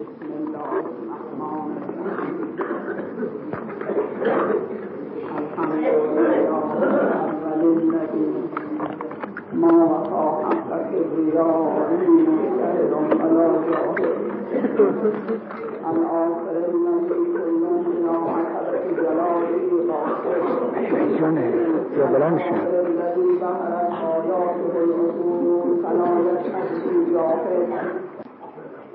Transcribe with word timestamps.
بسم 0.00 0.32
الله 0.32 0.90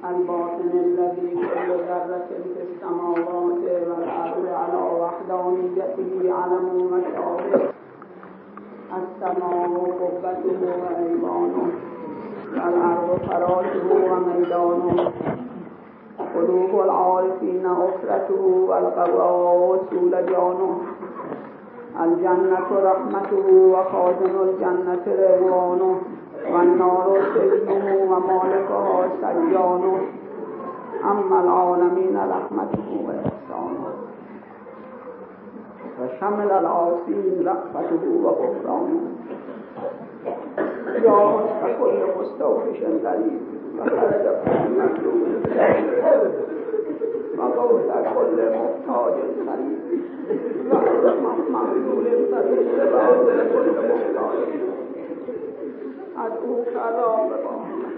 الباطن 0.09 0.71
الذي 0.73 1.31
كل 1.33 1.69
ذرة 1.87 2.27
في 2.29 2.61
السماوات 2.67 3.61
والأرض 3.87 4.45
على 4.53 4.81
وحدانيته 5.01 6.33
علم 6.33 6.65
مشابه 6.93 7.69
السماء 8.99 9.71
قبته 10.01 10.59
وأيوانه 10.81 11.67
والأرض 12.53 13.19
فراشه 13.27 13.87
وميدانه. 14.11 15.11
قلوب 16.35 16.73
العارفين 16.85 17.65
أسرته 17.65 18.43
والقضاء 18.69 19.79
سولجانه 19.89 20.77
الجنة 22.03 22.67
رحمته 22.89 23.45
وخازن 23.73 24.35
الجنة 24.47 25.05
رضوانه. 25.07 25.95
والنار 26.53 27.21
سجنه 27.35 27.97
ومالكها 28.11 29.09
سجانه 29.21 29.97
أما 31.03 31.41
العالمين 31.43 32.17
رحمته 32.17 32.89
وإحسانه 33.07 33.85
وشمل 36.01 36.51
العاصين 36.51 37.47
رأفته 37.47 38.03
وغفرانه 38.23 39.01
يا 41.03 41.11
وسط 41.11 41.63
كل 41.79 41.99
مستوحش 42.19 42.79
غريب 43.05 43.41
وخرج 43.79 44.25
كل 44.45 44.71
مكروه 44.79 45.27
وقول 47.37 47.81
كل 48.15 48.37
محتاج 48.49 49.13
غريب 49.47 49.79
وأزمة 50.71 51.35
مغلول 51.51 52.05
فريد 52.31 52.93
وأول 52.93 53.37
كل 53.53 53.71
محتاج 53.71 54.84
أدعوك 56.17 56.67
راغبا 56.75 57.55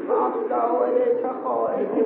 وأفدى 0.09 0.61
إليك 0.83 1.23
خائفا 1.43 2.01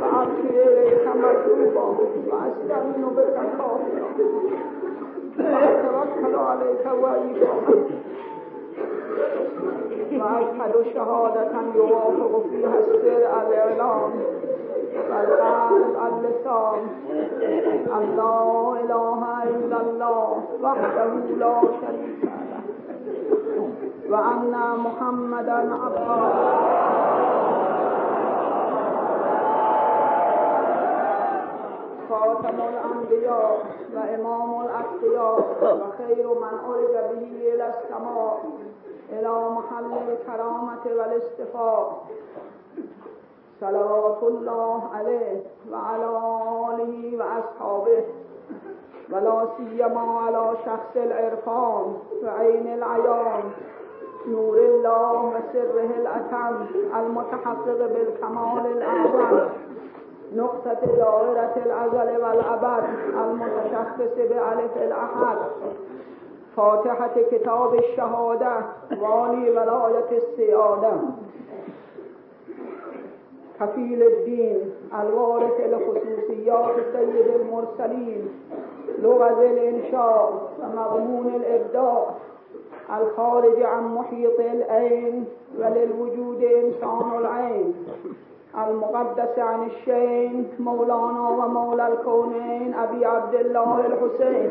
وأبكي 0.00 0.62
إليك 0.68 1.06
مكروبا 1.16 1.84
وأستعين 2.30 3.04
بك 3.16 3.34
كافرا 3.34 3.78
وأتوكل 5.38 6.34
عليك 6.36 6.86
وعيدا 7.02 7.52
وأشهد 10.12 10.74
شهادة 10.94 11.52
يوافق 11.74 12.42
فيها 12.50 12.78
السر 12.78 13.16
الإعلام 13.16 14.10
والقلب 15.10 15.96
اللسان 16.06 16.86
أن 17.96 18.16
لا 18.16 18.72
إله 18.84 19.42
إلا 19.44 19.80
الله 19.80 20.42
وحده 20.62 21.14
لا 21.38 21.60
شريك 21.80 22.22
له 22.24 22.57
وأن 24.10 24.54
محمدا 24.84 25.74
عبده. 25.74 26.48
خاتم 32.10 32.58
الأنبياء 32.68 33.66
وإمام 33.94 34.60
الأتقياء 34.66 35.38
وخير 35.62 36.28
من 36.28 36.58
عرج 36.66 36.92
به 37.10 37.54
إلى 37.54 37.66
السماء 37.74 38.44
إلى 39.12 39.48
محل 39.50 39.92
الكرامة 40.08 40.84
والاصطفاء 40.86 42.04
صلوات 43.60 44.22
الله 44.22 44.82
عليه 44.94 45.40
وعلى 45.72 46.04
آله 46.74 47.18
وأصحابه 47.18 48.04
ولا 49.12 49.48
سيما 49.56 50.00
على 50.00 50.50
شخص 50.66 50.96
العرفان 50.96 51.96
وعين 52.24 52.74
العيان 52.74 53.42
نور 54.28 54.58
الله 54.58 55.12
وسره 55.24 55.90
الأتم 55.96 56.66
المتحقق 57.00 57.78
بالكمال 57.78 58.66
الأعظم 58.66 59.48
نقطة 60.34 60.74
دائرة 60.86 61.54
الأزل 61.66 62.22
والأبد 62.24 62.84
المتشخص 63.14 64.14
بألف 64.16 64.76
الأحد 64.76 65.38
فاتحة 66.56 67.14
كتاب 67.30 67.74
الشهادة 67.74 68.52
والي 69.00 69.50
ولاية 69.50 70.18
السيادة 70.18 70.92
كفيل 73.60 74.02
الدين 74.02 74.74
الوارث 75.00 75.60
لخصوصيات 75.60 76.74
سيد 76.92 77.26
المرسلين 77.40 78.28
لغز 79.02 79.38
الإنشاء 79.38 80.32
ومضمون 80.62 81.26
الإبداع 81.36 82.04
الخارج 83.00 83.62
عن 83.62 83.94
محيط 83.94 84.40
العين 84.40 85.24
وللوجود 85.58 86.42
إنسان 86.42 87.18
العين. 87.18 87.74
المقدس 88.68 89.38
عن 89.38 89.66
الشين 89.66 90.48
مولانا 90.58 91.28
ومولى 91.28 91.88
الكونين 91.88 92.74
أبي 92.74 93.04
عبد 93.06 93.34
الله 93.34 93.86
الحسين 93.86 94.50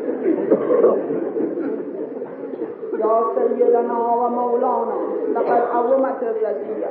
يا 2.98 3.24
سيدنا 3.34 3.98
ومولانا 4.14 4.94
لقد 5.34 5.62
عظمت 5.74 6.22
الرزية 6.22 6.86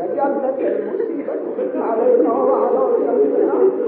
وجلت 0.00 0.58
المصيبة 0.58 1.84
علينا 1.84 2.32
وعلى 2.32 2.78
والأرض 2.78 3.81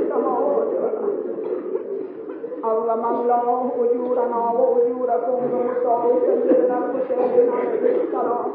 عظم 2.65 3.05
الله 3.15 3.71
أجورنا 3.85 4.37
وأجوركم 4.61 5.37
بمصاب 5.53 6.13
سيدنا 6.27 6.79
الحسين 6.79 7.51
عليه 7.53 8.03
السلام 8.03 8.47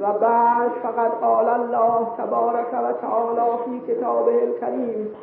وبعد 0.00 0.70
فقد 0.82 1.10
قال 1.22 1.48
الله 1.48 2.08
تبارك 2.18 2.68
وتعالى 2.72 3.56
في 3.64 3.92
كتابه 3.94 4.44
الكريم 4.44 5.14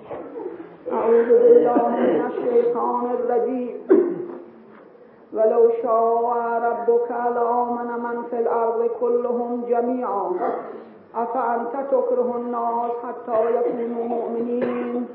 أعوذ 0.91 1.29
بالله 1.29 1.88
من 1.90 2.25
الشيطان 2.31 3.06
الرجيم 3.12 3.78
ولو 5.34 5.69
شاء 5.84 6.34
ربك 6.69 7.12
لآمن 7.12 7.90
من 8.03 8.24
في 8.30 8.40
الأرض 8.40 8.90
كلهم 9.00 9.66
جميعا 9.69 10.31
أفأنت 11.16 11.74
تكره 11.91 12.34
الناس 12.38 12.91
حتى 13.03 13.40
يكونوا 13.56 14.03
مؤمنين 14.03 15.06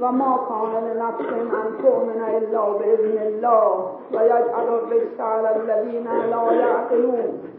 وما 0.00 0.38
كان 0.48 0.84
لنفس 0.88 1.32
أن 1.32 1.82
تؤمن 1.82 2.22
إلا 2.36 2.72
بإذن 2.72 3.18
الله 3.18 3.92
ويجعل 4.12 4.68
الرجس 4.68 5.20
على 5.20 5.56
الذين 5.56 6.04
لا 6.04 6.88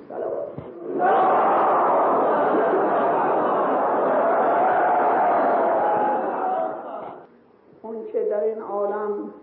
صلوات 0.10 0.50
اون 7.82 8.06
چه 8.14 8.26
در 8.30 8.44
این 8.44 8.62
عالم 8.62 9.34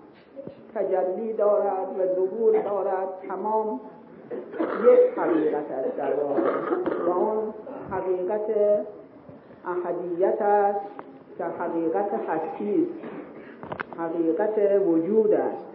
تجلی 0.75 1.33
دارد 1.33 1.89
و 1.99 2.15
ظهور 2.15 2.63
دارد 2.63 3.09
تمام 3.29 3.81
یک 4.85 5.19
حقیقت 5.19 5.71
است 5.71 5.97
در 5.97 6.15
واقع 6.15 6.41
و 7.07 7.11
اون 7.11 7.55
حقیقت 7.91 8.51
احدیت 9.67 10.43
است 10.43 11.06
که 11.39 11.45
حقیقت 11.45 12.11
هستی 12.29 12.87
حقیقت 13.99 14.83
وجود 14.87 15.35
است. 15.35 15.67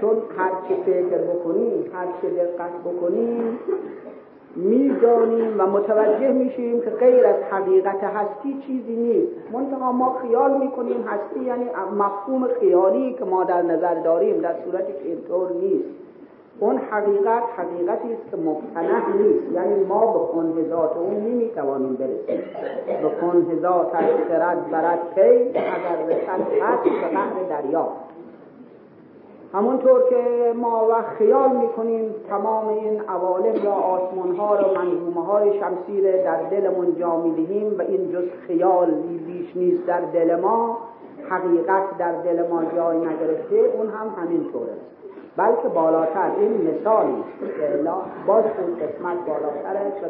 چون 0.00 0.16
هر 0.38 0.50
چه 0.68 0.74
فکر 0.74 1.18
بکنیم 1.18 1.90
هر 1.94 2.06
چه 2.22 2.30
دقت 2.30 2.70
بکنیم 2.84 3.58
می‌دانیم 4.56 5.60
و 5.60 5.66
متوجه 5.66 6.32
میشیم 6.32 6.80
که 6.80 6.90
غیر 6.90 7.26
از 7.26 7.42
حقیقت 7.50 8.04
هستی 8.04 8.62
چیزی 8.66 8.96
نیست. 8.96 9.32
منتها 9.52 9.92
ما 9.92 10.18
خیال 10.22 10.60
می‌کنیم 10.60 11.04
هستی 11.06 11.40
یعنی 11.40 11.64
مفهوم 11.98 12.48
خیالی 12.60 13.12
که 13.12 13.24
ما 13.24 13.44
در 13.44 13.62
نظر 13.62 13.94
داریم 13.94 14.40
در 14.40 14.54
صورتی 14.64 14.92
که 14.92 15.08
اینطور 15.08 15.52
نیست. 15.52 15.88
اون 16.60 16.76
حقیقت 16.76 17.42
حقیقتی 17.56 18.12
است 18.12 18.30
که 18.30 18.36
مقتنع 18.36 19.16
نیست. 19.16 19.52
یعنی 19.52 19.84
ما 19.84 20.06
به 20.06 20.32
کنهزات 20.32 20.96
اون 20.96 21.14
نمی‌توانیم 21.14 21.94
برسیم. 21.94 22.42
به 23.02 23.10
کنهزات 23.20 23.94
از 23.94 24.04
خرد 24.28 24.70
برد 24.70 24.98
پی 25.14 25.48
اگر 25.48 26.06
رسد 26.08 26.40
هست 26.62 26.82
به 26.82 27.08
قهر 27.08 27.62
دریا. 27.62 27.88
همونطور 29.52 30.02
که 30.10 30.52
ما 30.56 30.86
وقت 30.88 31.06
خیال 31.06 31.56
می‌کنیم 31.56 32.14
تمام 32.28 32.68
این 32.68 33.00
عوالم 33.00 33.64
یا 33.64 33.72
آسمان 33.72 34.36
ها 34.36 34.54
و 34.54 34.78
منظومه 34.78 35.26
های 35.26 35.60
در 36.24 36.42
دلمون 36.50 36.96
جا 36.98 37.16
می‌دهیم 37.16 37.78
و 37.78 37.82
این 37.82 38.12
جز 38.12 38.28
خیال 38.46 38.90
بیش 39.26 39.56
نیست 39.56 39.86
در 39.86 40.00
دل 40.00 40.36
ما 40.36 40.78
حقیقت 41.30 41.98
در 41.98 42.12
دل 42.12 42.48
ما 42.48 42.62
جای 42.76 42.96
نگرفته 42.96 43.56
اون 43.56 43.88
هم 43.88 44.22
همینطور 44.22 44.62
است. 44.62 44.99
بلکه 45.40 45.68
بالاتر. 45.68 46.30
این 46.38 46.52
مثالی 46.52 47.24
که 47.40 47.90
باز 48.26 48.44
اون 48.44 48.76
قسمت 48.76 49.16
بالاتر 49.26 49.76
است 49.86 50.04
و 50.04 50.08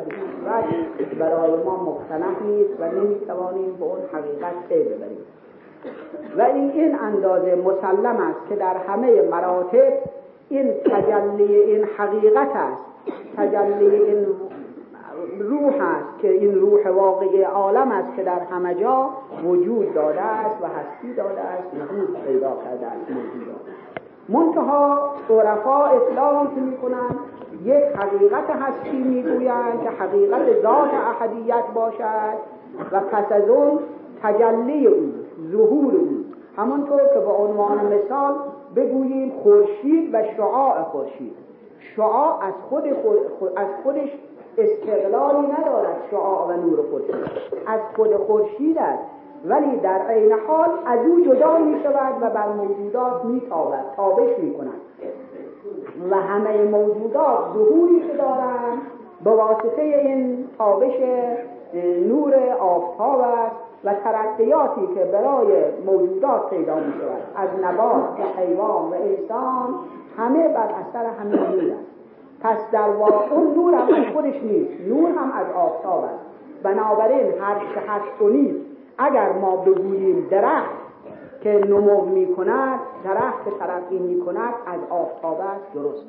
به 0.99 1.05
برای 1.15 1.65
ما 1.65 1.77
مقتنع 1.85 2.43
نیست 2.45 2.81
و 2.81 2.85
نمی‌توانیم 2.85 3.77
به 3.79 3.85
اون 3.85 3.99
حقیقت 4.13 4.69
پی 4.69 4.83
ببریم. 4.85 5.25
و 6.39 6.43
این 6.43 6.71
این 6.71 6.99
اندازه 6.99 7.55
مسلم 7.55 8.17
است 8.17 8.49
که 8.49 8.57
در 8.57 8.77
همه 8.89 9.23
مراتب 9.23 9.93
این 10.49 10.73
تجلی 10.73 11.57
این 11.57 11.85
حقیقت 11.97 12.49
است. 12.55 12.85
تجلی 13.37 13.97
این 13.97 14.27
روح 15.39 15.75
است 15.75 16.19
که 16.23 16.31
این 16.31 16.55
روح 16.55 16.89
واقعی 16.89 17.43
عالم 17.43 17.93
است 17.93 18.17
که 18.17 18.23
در 18.23 18.41
همه 18.41 18.75
جا 18.75 19.11
وجود 19.45 19.95
داده 19.95 20.21
است 20.21 20.63
و 20.63 20.67
هستی 20.67 21.15
داده 21.15 21.41
است 21.41 21.69
وجود 21.75 22.25
پیدا 22.27 22.53
کرده 22.65 22.87
است. 22.87 23.07
منتها 24.31 25.11
عرفا 25.31 25.85
اطلاق 25.85 26.55
که 26.55 26.61
می‌کنند 26.61 27.19
یک 27.65 27.85
حقیقت 27.85 28.51
هستی 28.51 28.97
می‌گویند 28.97 29.83
که 29.83 29.91
حقیقت 29.91 30.63
ذات 30.63 30.91
احدیت 30.95 31.65
باشد 31.75 32.39
و 32.93 33.01
پس 33.01 33.33
از 33.33 33.49
اون 33.49 33.79
تجلی 34.23 34.87
او 34.87 35.13
ظهور 35.53 35.95
او. 35.95 36.09
همانطور 36.57 37.01
که 37.15 37.21
به 37.21 37.33
عنوان 37.33 37.79
مثال 37.95 38.35
بگوییم 38.77 39.33
خورشید 39.43 40.15
و 40.15 40.23
شعاع 40.37 40.83
خورشید. 40.83 41.33
شعاع 41.97 42.45
از 42.45 42.55
خود 42.69 42.87
از 43.57 43.67
خودش 43.83 44.09
استقلالی 44.59 45.47
ندارد 45.47 45.97
شعاع 46.11 46.49
و 46.49 46.53
نور 46.61 46.79
خورشید. 46.91 47.15
از 47.67 47.81
خود 47.97 48.17
خورشید 48.17 48.79
است. 48.79 49.03
ولی 49.45 49.77
در 49.77 49.99
عین 50.09 50.33
حال 50.33 50.69
از 50.87 51.07
او 51.07 51.21
جدا 51.21 51.59
می 51.59 51.83
شود 51.83 52.23
و 52.23 52.31
بر 52.31 52.49
موجودات 52.49 53.25
می 53.25 53.41
تابد 53.41 53.85
تابش 53.97 54.39
می 54.39 54.55
کند 54.55 54.81
و 56.11 56.17
همه 56.17 56.63
موجودات 56.63 57.39
ظهوری 57.55 58.01
که 58.01 58.17
دارند 58.17 58.81
به 59.25 59.31
واسطه 59.31 59.83
این 59.83 60.49
تابش 60.59 60.95
نور 62.09 62.35
آفتاب 62.61 63.21
است 63.21 63.57
و 63.85 63.95
ترقیاتی 63.95 64.87
که 64.95 65.05
برای 65.05 65.63
موجودات 65.87 66.51
پیدا 66.51 66.75
می 66.75 66.93
شود 66.93 67.23
از 67.37 67.49
نبات 67.63 68.21
و 68.21 68.41
حیوان 68.41 68.91
و 68.91 68.95
انسان 68.95 69.75
همه 70.17 70.49
بر 70.49 70.69
اثر 70.81 71.07
همین 71.07 71.41
نور 71.41 71.73
است. 71.73 71.91
پس 72.41 72.71
در 72.73 72.91
واقع 72.91 73.35
اون 73.35 73.55
نور 73.55 73.75
هم 73.75 73.95
از 73.95 74.13
خودش 74.15 74.43
نیست. 74.43 74.89
نور 74.89 75.11
هم 75.11 75.33
از 75.33 75.47
آفتاب 75.57 76.05
است. 76.05 76.25
بنابراین 76.63 77.27
هر 77.41 77.55
چه 77.75 77.81
هست 77.81 78.23
و 78.23 78.29
نیست 78.29 78.70
اگر 79.01 79.33
ما 79.33 79.57
بگوییم 79.57 80.29
درخت 80.31 80.81
که 81.43 81.65
نمو 81.69 82.05
می 82.05 82.35
کند 82.35 82.81
درخت 83.05 83.45
که 83.45 83.51
ترقی 83.51 83.99
می 83.99 84.21
کند 84.21 84.55
از 84.67 84.81
آفتاب 84.91 85.41
است 85.41 85.75
درست. 85.75 86.07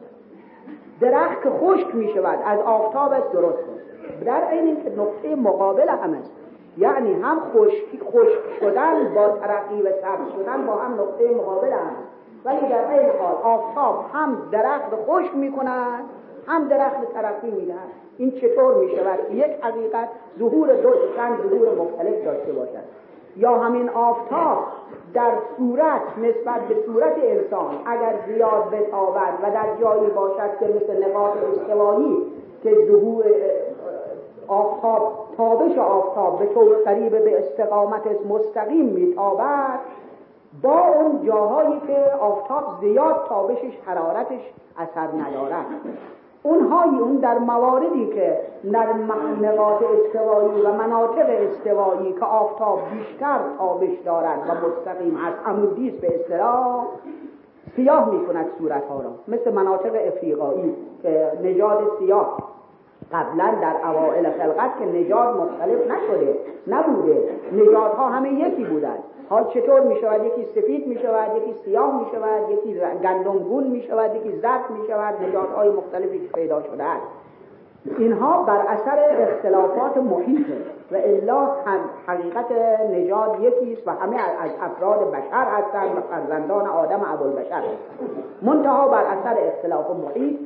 درخت 1.00 1.44
که 1.44 1.50
خشک 1.50 1.96
می 1.96 2.10
شود 2.14 2.40
از 2.46 2.60
آفتاب 2.60 3.12
است 3.12 3.32
درست. 3.32 3.58
است 3.58 4.26
در 4.26 4.52
این 4.52 4.66
اینکه 4.66 4.90
نقطه 5.02 5.36
مقابل 5.36 5.90
هم 5.90 6.14
است. 6.14 6.32
یعنی 6.78 7.14
هم 7.14 7.40
خشک 7.40 8.04
خشک 8.04 8.60
شدن 8.60 9.14
با 9.16 9.30
ترقی 9.30 9.82
و 9.82 9.92
سبز 9.92 10.32
شدن 10.38 10.66
با 10.66 10.76
هم 10.76 10.94
نقطه 10.94 11.36
مقابل 11.36 11.72
هم 11.72 11.92
ولی 12.46 12.70
در 12.70 12.92
این 12.92 13.10
حال 13.20 13.36
آفتاب 13.44 14.06
هم 14.14 14.38
درخت 14.52 14.90
خشک 15.08 15.36
می 15.36 15.52
کند 15.52 16.04
هم 16.48 16.68
درخت 16.68 17.14
ترقی 17.14 17.52
می 17.52 17.74
این 18.18 18.32
چطور 18.32 18.76
می 18.76 18.96
شود 18.96 19.20
یک 19.32 19.52
حقیقت 19.62 20.10
ظهور 20.40 20.74
دو 20.74 20.94
چند 21.16 21.38
ظهور 21.50 21.76
مختلف 21.76 22.26
داشته 22.26 22.52
باشد؟ 22.54 22.84
یا 23.38 23.60
همین 23.60 23.90
آفتاب 23.90 24.58
در 25.14 25.32
صورت 25.58 26.02
نسبت 26.18 26.62
به 26.68 26.76
صورت 26.86 27.14
انسان 27.18 27.76
اگر 27.86 28.16
زیاد 28.28 28.70
بتابد 28.70 29.34
و 29.44 29.52
در 29.52 29.76
جایی 29.82 30.10
باشد 30.10 30.60
که 30.60 30.66
مثل 30.66 31.10
نقاط 31.10 31.34
استوایی 31.38 32.18
که 32.64 32.76
ظهور 32.88 33.26
آفتاب 34.48 35.28
تابش 35.38 35.78
آفتاب 35.78 36.40
به 36.40 36.46
طور 36.46 36.76
قریب 36.86 37.24
به 37.24 37.40
استقامت 37.40 38.02
مستقیم 38.30 38.86
میتابد 38.86 39.80
با 40.62 40.88
اون 40.88 41.26
جاهایی 41.26 41.82
که 41.88 41.98
آفتاب 42.20 42.64
زیاد 42.82 43.26
تابشش 43.30 43.78
حرارتش 43.86 44.42
اثر 44.78 45.08
ندارد. 45.08 45.66
اونهایی 46.44 47.00
اون 47.00 47.16
در 47.16 47.38
مواردی 47.38 48.08
که 48.08 48.38
در 48.72 48.94
نقاط 49.42 49.82
استوایی 49.84 50.62
و 50.62 50.72
مناطق 50.72 51.30
استوایی 51.30 52.14
که 52.14 52.26
آفتاب 52.26 52.80
بیشتر 52.94 53.40
تابش 53.58 54.00
دارد 54.06 54.40
و 54.40 54.68
مستقیم 54.68 55.18
از 55.18 55.34
عمودیست 55.46 55.98
به 55.98 56.16
اصطلاح 56.16 56.86
سیاه 57.76 58.10
می 58.10 58.26
کند 58.26 58.46
صورت 58.58 58.84
ها 58.86 59.02
را. 59.02 59.12
مثل 59.28 59.54
مناطق 59.54 59.96
افریقایی 60.08 60.76
که 61.02 61.32
نژاد 61.44 61.80
سیاه 62.00 62.38
قبلا 63.12 63.54
در 63.62 63.76
اوائل 63.90 64.30
خلقت 64.30 64.80
که 64.80 64.86
نژاد 64.86 65.38
مختلف 65.38 65.92
نشده 65.92 66.36
نبوده. 66.68 67.30
نژادها 67.52 68.10
همه 68.10 68.34
یکی 68.34 68.64
بودند. 68.64 69.04
حال 69.30 69.44
چطور 69.54 69.82
می 69.82 69.96
شود 70.02 70.26
یکی 70.26 70.46
سفید 70.56 70.88
می 70.88 71.00
شود 71.00 71.38
یکی 71.38 71.54
سیاه 71.66 72.00
می 72.00 72.06
شود 72.12 72.50
یکی 72.50 72.80
گندمگون 73.04 73.64
می 73.64 73.82
شود 73.82 74.16
یکی 74.16 74.32
زرد 74.32 74.70
می 74.70 74.88
شود 74.88 75.22
نژادهای 75.22 75.70
مختلفی 75.70 76.20
که 76.20 76.28
پیدا 76.34 76.64
شده 76.64 76.84
است 76.84 77.08
اینها 77.98 78.44
بر 78.44 78.58
اثر 78.68 79.00
اختلافات 79.20 79.98
محیطه 79.98 80.58
و 80.92 80.96
الا 80.96 81.46
هم 81.46 81.80
حقیقت 82.08 82.52
نژاد 82.92 83.40
یکی 83.40 83.74
است 83.74 83.88
و 83.88 83.92
همه 83.92 84.16
از 84.16 84.52
افراد 84.62 85.12
بشر 85.12 85.46
هستند 85.46 85.98
و 85.98 86.02
فرزندان 86.02 86.68
آدم 86.68 87.02
ابوالبشر. 87.14 87.62
منتها 88.42 88.88
بر 88.88 89.04
اثر 89.04 89.38
اختلاف 89.48 89.92
محیط 89.92 90.40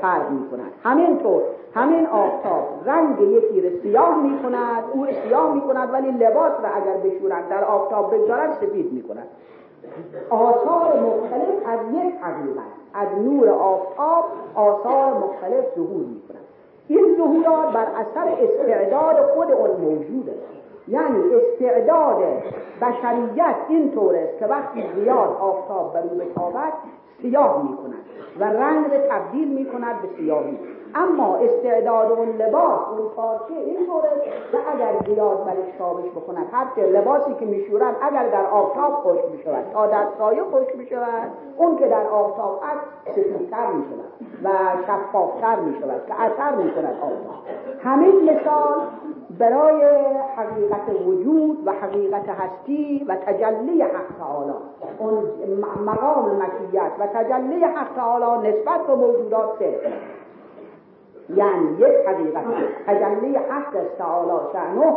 فرق 0.00 0.30
می 0.30 0.48
کند 0.50 0.72
همینطور 0.84 1.42
همین 1.74 2.06
آفتاب 2.06 2.68
رنگ 2.86 3.20
یکی 3.20 3.60
رو 3.60 3.80
سیاه 3.82 4.22
می 4.22 4.38
کند 4.42 4.84
او 4.92 5.06
سیاه 5.06 5.54
می 5.54 5.60
کند 5.60 5.92
ولی 5.92 6.10
لباس 6.10 6.52
را 6.62 6.68
اگر 6.68 6.96
بشورند 6.96 7.48
در 7.48 7.64
آفتاب 7.64 8.14
بگذارند 8.14 8.54
سفید 8.54 8.92
می 8.92 9.02
کند 9.02 9.26
آثار 10.30 11.00
مختلف 11.00 11.48
از 11.66 11.78
یک 11.92 12.14
حقیقت 12.20 12.78
از 12.94 13.08
نور 13.24 13.48
آفتاب 13.48 14.24
آثار 14.54 15.14
مختلف 15.14 15.64
ظهور 15.74 16.04
می 16.06 16.22
کند 16.28 16.38
این 16.88 17.16
ظهورات 17.16 17.72
بر 17.72 17.86
اثر 17.96 18.28
استعداد 18.42 19.16
خود 19.34 19.52
اون 19.52 19.70
موجوده 19.70 20.34
یعنی 20.88 21.34
استعداد 21.34 22.16
بشریت 22.80 23.56
این 23.68 23.90
طور 23.90 24.16
است 24.16 24.38
که 24.38 24.46
وقتی 24.46 24.84
زیاد 24.94 25.36
آفتاب 25.40 25.94
بر 25.94 26.02
او 26.02 26.20
سیاه 27.22 27.62
می 27.62 27.76
و 28.40 28.44
رنگ 28.44 28.86
رو 28.86 28.98
تبدیل 29.10 29.48
می 29.48 29.64
کند 29.64 30.02
به 30.02 30.08
سیاهی. 30.18 30.58
اما 30.94 31.36
استعداد 31.36 32.12
اون 32.12 32.28
لباس 32.28 32.80
اون 32.90 33.08
پارچه 33.16 33.54
این 33.54 33.86
طوره 33.86 34.08
که 34.52 34.58
اگر 34.74 34.92
زیاد 35.06 35.44
برش 35.44 35.78
تابش 35.78 36.04
هر 36.52 36.86
لباسی 36.86 37.34
که 37.34 37.44
میشورند 37.44 37.96
اگر 38.02 38.28
در 38.28 38.46
آفتاب 38.46 38.92
خوش 38.92 39.18
می 39.32 39.42
شود 39.42 39.64
تا 39.72 39.86
در 39.86 40.06
سایه 40.18 40.42
خوش 40.42 40.74
می 40.74 40.86
شود 40.86 41.30
اون 41.56 41.76
که 41.78 41.88
در 41.88 42.06
آفتاب 42.06 42.60
است 42.62 43.16
سفیدتر 43.16 43.72
می 43.72 43.84
شود 43.84 44.28
و 44.44 44.48
شفافتر 44.86 45.56
می 45.60 45.80
شود 45.80 46.06
که 46.06 46.22
اثر 46.22 46.54
می 46.54 46.74
کند 46.74 46.96
آفتاب. 47.02 47.44
همین 47.82 48.30
مثال 48.30 48.74
برای 49.38 49.82
حقیقت 50.36 51.06
وجود 51.06 51.66
و 51.66 51.72
حقیقت 51.72 52.28
هستی 52.28 53.04
و 53.08 53.16
تجلی 53.16 53.82
حق 53.82 54.18
تعالی. 54.18 54.52
اون 54.98 55.14
مقام 55.84 56.42
مکیت 56.42 56.92
و 56.98 57.06
تجلی 57.06 57.64
حق 57.64 57.94
تعالی 57.96 58.48
نسبت 58.48 58.86
به 58.86 58.94
موجودات 58.94 59.58
صدق 59.58 59.92
یعنی 61.36 61.72
یک 61.78 62.06
حقیقت 62.06 62.44
تجلی 62.86 63.36
حق 63.36 63.76
تعالی 63.98 64.52
شعنه 64.52 64.96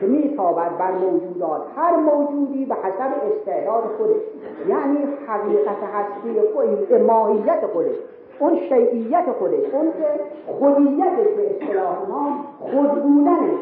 که 0.00 0.06
میتابد 0.06 0.78
بر 0.78 0.92
موجودات 0.92 1.62
هر 1.76 1.96
موجودی 1.96 2.64
به 2.64 2.74
حسب 2.74 3.12
استعداد 3.32 3.84
خودش. 3.98 4.22
یعنی 4.68 4.98
حقیقت 5.26 5.76
هستی 5.94 6.40
خود 6.54 6.92
ماهیت 7.02 7.66
خودش. 7.66 7.96
اون 8.38 8.56
شیعیت 8.68 9.32
خودش. 9.38 9.64
اون 9.72 9.92
که 9.92 10.20
خودیتش 10.58 11.34
به 11.36 11.50
اصطلاح 11.50 11.96
ما 12.08 12.44
خود 12.60 13.02
بودنش 13.02 13.58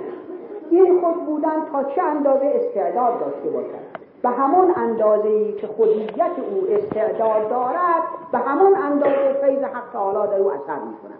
این 0.70 1.00
خود 1.00 1.26
بودن 1.26 1.64
تا 1.72 1.84
چه 1.84 2.02
اندازه 2.02 2.46
استعداد 2.46 3.20
داشته 3.20 3.50
باشد؟ 3.50 3.98
به 4.22 4.28
همون 4.28 4.72
اندازه 4.76 5.28
ای 5.28 5.52
که 5.52 5.66
خودیت 5.66 6.36
او 6.50 6.66
استعداد 6.70 7.50
دارد 7.50 8.02
به 8.32 8.38
همون 8.38 8.76
اندازه 8.76 9.36
فیض 9.44 9.62
حق 9.62 9.92
تعالی 9.92 10.30
در 10.30 10.40
او 10.40 10.50
اثر 10.52 10.74
می 10.74 10.96
کند 11.02 11.18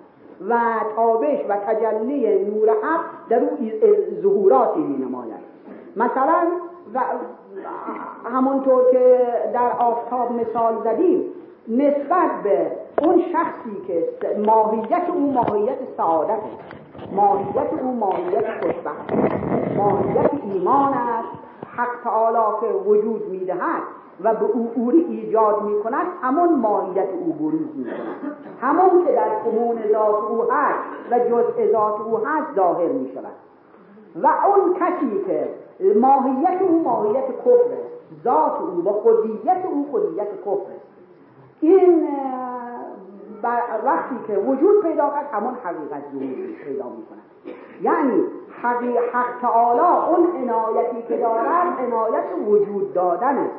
و 0.48 0.58
تابش 0.96 1.38
و 1.48 1.56
تجلی 1.66 2.44
نور 2.44 2.68
حق 2.70 3.28
در 3.28 3.38
او 3.38 3.58
ظهوراتی 4.22 4.80
می 4.80 5.04
نماید 5.04 5.48
مثلا 5.96 6.46
همونطور 8.24 8.82
که 8.92 9.26
در 9.54 9.72
آفتاب 9.78 10.32
مثال 10.32 10.74
زدیم 10.84 11.24
نسبت 11.68 12.42
به 12.44 12.70
اون 13.02 13.22
شخصی 13.32 13.76
که 13.86 14.08
ماهیت 14.46 15.10
او 15.14 15.32
ماهیت 15.32 15.78
سعادت 15.96 16.38
ماهیت 17.12 17.82
او 17.82 17.96
ماهیت 17.96 18.44
خوشبخت 18.60 19.12
ماهیت 19.76 20.30
ایمان 20.42 20.92
است. 20.92 21.28
حق 21.76 22.04
تعالی 22.04 22.60
که 22.60 22.66
وجود 22.66 23.28
می‌دهد 23.30 23.82
و 24.24 24.34
به 24.34 24.44
اوری 24.44 24.98
ایجاد 24.98 25.62
می 25.62 25.82
کند 25.82 26.06
همون 26.22 26.54
ماهیت 26.54 27.08
او 27.20 27.32
بروز 27.32 27.76
می 27.76 27.84
کند 27.84 28.36
همون 28.60 29.04
که 29.04 29.12
در 29.12 29.28
کمون 29.44 29.78
ذات 29.92 30.30
او 30.30 30.42
هست 30.50 30.78
و 31.10 31.18
جزء 31.18 31.72
ذات 31.72 32.00
او 32.00 32.18
هست 32.18 32.54
ظاهر 32.56 32.88
می 32.88 33.12
شود 33.14 33.34
و 34.22 34.28
اون 34.46 34.74
کسی 34.74 35.24
که 35.26 35.48
ماهیت 36.00 36.62
او 36.62 36.82
ماهیت 36.82 37.24
کفر 37.26 37.76
ذات 38.24 38.60
او 38.60 38.84
و 38.84 38.92
خودیت 38.92 39.66
او 39.72 39.86
خودیت 39.90 40.28
کفر 40.40 40.72
این 41.60 42.08
وقتی 43.84 44.16
که 44.26 44.36
وجود 44.36 44.82
پیدا 44.82 45.10
کرد 45.10 45.26
همون 45.32 45.54
حقیقت 45.64 46.02
ظهور 46.12 46.64
پیدا 46.64 46.84
می 46.84 47.06
کند 47.06 47.54
یعنی 47.82 48.24
حق 49.12 49.40
تعالی 49.40 49.80
اون 49.80 50.28
عنایتی 50.36 51.02
که 51.08 51.16
دارد 51.16 51.78
عنایت 51.86 52.24
وجود 52.46 52.92
دادنه 52.92 53.50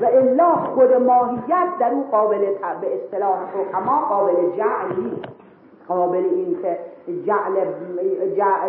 و 0.00 0.04
الا 0.04 0.54
خود 0.54 0.92
ماهیت 0.92 1.68
در 1.80 1.90
او 1.90 2.06
قابل 2.10 2.38
به 2.80 2.94
اصطلاح 2.94 3.38
حکما 3.54 4.00
قابل 4.08 4.56
جعل 4.56 5.10
قابل 5.88 6.24
این 6.24 6.58
که 6.62 6.78
جعل, 7.26 7.56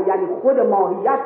یعنی 0.08 0.28
خود 0.42 0.60
ماهیت 0.60 1.20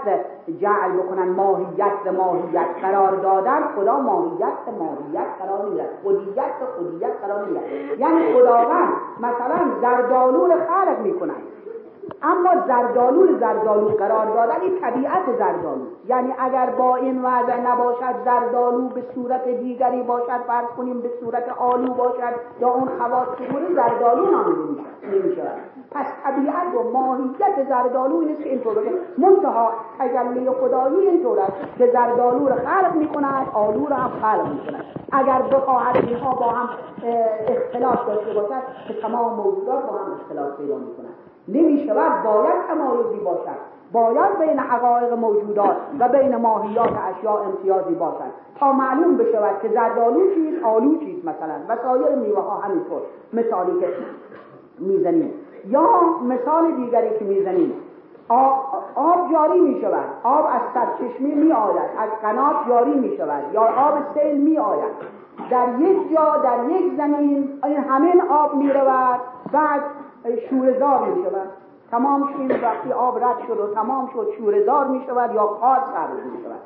جعل 0.59 0.91
بکنن 0.91 1.29
ماهیت 1.29 1.93
به 2.03 2.11
ماهیت 2.11 2.65
قرار 2.81 3.15
دادن 3.15 3.61
خدا 3.75 3.99
ماهیت 3.99 4.53
به 4.65 4.71
ماهیت 4.71 5.27
قرار 5.39 5.65
نمیدن 5.65 5.85
خودیت 6.03 6.35
به 6.59 6.65
خودیت 6.77 7.11
قرار 7.21 7.45
نمیدن 7.45 7.61
یعنی 7.99 8.33
خداوند 8.33 8.93
مثلا 9.19 9.59
زردالون 9.81 10.49
خلق 10.49 10.99
می‌کنن. 11.03 11.35
اما 12.23 12.67
زردالو 12.67 13.39
زردالو 13.39 13.87
قرار 13.87 14.25
دادن 14.25 14.79
طبیعت 14.81 15.37
زردالو 15.39 15.85
یعنی 16.07 16.33
اگر 16.39 16.69
با 16.69 16.95
این 16.95 17.21
وضع 17.21 17.59
نباشد 17.59 18.15
زردالو 18.25 18.89
به 18.89 19.03
صورت 19.15 19.47
دیگری 19.47 20.03
باشد 20.03 20.41
فرض 20.47 20.67
کنیم 20.77 21.01
به 21.01 21.09
صورت 21.19 21.49
آلو 21.49 21.93
باشد 21.93 22.33
یا 22.59 22.69
اون 22.69 22.89
خواص 22.99 23.27
چگونه 23.39 23.73
زردالو 23.75 24.31
نامیده 24.31 24.81
نمیشه 25.11 25.43
پس 25.91 26.05
طبیعت 26.23 26.75
و 26.75 26.91
ماهیت 26.91 27.69
زردالو 27.69 28.17
این 28.17 28.37
که 28.37 28.49
اینطور 28.49 28.75
منتها 29.17 29.71
تجلی 29.99 30.49
خدایی 30.49 31.07
اینطور 31.07 31.39
است 31.39 31.53
که 31.77 31.91
زردالو 31.93 32.47
رو 32.47 32.55
خلق 32.55 32.95
می‌کند 32.95 33.47
آلو 33.53 33.85
رو 33.85 33.95
هم 33.95 34.09
خلق 34.21 34.47
می‌کند. 34.47 34.85
اگر 35.11 35.41
بخواهد 35.41 35.95
اینها 35.95 36.35
با 36.35 36.49
هم 36.49 36.69
اختلاف 37.47 38.07
داشته 38.07 38.33
باشد 38.33 38.63
که 38.87 38.93
تمام 39.01 39.33
موجودات 39.33 39.85
با 39.85 39.97
هم 39.97 40.13
اختلاف 40.13 40.57
پیدا 40.57 40.75
می‌کنند 40.75 41.15
نمی 41.47 41.87
شود 41.87 42.23
باید 42.23 42.61
تمایزی 42.67 43.23
باشد. 43.23 43.71
باید 43.91 44.39
بین 44.39 44.59
حقایق 44.59 45.13
موجودات 45.13 45.77
و 45.99 46.09
بین 46.09 46.35
ماهیات 46.35 46.93
اشیاء 47.17 47.37
امتیازی 47.37 47.93
باشد. 47.93 48.31
تا 48.59 48.71
معلوم 48.71 49.17
بشود 49.17 49.61
که 49.61 49.69
زردالو 49.69 50.33
چیز 50.35 50.63
آلو 50.63 50.97
چیز 50.97 51.25
مثلا. 51.25 51.55
و 51.69 51.77
سایر 51.83 52.15
میوه 52.15 52.41
ها 52.41 52.57
همینطور. 52.57 53.01
مثالی 53.33 53.79
که 53.79 53.87
می‌زنیم. 54.79 55.33
یا 55.67 55.89
مثال 56.27 56.71
دیگری 56.71 57.19
که 57.19 57.25
می‌زنیم. 57.25 57.73
آب, 58.95 59.31
جاری 59.31 59.59
می 59.59 59.81
شود 59.81 60.05
آب 60.23 60.45
از 60.45 60.61
سرچشمه 60.73 61.35
می 61.35 61.51
آید 61.51 61.89
از 61.97 62.09
قنات 62.21 62.55
جاری 62.67 62.93
می 62.93 63.17
شود 63.17 63.43
یا 63.53 63.61
آب 63.61 63.93
سیل 64.13 64.41
می 64.41 64.57
آید 64.57 64.93
در 65.49 65.79
یک 65.79 66.13
جا 66.15 66.37
در 66.37 66.69
یک 66.69 66.97
زمین 66.97 67.49
این 67.63 67.77
همین 67.77 68.21
آب 68.21 68.55
می 68.55 68.73
رود 68.73 69.19
بعد 69.51 69.81
شورزار 70.49 71.05
می 71.05 71.23
شود 71.23 71.47
تمام 71.91 72.33
شد 72.33 72.63
وقتی 72.63 72.91
آب 72.91 73.23
رد 73.23 73.37
شد 73.47 73.59
و 73.59 73.73
تمام 73.73 74.09
شد 74.13 74.27
شورزار 74.37 74.87
می 74.87 75.03
شود 75.07 75.35
یا 75.35 75.45
قار 75.45 75.77
سبز 75.77 76.25
می 76.31 76.43
شود 76.43 76.59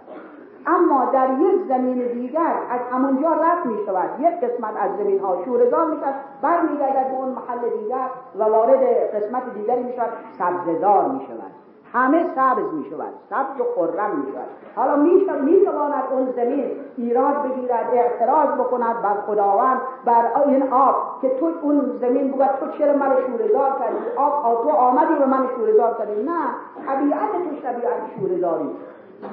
اما 0.68 1.06
در 1.06 1.30
یک 1.40 1.68
زمین 1.68 2.08
دیگر 2.08 2.56
از 2.70 2.80
همونجا 2.92 3.34
رد 3.34 3.66
می 3.66 3.86
شود 3.86 4.20
یک 4.20 4.40
قسمت 4.40 4.74
از 4.78 4.98
زمین 4.98 5.20
ها 5.20 5.46
شورزار 5.46 5.92
می 5.92 5.98
شود 6.00 6.16
برمیگردد 6.42 7.08
به 7.12 7.16
اون 7.16 7.30
محل 7.30 7.70
دیگر 7.70 8.10
و 8.40 8.44
وارد 8.44 8.84
قسمت 9.16 9.54
دیگری 9.54 9.84
می 9.84 9.94
شود 9.94 10.10
سبزدار 10.38 11.10
می 11.10 11.26
شود 11.28 11.65
همه 11.96 12.26
سبز 12.36 12.74
می 12.74 12.86
شود 12.90 13.14
سبز 13.30 13.62
و 13.62 13.64
خرم 13.76 14.18
می 14.18 14.32
شود 14.32 14.48
حالا 14.76 14.96
می 14.96 15.66
تواند 15.66 16.04
اون 16.12 16.32
زمین 16.36 16.72
ایراد 16.98 17.44
بگیرد 17.44 17.90
اعتراض 17.94 18.60
بکند 18.60 19.02
بر 19.02 19.14
خداوند 19.28 19.82
بر 20.06 20.26
این 20.48 20.64
آب 20.72 20.96
که 21.22 21.30
تو 21.40 21.52
اون 21.62 21.98
زمین 22.02 22.32
بگوید 22.32 22.52
تو 22.60 22.78
چرا 22.78 22.94
من 22.94 23.16
شورزار 23.28 23.80
کردی؟ 23.80 24.18
آب 24.18 24.64
تو 24.64 24.70
آمدی 24.70 25.14
و 25.14 25.26
من 25.26 25.48
شورزار 25.56 25.98
کردی؟ 25.98 26.24
نه 26.24 26.42
طبیعت 26.88 27.32
تو 27.32 27.68
طبیعت 27.68 27.94
شورزاری 28.20 28.70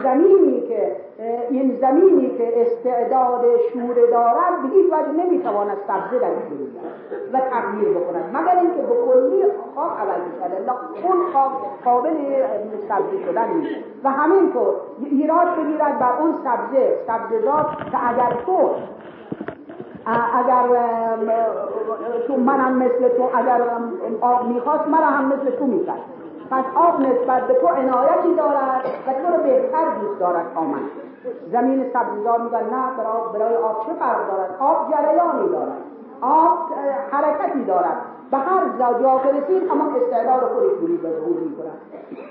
زمینی 0.03 0.61
که 0.69 0.97
این 1.51 1.79
زمینی 1.81 2.39
که 2.39 2.61
استعداد 2.61 3.45
شوره 3.73 4.11
دارد 4.11 4.63
به 4.63 4.69
هیچ 4.69 4.87
وجه 4.93 5.25
نمی‌تواند 5.25 5.77
سبزه 5.89 6.19
در 6.19 6.29
و 7.33 7.41
تغییر 7.41 7.89
بکند. 7.89 8.37
مگر 8.37 8.59
اینکه 8.61 8.83
به 8.83 8.95
کلی 8.95 9.45
خاک 9.75 9.93
عوض 10.01 10.23
بشود 10.29 10.77
اون 11.05 11.33
خاک 11.33 11.53
قابل 11.85 12.11
سبزه 12.89 13.25
شدن 13.27 13.49
نیست. 13.55 13.75
و 14.05 14.11
همینطور 14.11 14.75
ایراد 15.03 15.57
بگیرد 15.57 15.99
بر 15.99 16.13
اون 16.21 16.35
سبزه. 16.45 16.97
سبزه‌زار 17.07 17.77
که 17.93 18.09
اگر 18.09 18.37
تو 18.47 18.71
اگر 20.35 20.65
تو 22.27 22.37
منم 22.37 22.77
مثل 22.79 23.09
تو 23.09 23.29
اگر 23.35 23.61
آب 24.21 24.47
می‌خواست 24.47 24.89
من 24.89 24.99
هم 25.03 25.27
مثل 25.27 25.51
تو 25.51 25.67
می‌کرد. 25.67 26.01
پس 26.53 26.65
آب 26.75 27.01
نسبت 27.01 27.47
به 27.47 27.55
تو 27.55 27.67
عنایتی 27.67 28.35
دارد 28.37 28.85
و 29.07 29.13
تو 29.13 29.37
رو 29.37 29.43
بهتر 29.43 29.85
دوست 30.01 30.21
دارد 30.21 30.47
آمد. 30.55 30.81
زمین 31.53 31.85
سبزیزار 31.93 32.41
میگن 32.41 32.59
نه 32.59 32.83
برای 33.33 33.57
آب 33.57 33.87
چه 33.87 33.93
فرق 33.93 34.31
دارد؟ 34.31 34.51
آب 34.59 34.91
جریانی 34.91 35.49
دارد. 35.49 35.79
آب 36.21 36.59
حرکتی 37.13 37.65
دارد. 37.65 37.97
به 38.31 38.39
هر 38.39 38.69
جا 38.79 39.19
برسید 39.19 39.71
اما 39.71 39.85
استعداد 39.97 40.41
خودش 40.41 40.79
بوری 40.81 40.97
به 40.97 41.11
ظهور 41.11 41.41
می‌کند. 41.41 41.79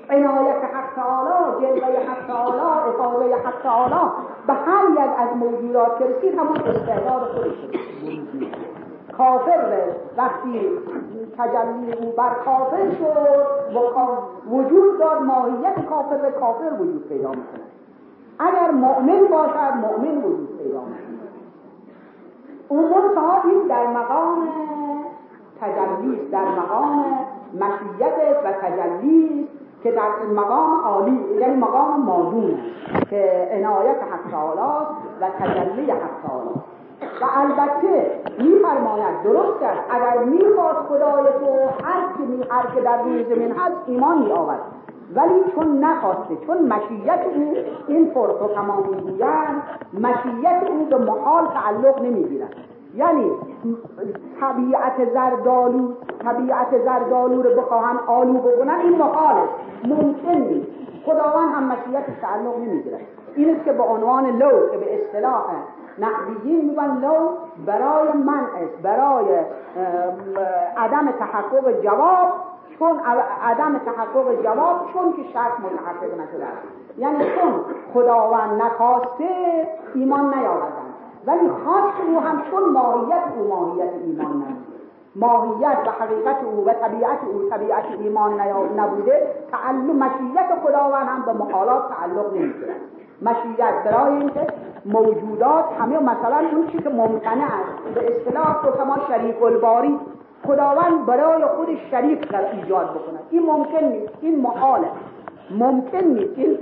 عنایت 0.10 0.64
حق 0.74 0.96
تعالی 0.96 1.68
جلوه 1.68 2.00
حق 2.10 2.28
تعالی 2.28 2.60
افاظه 2.90 3.36
حق 3.36 3.62
تعالی. 3.64 4.12
به 4.48 4.54
هر 4.54 4.84
یک 4.92 5.12
از 5.18 5.38
موجودات 5.38 6.00
که 6.00 6.06
رسید 6.06 6.40
همون 6.40 6.58
استعداد 6.58 7.22
خودش 7.22 7.58
کافر 9.18 9.84
وقتی 10.18 10.70
تجلی 11.38 11.94
او 11.94 12.12
بر 12.12 12.34
کافر 12.46 12.90
شد 12.90 13.52
وجود 14.52 15.00
داد 15.00 15.22
ماهیت 15.22 15.86
کافر 15.90 16.18
به 16.18 16.32
کافر 16.32 16.74
وجود 16.80 17.10
پیدا 17.10 17.30
می‌کنه 17.30 17.62
اگر 18.40 18.72
مؤمن 18.72 19.28
باشد 19.32 19.76
مؤمن 19.76 20.18
وجود 20.18 20.58
پیدا 20.58 20.80
می‌کنه 20.80 21.12
اون 22.70 22.84
منتها 22.84 23.42
این 23.44 23.68
در 23.68 23.88
مقام 23.88 24.48
تجلی 25.62 26.30
در 26.32 26.46
مقام 26.46 27.06
مشیت 27.54 28.14
و 28.44 28.52
تجلی 28.52 29.48
که 29.84 29.92
در 29.92 30.10
مقام 30.36 30.82
عالی 30.82 31.26
یعنی 31.40 31.56
مقام 31.56 32.02
مادون 32.02 32.60
که 33.10 33.50
عنایت 33.52 33.98
حق 34.12 34.34
و 35.22 35.30
تجلی 35.40 35.92
حق 35.92 36.28
تعالی 36.28 36.71
و 37.22 37.26
البته 37.36 38.12
میفرماید 38.40 39.24
درست 39.24 39.64
است. 39.64 39.82
اگر 39.90 40.24
می‌خواد 40.24 40.76
خدای 40.76 41.24
تو 41.24 41.86
هر 41.86 42.02
که 42.18 42.24
می 42.24 42.44
هر 42.50 42.76
که 42.76 42.82
در 42.82 43.04
روی 43.04 43.24
زمین 43.24 43.52
هست 43.52 43.76
ایمان 43.86 44.18
می 44.18 44.32
آورد 44.32 44.60
ولی 45.16 45.44
چون 45.56 45.84
نخواسته 45.84 46.36
چون 46.48 46.58
مشیت 46.58 47.20
او 47.36 47.54
این 47.88 48.12
و 48.16 48.48
تمام 48.56 48.90
می‌گویند 48.90 49.64
مشیت 49.94 50.64
او 50.70 50.86
به 50.86 50.98
محال 50.98 51.48
تعلق 51.48 52.02
نمی‌گیرد. 52.02 52.56
یعنی 52.96 53.32
طبیعت 54.42 55.14
زردالو 55.14 55.92
طبیعت 56.24 56.84
زردالو 56.86 57.42
رو 57.42 57.62
بخواهن 57.62 57.98
آلو 58.08 58.34
بکنن 58.34 58.80
این 58.84 58.98
محاله 58.98 59.42
ممکن 59.84 60.32
نیست. 60.32 60.68
خداوند 61.06 61.54
هم 61.54 61.64
مشیت 61.64 62.22
تعلق 62.22 62.58
نمی‌گیرد. 62.58 63.02
این 63.36 63.56
است 63.56 63.66
که 63.66 63.74
به 63.74 63.84
عنوان 63.84 64.26
لو 64.26 64.70
که 64.72 64.78
به 64.78 65.02
اصطلاح 65.02 65.46
نحویین 66.00 66.66
میگن 66.66 66.98
لو 67.02 67.30
برای 67.66 68.08
است 68.08 68.82
برای 68.84 69.26
عدم 70.78 71.12
تحقق 71.12 71.82
جواب 71.82 72.28
چون 72.80 73.00
عدم 73.44 73.78
تحقق 73.78 74.44
جواب 74.44 74.76
چون 74.94 75.14
که 75.14 75.24
شرط 75.34 75.60
متحقق 75.60 76.20
نشده 76.20 76.46
است. 76.46 76.68
یعنی 76.98 77.18
چون 77.18 77.54
خداوند 77.94 78.62
نخواسته 78.62 79.68
ایمان 79.94 80.34
نیاوردن. 80.34 80.92
ولی 81.26 81.50
خواست 81.50 81.98
او 82.08 82.20
هم 82.20 82.42
چون 82.52 82.70
ماهیت 82.70 83.24
او 83.38 83.48
ماهیت 83.48 83.90
ایمان 84.06 84.32
نمیده 84.32 84.72
ماهیت 85.16 85.78
و 85.88 86.04
حقیقت 86.04 86.44
او 86.44 86.66
و 86.66 86.74
طبیعت 86.74 87.18
او 87.34 87.50
طبیعت 87.50 87.84
ایمان 88.00 88.42
نبوده. 88.78 89.28
تعلق 89.52 89.96
مشیت 89.96 90.48
خداوند 90.64 91.08
هم 91.08 91.22
به 91.26 91.34
محالات 91.34 91.90
تعلق 91.90 92.34
نمی‌گیرد. 92.34 92.76
مشیت 93.22 93.74
برای 93.86 94.14
اینکه 94.14 94.48
موجودات 94.86 95.66
همه 95.80 96.00
مثلا 96.00 96.38
اون 96.52 96.68
چی 96.68 96.78
که 96.78 96.90
ممکنه 96.90 97.44
است 97.44 97.96
به 97.96 98.16
اصطلاح 98.16 98.68
حکما 98.68 98.98
شریک 99.08 99.44
الباری 99.44 100.00
خداوند 100.48 101.06
برای 101.06 101.46
خود 101.46 101.68
شریک 101.92 102.32
در 102.32 102.52
ایجاد 102.52 102.90
بکنه 102.90 103.20
این 103.30 103.46
ممکن 103.46 103.84
نیست 103.84 104.14
این 104.22 104.42
محاله. 104.42 104.88
ممکن 105.52 105.98
نیست 105.98 106.34
این 106.36 106.58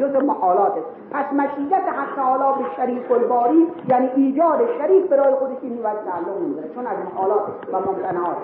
جز 0.00 0.24
محالات 0.24 0.72
است. 0.72 0.86
پس 1.10 1.32
مشیت 1.32 1.72
حق 1.72 2.16
تعالی 2.16 2.62
به 2.62 2.70
شریک 2.76 3.12
الباری 3.12 3.66
یعنی 3.88 4.08
ایجاد 4.16 4.58
شریک 4.78 5.04
برای 5.04 5.34
خودش 5.34 5.56
این 5.62 5.78
وجه 5.78 6.00
تعلق 6.06 6.74
چون 6.74 6.86
از 6.86 6.96
محالات 7.04 7.42
و 7.72 7.76
ممکنات. 7.76 8.36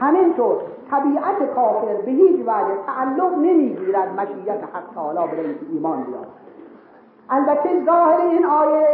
همینطور 0.00 0.56
طبیعت 0.90 1.54
کافر 1.54 1.94
به 2.04 2.10
هیچ 2.10 2.40
وجه 2.40 2.74
تعلق 2.86 3.38
نمی‌گیرد 3.38 4.20
مشیت 4.20 4.64
حق 4.74 4.94
تعالی 4.94 5.32
برای 5.32 5.54
ایمان 5.72 6.02
بیاد 6.02 6.26
البته 7.30 7.84
ظاهر 7.84 8.20
این 8.20 8.46
آیه 8.46 8.86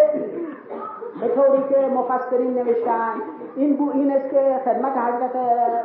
به 1.21 1.29
طوری 1.29 1.63
که 1.69 1.89
مفسرین 1.95 2.55
نوشتن 2.55 3.15
این 3.57 3.77
بو 3.77 3.91
این 3.95 4.13
است 4.13 4.31
که 4.31 4.61
خدمت 4.65 4.93
حضرت 4.97 5.37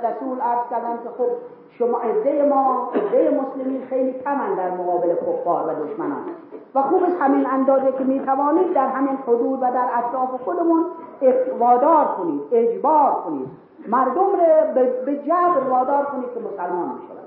رسول 0.03 0.41
عرض 0.41 0.70
کردن 0.70 0.98
که 1.03 1.10
خب 1.18 1.29
شما 1.70 2.00
عده 2.00 2.46
ما 2.46 2.91
عده 2.96 3.41
مسلمین 3.41 3.86
خیلی 3.89 4.13
کمن 4.13 4.56
در 4.56 4.70
مقابل 4.70 5.15
کفار 5.15 5.63
و 5.68 5.86
دشمنان. 5.86 6.22
و 6.75 6.82
خوب 6.82 7.03
است 7.03 7.22
همین 7.22 7.46
اندازه 7.50 7.91
که 7.91 8.03
می‌توانید 8.03 8.74
در 8.74 8.88
همین 8.88 9.18
حدود 9.27 9.60
و 9.62 9.65
در 9.72 9.86
اطراف 9.94 10.41
خودمون 10.44 10.86
وادار 11.60 12.06
کنید 12.06 12.41
اجبار 12.51 13.12
کنید. 13.12 13.48
مردم 13.88 14.22
رو 14.22 14.38
به 15.06 15.15
جبر 15.15 15.70
وادار 15.70 16.06
کنید 16.06 16.34
که 16.34 16.39
مسلمان 16.39 16.89
بشوند 16.89 17.20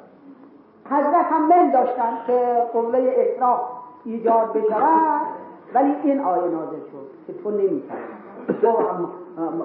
حضرت 0.90 1.26
هم 1.32 1.48
من 1.48 1.70
داشتن 1.70 2.18
که 2.26 2.62
قوله 2.72 3.14
اکراه 3.18 3.81
ایجاد 4.04 4.52
بشود 4.52 5.26
ولی 5.74 5.96
این 6.02 6.20
آیه 6.20 6.42
نازل 6.42 6.80
شد 6.92 7.06
که 7.26 7.42
تو 7.42 7.50
نمی‌تونی 7.50 7.82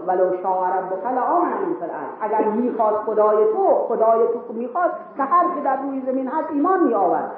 ولو 0.07 0.41
شاء 0.43 0.67
ربک 0.67 1.05
لآمن 1.05 1.49
من 1.49 1.89
اگر 2.21 2.43
می‌خواست 2.43 2.97
خدای 2.97 3.45
تو 3.53 3.67
خدای 3.87 4.27
تو 4.27 4.53
می‌خواست 4.53 4.93
که 5.17 5.23
هر 5.23 5.43
که 5.55 5.61
در 5.61 5.81
روی 5.81 6.01
زمین 6.05 6.27
هست 6.27 6.51
ایمان 6.51 6.83
میآورد. 6.83 7.31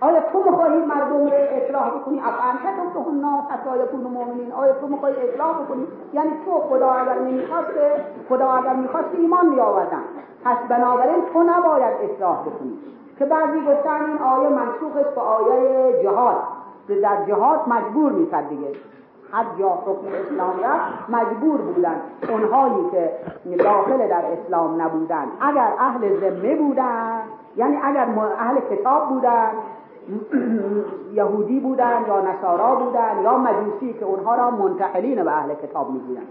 آیا 0.00 0.20
تو 0.20 0.42
می‌خواهی 0.50 0.84
مردم 0.84 1.26
رو 1.26 1.30
اصلاح 1.32 1.90
بکنی؟ 1.90 2.20
افانت 2.20 2.92
تو 2.94 3.08
الناس 3.08 3.44
حتی 3.50 3.70
یکونوا 3.84 4.10
مؤمنین؟ 4.10 4.52
آیا 4.52 4.72
تو 4.72 4.86
می‌خواهی 4.86 5.14
اصلاح 5.28 5.62
بکنی؟ 5.62 5.86
یعنی 6.12 6.30
تو 6.44 6.58
خدا 6.58 6.90
اگر 6.90 7.18
نمی‌خواست 7.18 7.70
خدا 8.28 8.50
اگر 8.50 8.74
می‌خواست 8.74 9.08
ایمان 9.12 9.48
میآوردن. 9.48 10.02
پس 10.44 10.56
بنابراین 10.68 11.24
تو 11.32 11.42
نباید 11.42 12.10
اصلاح 12.10 12.40
بکنی. 12.40 12.78
که 13.22 13.28
بعضی 13.28 13.60
گفتن 13.60 14.04
این 14.04 14.18
آیه 14.18 14.48
منسوخ 14.48 14.96
است 14.96 15.14
به 15.14 15.20
آیه 15.20 16.02
جهاد. 16.02 16.36
در 17.02 17.24
جهاد 17.26 17.60
مجبور 17.68 18.12
می‌کرد 18.12 18.48
دیگه. 18.48 18.68
هر 19.32 19.44
جا 19.58 19.68
حکم 19.68 20.06
اسلام 20.24 20.60
رفت 20.64 21.10
مجبور 21.10 21.60
بودن 21.60 22.00
اونهایی 22.28 22.90
که 22.90 23.10
داخل 23.64 24.08
در 24.08 24.24
اسلام 24.24 24.82
نبودن. 24.82 25.24
اگر 25.40 25.72
اهل 25.78 26.20
ذمه 26.20 26.54
بودن 26.54 27.22
یعنی 27.56 27.78
اگر 27.84 28.06
اهل 28.38 28.60
کتاب 28.70 29.08
بودن 29.08 29.48
یهودی 31.14 31.60
بودن 31.60 32.04
یا 32.06 32.20
نصارا 32.20 32.74
بودن 32.74 33.22
یا 33.22 33.38
مجوسی 33.38 33.92
که 33.92 34.04
اونها 34.04 34.34
را 34.34 34.50
منتقلین 34.50 35.24
به 35.24 35.32
اهل 35.32 35.54
کتاب 35.54 35.90
می‌گویند. 35.90 36.26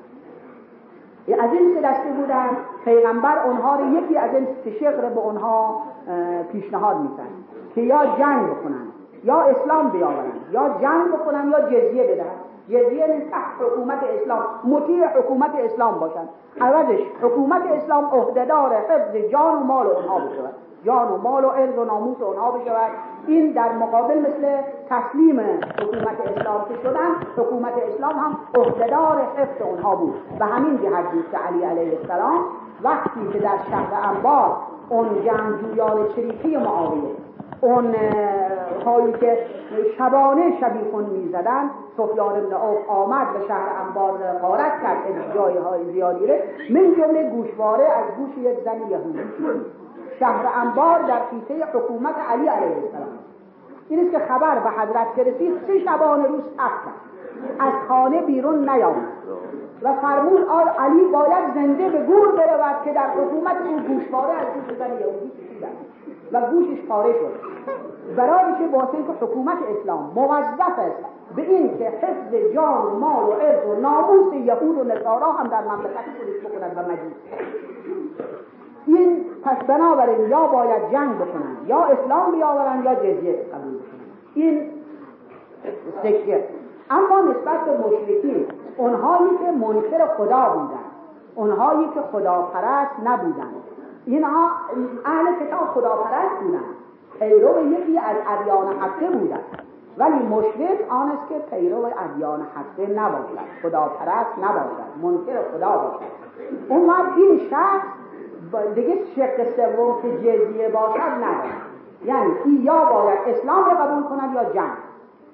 از 1.28 1.54
این 1.54 1.74
سه 1.76 1.82
دسته 1.82 2.10
بودن 2.10 2.50
پیغمبر 2.86 3.46
اونها 3.46 3.76
رو 3.76 3.94
یکی 3.94 4.18
از 4.18 4.34
این 4.34 4.48
سه 4.80 4.92
به 4.92 5.20
اونها 5.20 5.82
پیشنهاد 6.52 6.98
می‌کرد 6.98 7.28
که 7.76 7.82
یا 7.82 8.06
جنگ 8.06 8.46
بکنن 8.46 8.88
یا 9.24 9.42
اسلام 9.42 9.90
بیاورن 9.90 10.32
یا 10.52 10.70
جنگ 10.82 11.08
بکنن 11.14 11.50
یا 11.52 11.62
جزیه 11.62 12.04
بدن. 12.04 12.26
جزیه 12.70 13.28
تحت 13.32 13.72
حکومت 13.72 14.00
اسلام 14.04 14.44
مطیع 14.64 15.08
حکومت 15.08 15.52
اسلام 15.56 16.00
باشن. 16.00 16.30
عوضش 16.62 17.00
حکومت 17.22 17.62
اسلام 17.72 18.06
عهدهدار 18.06 18.74
حفظ 18.74 19.16
جان 19.16 19.56
و 19.56 19.64
مال 19.64 19.88
اونها 19.88 20.20
بشود. 20.20 20.54
جان 20.86 21.12
و 21.12 21.18
مال 21.18 21.46
و 21.46 21.48
ارز 21.48 21.78
و 21.78 21.84
ناموس 21.84 22.22
اونها 22.22 22.52
بشود 22.52 22.92
این 23.28 23.52
در 23.52 23.72
مقابل 23.72 24.18
مثل 24.18 24.62
تسلیم 24.90 25.40
حکومت 25.40 26.22
اسلام 26.38 26.66
که 26.70 26.76
شدن 26.84 27.12
حکومت 27.38 27.74
اسلام 27.94 28.14
هم 28.14 28.38
عهدهدار 28.56 29.28
حفظ 29.38 29.62
اونها 29.62 29.96
بود. 29.96 30.14
و 30.40 30.46
همین 30.46 30.78
جهت 30.78 31.12
بود 31.12 31.26
که 31.32 31.38
علی 31.38 31.64
علیه 31.64 31.98
السلام 32.00 32.40
وقتی 32.84 33.28
که 33.34 33.40
در 33.40 33.58
شهر 33.70 34.10
انبار 34.10 34.58
اون 34.90 35.08
جنگجویان 35.26 36.08
چریکی 36.16 36.58
معاویه 36.58 37.16
اون 37.62 37.96
هایی 38.86 39.14
که 39.14 39.38
شبانه 39.98 40.60
شبیخون 40.60 41.04
می‌زدن 41.04 41.70
سفیان 41.98 42.36
ابن 42.36 42.54
عوف 42.54 42.90
آمد 42.90 43.34
به 43.34 43.48
شهر 43.48 43.70
انبار 43.88 44.18
غارت 44.42 44.82
کرد 44.82 45.34
جای 45.36 45.58
های 45.58 45.92
زیادی 45.92 46.26
من 46.70 46.96
جمله 46.96 47.30
گوشواره 47.30 47.84
از 47.84 48.06
گوش 48.18 48.38
یک 48.38 48.64
زن 48.66 48.90
یهودی. 48.90 49.20
شهر 50.22 50.46
انبار 50.62 51.02
در 51.02 51.20
خیطه 51.30 51.66
حکومت 51.66 52.16
علی 52.30 52.48
علیه 52.48 52.76
السلام. 52.76 53.20
این 53.90 54.00
است 54.00 54.12
که 54.12 54.20
خبر 54.20 54.60
به 54.60 54.70
حضرت 54.70 55.28
رسید 55.28 55.54
سه 55.68 55.80
شبانه 55.80 56.28
روز 56.28 56.42
تخت 56.58 56.88
از 57.60 57.74
خانه 57.88 58.22
بیرون 58.22 58.70
نیامد. 58.70 59.08
و 59.82 59.94
فرمود 59.94 60.48
آل 60.48 60.68
علی 60.68 61.06
باید 61.06 61.54
زنده 61.56 61.90
به 61.90 62.04
گور 62.04 62.32
برود 62.32 62.84
که 62.86 62.94
در 62.94 63.10
حکومت 63.10 63.56
او 63.68 63.80
گوشواره 63.80 64.34
از 64.34 64.48
گوش 64.54 64.78
زن 64.78 64.92
یهودی 64.92 65.32
و 66.32 66.42
گوشش 66.42 66.82
پاره 66.82 67.14
شد. 67.14 67.34
برای 68.16 68.54
که 68.54 68.78
واسه 68.78 68.98
که 68.98 69.26
حکومت 69.26 69.58
اسلام 69.80 70.12
موظف 70.16 70.80
است 70.80 71.06
به 71.36 71.42
این 71.42 71.78
که 71.78 71.90
حفظ 71.90 72.54
جان 72.54 72.86
و 72.86 73.00
مال 73.00 73.30
و 73.30 73.32
عرض 73.32 73.66
و 73.66 73.76
ناموس 73.82 74.34
یهود 74.34 74.78
و 74.78 74.84
نصارا 74.84 75.32
هم 75.32 75.48
در 75.48 75.62
مملکت 75.62 76.06
خودش 76.18 76.52
بکند 76.52 76.78
و 76.78 76.92
مجید 76.92 77.16
این 78.86 79.26
پس 79.44 79.58
بنابراین 79.68 80.30
یا 80.30 80.48
باید 80.48 80.92
جنگ 80.92 81.16
بکنن 81.16 81.58
یا 81.68 81.84
اسلام 81.84 82.32
بیاورن 82.32 82.84
یا 82.84 82.96
جزیه 82.96 83.34
قبول 83.54 83.74
بکنن. 83.74 84.02
این 84.34 84.70
سکه. 86.04 86.44
اما 86.90 87.22
نسبت 87.22 87.66
به 87.66 87.78
مشرکین 87.78 88.46
اونهایی 88.78 89.38
که 89.38 89.52
منکر 89.52 90.08
خدا 90.18 90.50
بودن 90.50 90.92
اونهایی 91.36 91.90
که 91.94 92.02
خداپرست 92.02 92.92
نبودن. 93.04 93.54
اینها 94.06 94.50
اهل 95.06 95.46
کتاب 95.46 95.68
خداپرست 95.68 96.36
بودن. 96.42 96.64
پیرو 97.20 97.68
یکی 97.72 97.98
از 97.98 98.16
ادیان 98.28 98.68
حقه 98.80 99.08
بودن. 99.08 99.40
ولی 99.98 100.26
مشرک 100.26 100.86
آن 100.90 101.12
است 101.12 101.30
که 101.30 101.56
پیرو 101.56 101.86
ادیان 101.86 102.48
حقه 102.56 102.94
نباشد. 102.94 103.40
خداپرست 103.64 104.38
نباشد. 104.38 104.92
منکر 105.04 105.42
خدا 105.54 105.70
باشد. 105.70 106.12
اون 106.70 106.90
این 107.18 107.50
شخص 107.50 107.88
دیگه 108.76 108.98
شق 109.16 109.56
سوم 109.56 110.02
که 110.02 110.18
جزیه 110.18 110.70
باشد 110.70 111.00
ندارد 111.00 111.62
یعنی 112.06 112.32
این 112.46 112.62
یا 112.64 112.86
باید 112.86 113.20
اسلام 113.28 113.66
رو 113.66 113.72
قبول 113.72 114.04
کند 114.04 114.36
یا 114.36 114.44
جنگ. 114.44 114.72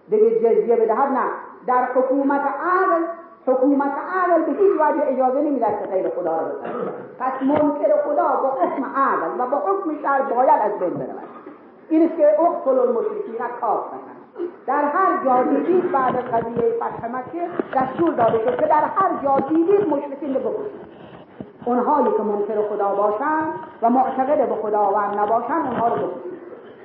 دیگه 0.10 0.40
جزیه 0.40 0.76
بدهد 0.76 1.10
نه. 1.12 1.24
در 1.68 1.86
حکومت 1.96 2.42
عقل 2.42 3.04
حکومت 3.48 3.92
عقل 4.16 4.42
به 4.42 4.52
هیچ 4.52 4.72
وجه 4.80 5.08
اجازه 5.08 5.42
نمی‌دهد 5.42 5.80
که 5.80 5.86
غیر 5.86 6.10
خدا 6.10 6.38
رو 6.38 6.46
بسنده 6.46 6.92
پس 7.20 7.42
منکر 7.42 7.94
خدا 8.06 8.28
با 8.44 8.50
حکم 8.50 8.86
عقل 8.86 9.40
و 9.40 9.48
با 9.48 9.58
حکم 9.58 10.02
شر 10.04 10.22
باید 10.22 10.62
از 10.62 10.80
بین 10.80 10.90
برود. 10.90 11.28
این 11.90 12.04
است 12.04 12.18
که 12.18 12.28
اقتل 12.28 12.80
المشرکین 12.80 13.36
کافتن 13.62 13.98
در 14.68 14.84
هر 14.84 15.26
جا 15.26 15.44
دیدید 15.44 15.92
بعد 15.92 16.16
قضیه 16.16 16.74
فتح 16.80 17.08
مکه 17.08 17.48
دستور 17.76 18.14
داده 18.14 18.40
شد 18.46 18.60
که 18.60 18.66
در 18.66 18.84
هر 18.96 19.24
جا 19.24 19.40
دیدید 19.50 19.90
مشرکین 19.90 20.34
رو 20.34 20.40
بکشید 20.40 20.88
اونهایی 21.68 22.08
که 22.18 22.24
منکر 22.24 22.62
خدا 22.70 22.96
باشند 22.96 23.54
و 23.82 23.90
معتقد 23.90 24.50
به 24.50 24.56
خداوند 24.56 25.20
نباشند 25.20 25.66
اونها 25.66 25.88
رو 25.88 25.96
بکشید. 25.96 26.38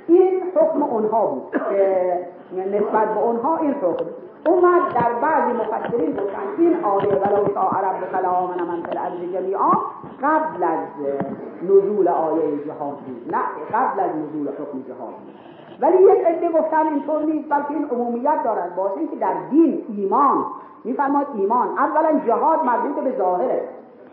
این 0.09 0.43
حکم 0.57 0.83
اونها 0.83 1.27
بود 1.27 1.51
که 1.53 2.19
نسبت 2.57 3.15
به 3.15 3.21
اونها 3.21 3.57
این 3.57 3.75
حکم 3.75 4.05
اومد 4.47 4.95
در 4.95 5.13
بعضی 5.23 5.53
مفسرین 5.53 6.13
گفتن 6.13 6.43
این 6.59 6.85
آیه 6.85 7.15
ولو 7.15 7.55
شاء 7.55 7.71
ربک 7.71 8.15
لآمن 8.23 8.63
من 8.63 8.83
فی 8.83 8.99
الارض 8.99 9.33
جمیعا 9.33 9.71
قبل 10.23 10.63
از 10.63 10.79
نزول 11.63 12.09
آیه 12.09 12.65
جهاد 12.67 12.99
نه 13.31 13.39
قبل 13.73 14.01
از 14.01 14.11
نزول 14.11 14.49
حکم 14.49 14.83
جهاد 14.89 15.15
ولی 15.81 16.03
یک 16.03 16.27
عده 16.27 16.49
گفتن 16.49 16.87
اینطور 16.87 17.23
نیست 17.23 17.49
بلکه 17.49 17.71
این 17.71 17.85
عمومیت 17.85 18.43
دارد 18.45 18.73
واسه 18.77 18.99
اینکه 18.99 19.17
در 19.17 19.35
دین 19.51 19.85
ایمان 19.89 20.45
میفرماد 20.85 21.27
ایمان 21.35 21.69
اولا 21.79 22.21
جهاد 22.27 22.65
مربوط 22.65 23.05
به 23.05 23.19
ظاهره. 23.19 23.69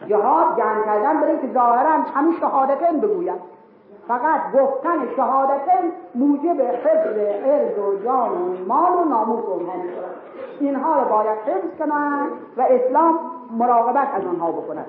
جهاد 0.08 0.58
جنگ 0.58 0.86
کردن 0.86 1.22
برای 1.22 1.38
که 1.38 1.54
ظاهرا 1.54 1.90
همین 2.16 2.40
شهادتین 2.40 3.00
بگوید. 3.00 3.60
فقط 4.08 4.42
گفتن 4.54 5.16
شهادتین 5.16 5.92
موجب 6.16 6.62
حفظ 6.62 7.18
عرض 7.46 7.80
و 7.80 8.04
جان 8.04 8.32
و 8.32 8.66
مال 8.68 8.92
و 8.92 9.10
ناموس 9.10 9.46
اونها 9.46 9.74
می‌شود. 9.78 10.16
اینها 10.60 11.00
رو 11.00 11.10
باید 11.10 11.38
حفظ 11.38 11.78
کنند 11.80 12.30
و 12.58 12.62
اسلام 12.62 13.20
مراقبت 13.58 14.08
از 14.14 14.26
آنها 14.26 14.52
بکند. 14.52 14.86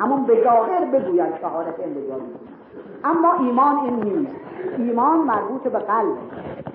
همون 0.00 0.24
به 0.24 0.44
ظاهر 0.44 0.84
بگوید 0.84 1.36
شهادت 1.40 1.76
به 1.76 1.84
اما 3.04 3.34
ایمان 3.40 3.76
این 3.78 3.94
نیست. 3.94 4.36
ایمان 4.78 5.18
مربوط 5.18 5.62
به 5.62 5.78
قلب 5.78 6.16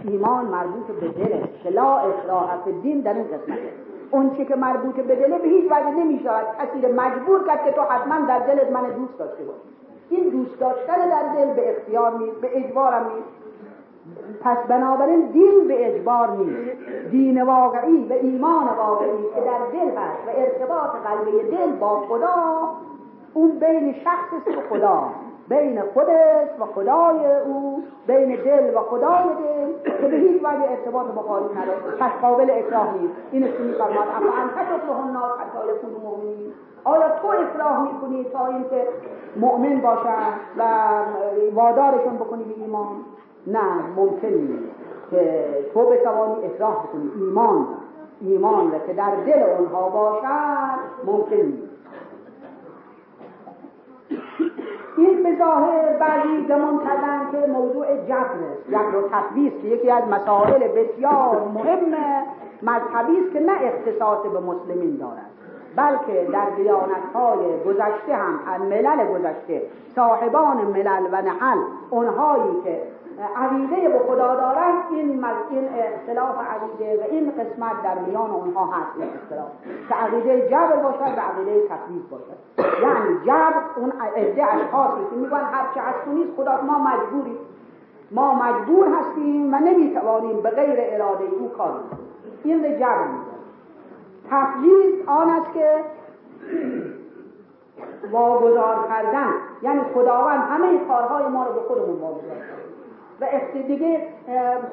ایمان 0.04 0.46
مربوط 0.46 0.88
به 0.88 1.08
دل. 1.08 1.72
لا 1.72 1.98
اصلاح 1.98 2.50
دین 2.82 3.02
در 3.02 3.14
این 3.14 3.24
قسمته 3.24 3.70
اون 4.12 4.36
چی 4.36 4.46
که 4.46 4.56
مربوط 4.56 4.96
به 4.96 5.16
دله 5.16 5.38
به 5.38 5.48
هیچ 5.48 5.72
وجه 5.72 5.90
نمی 5.90 6.20
شود 6.24 6.46
کسی 6.60 6.94
مجبور 6.94 7.48
کرد 7.48 7.66
که 7.66 7.72
تو 7.72 7.82
حتما 7.82 8.26
در 8.28 8.40
دلت 8.40 8.72
من 8.72 8.90
دوست 8.90 9.18
داشته 9.18 9.44
باشی. 9.44 9.60
این 10.10 10.30
دوست 10.30 10.60
داشتن 10.60 11.10
در 11.10 11.34
دل 11.36 11.54
به 11.54 11.72
اختیار 11.72 12.18
نیست 12.18 12.42
به 12.42 12.58
اجبارم 12.58 13.06
نیست. 13.06 13.42
پس 14.42 14.58
بنابراین 14.68 15.22
دین 15.22 15.68
به 15.68 15.88
اجبار 15.88 16.30
نیست. 16.30 16.72
دین 17.12 17.42
واقعی 17.42 18.08
و 18.10 18.14
ایمان 18.14 18.68
واقعی 18.78 19.24
که 19.36 19.42
در 19.42 19.80
دل 19.80 19.98
هست 19.98 20.28
و 20.28 20.32
ارتباط 20.36 20.90
قلبی 21.04 21.58
دل 21.58 21.72
با 21.72 22.00
خدا 22.00 22.70
اون 23.34 23.60
بین 23.60 23.94
شخص 23.94 24.58
و 24.58 24.62
خدا. 24.70 25.10
بین 25.52 25.82
خودش 25.94 26.50
و 26.60 26.66
خدای 26.76 27.20
او 27.46 27.84
بین 28.08 28.36
دل 28.36 28.76
و 28.76 28.80
خدای 28.80 29.24
دل 29.24 29.92
که 30.02 30.08
به 30.08 30.18
هیچ 30.18 30.42
وجه 30.44 30.64
ارتباط 30.70 31.06
مخالف 31.16 31.52
نداره. 31.58 31.78
پس 32.00 32.12
قابل 32.22 32.52
اکراه 32.52 32.94
نیست. 32.94 33.14
این 33.32 33.44
است 33.44 33.60
میفرماد؟ 33.60 34.08
اما 34.18 34.32
انت 34.42 34.52
تفلح 34.52 35.06
الناس 35.06 35.32
حتی 35.40 35.60
یکونوا 35.72 36.10
مؤمنین. 36.10 36.54
آیا 36.84 37.10
تو 37.22 37.28
اصلاح 37.28 37.82
می‌کنی 37.82 38.24
تا 38.24 38.48
اینکه 38.48 38.88
مؤمن 39.36 39.82
باشن 39.82 40.28
و 40.58 40.64
وادارشون 41.54 42.16
بکنی 42.16 42.44
به 42.44 42.54
ایمان؟ 42.62 42.88
نه 43.48 43.96
ممکن 43.96 44.28
نیست 44.28 44.76
که 45.12 45.46
تو 45.74 45.86
بتوانی 45.86 46.46
اصلاح 46.46 46.76
کنی 46.94 47.12
ایمان 47.26 47.68
ایمان 48.22 48.72
که 48.88 48.94
در 48.94 49.16
دل 49.26 49.44
اونها 49.60 49.90
باشد 49.90 50.80
ممکن 51.06 51.36
نیست. 51.36 51.71
این 55.08 55.24
به 55.24 55.36
ظاهر 55.38 55.98
بعضی 56.00 56.46
زمان 56.48 56.80
کردن 56.86 57.32
که 57.32 57.52
موضوع 57.52 57.86
جبره 57.98 58.58
جبر 58.72 58.96
و 58.96 59.10
تفویض 59.10 59.54
که 59.62 59.68
یکی 59.68 59.92
از 59.92 60.04
مسائل 60.08 60.68
بسیار 60.68 61.48
مهم 61.54 61.94
مذهبی 62.62 63.18
است 63.20 63.34
که 63.34 63.40
نه 63.40 63.52
اختصاص 63.52 64.26
به 64.26 64.40
مسلمین 64.40 64.98
دارد 64.98 65.32
بلکه 65.76 66.28
در 66.34 66.50
دیانت 66.50 67.14
های 67.14 67.38
گذشته 67.66 68.16
هم 68.16 68.62
ملل 68.62 69.06
گذشته 69.06 69.62
صاحبان 69.96 70.58
ملل 70.58 71.08
و 71.12 71.22
نحل 71.22 71.58
اونهایی 71.90 72.62
که 72.64 72.82
عقیده 73.36 73.90
به 73.90 74.00
خدا 74.00 74.36
دارن 74.36 74.74
این 74.92 75.26
این 75.52 75.70
اختلاف 75.74 76.36
عقیده 76.48 77.04
و 77.04 77.06
این 77.12 77.32
قسمت 77.32 77.84
در 77.84 78.00
میان 78.00 78.32
اونها 78.32 78.66
هست 78.66 78.92
این 78.96 79.08
اختلاف. 79.24 79.50
که 79.90 79.96
عقیده 79.96 80.50
جبر 80.50 80.76
باشد 80.76 81.18
و 81.18 81.22
عقیده 81.22 81.68
تکلیف 81.68 82.10
باشد. 82.10 82.38
یعنی 82.82 83.20
جبر 83.26 83.64
اون 83.76 83.92
عده 83.92 84.54
اشخاصی 84.54 85.02
که 85.10 85.16
میگن؟ 85.16 85.44
هر 85.52 85.66
چه 85.76 85.82
از 85.82 85.96
نیست 86.08 86.32
خدا 86.38 86.62
ما 86.62 86.80
مجبوریم. 86.80 87.38
ما 88.12 88.34
مجبور 88.34 88.88
هستیم 88.88 89.54
و 89.54 89.58
نمی‌توانیم 89.58 90.42
به 90.42 90.50
غیر 90.50 90.80
اراده 90.80 91.24
او 91.40 91.50
کار 91.50 91.80
این 92.44 92.62
به 92.62 92.76
جبر 92.80 93.08
تفویض 94.30 95.08
آن 95.08 95.30
است 95.30 95.54
که 95.54 95.76
واگذار 98.12 98.88
کردن. 98.88 99.34
یعنی 99.62 99.82
خداوند 99.94 100.40
همه 100.40 100.80
کارهای 100.88 101.28
ما 101.28 101.46
رو 101.46 101.54
به 101.54 101.60
خودمون 101.60 102.00
واگذار 102.00 102.36
و 103.22 103.26
دیگه 103.68 104.08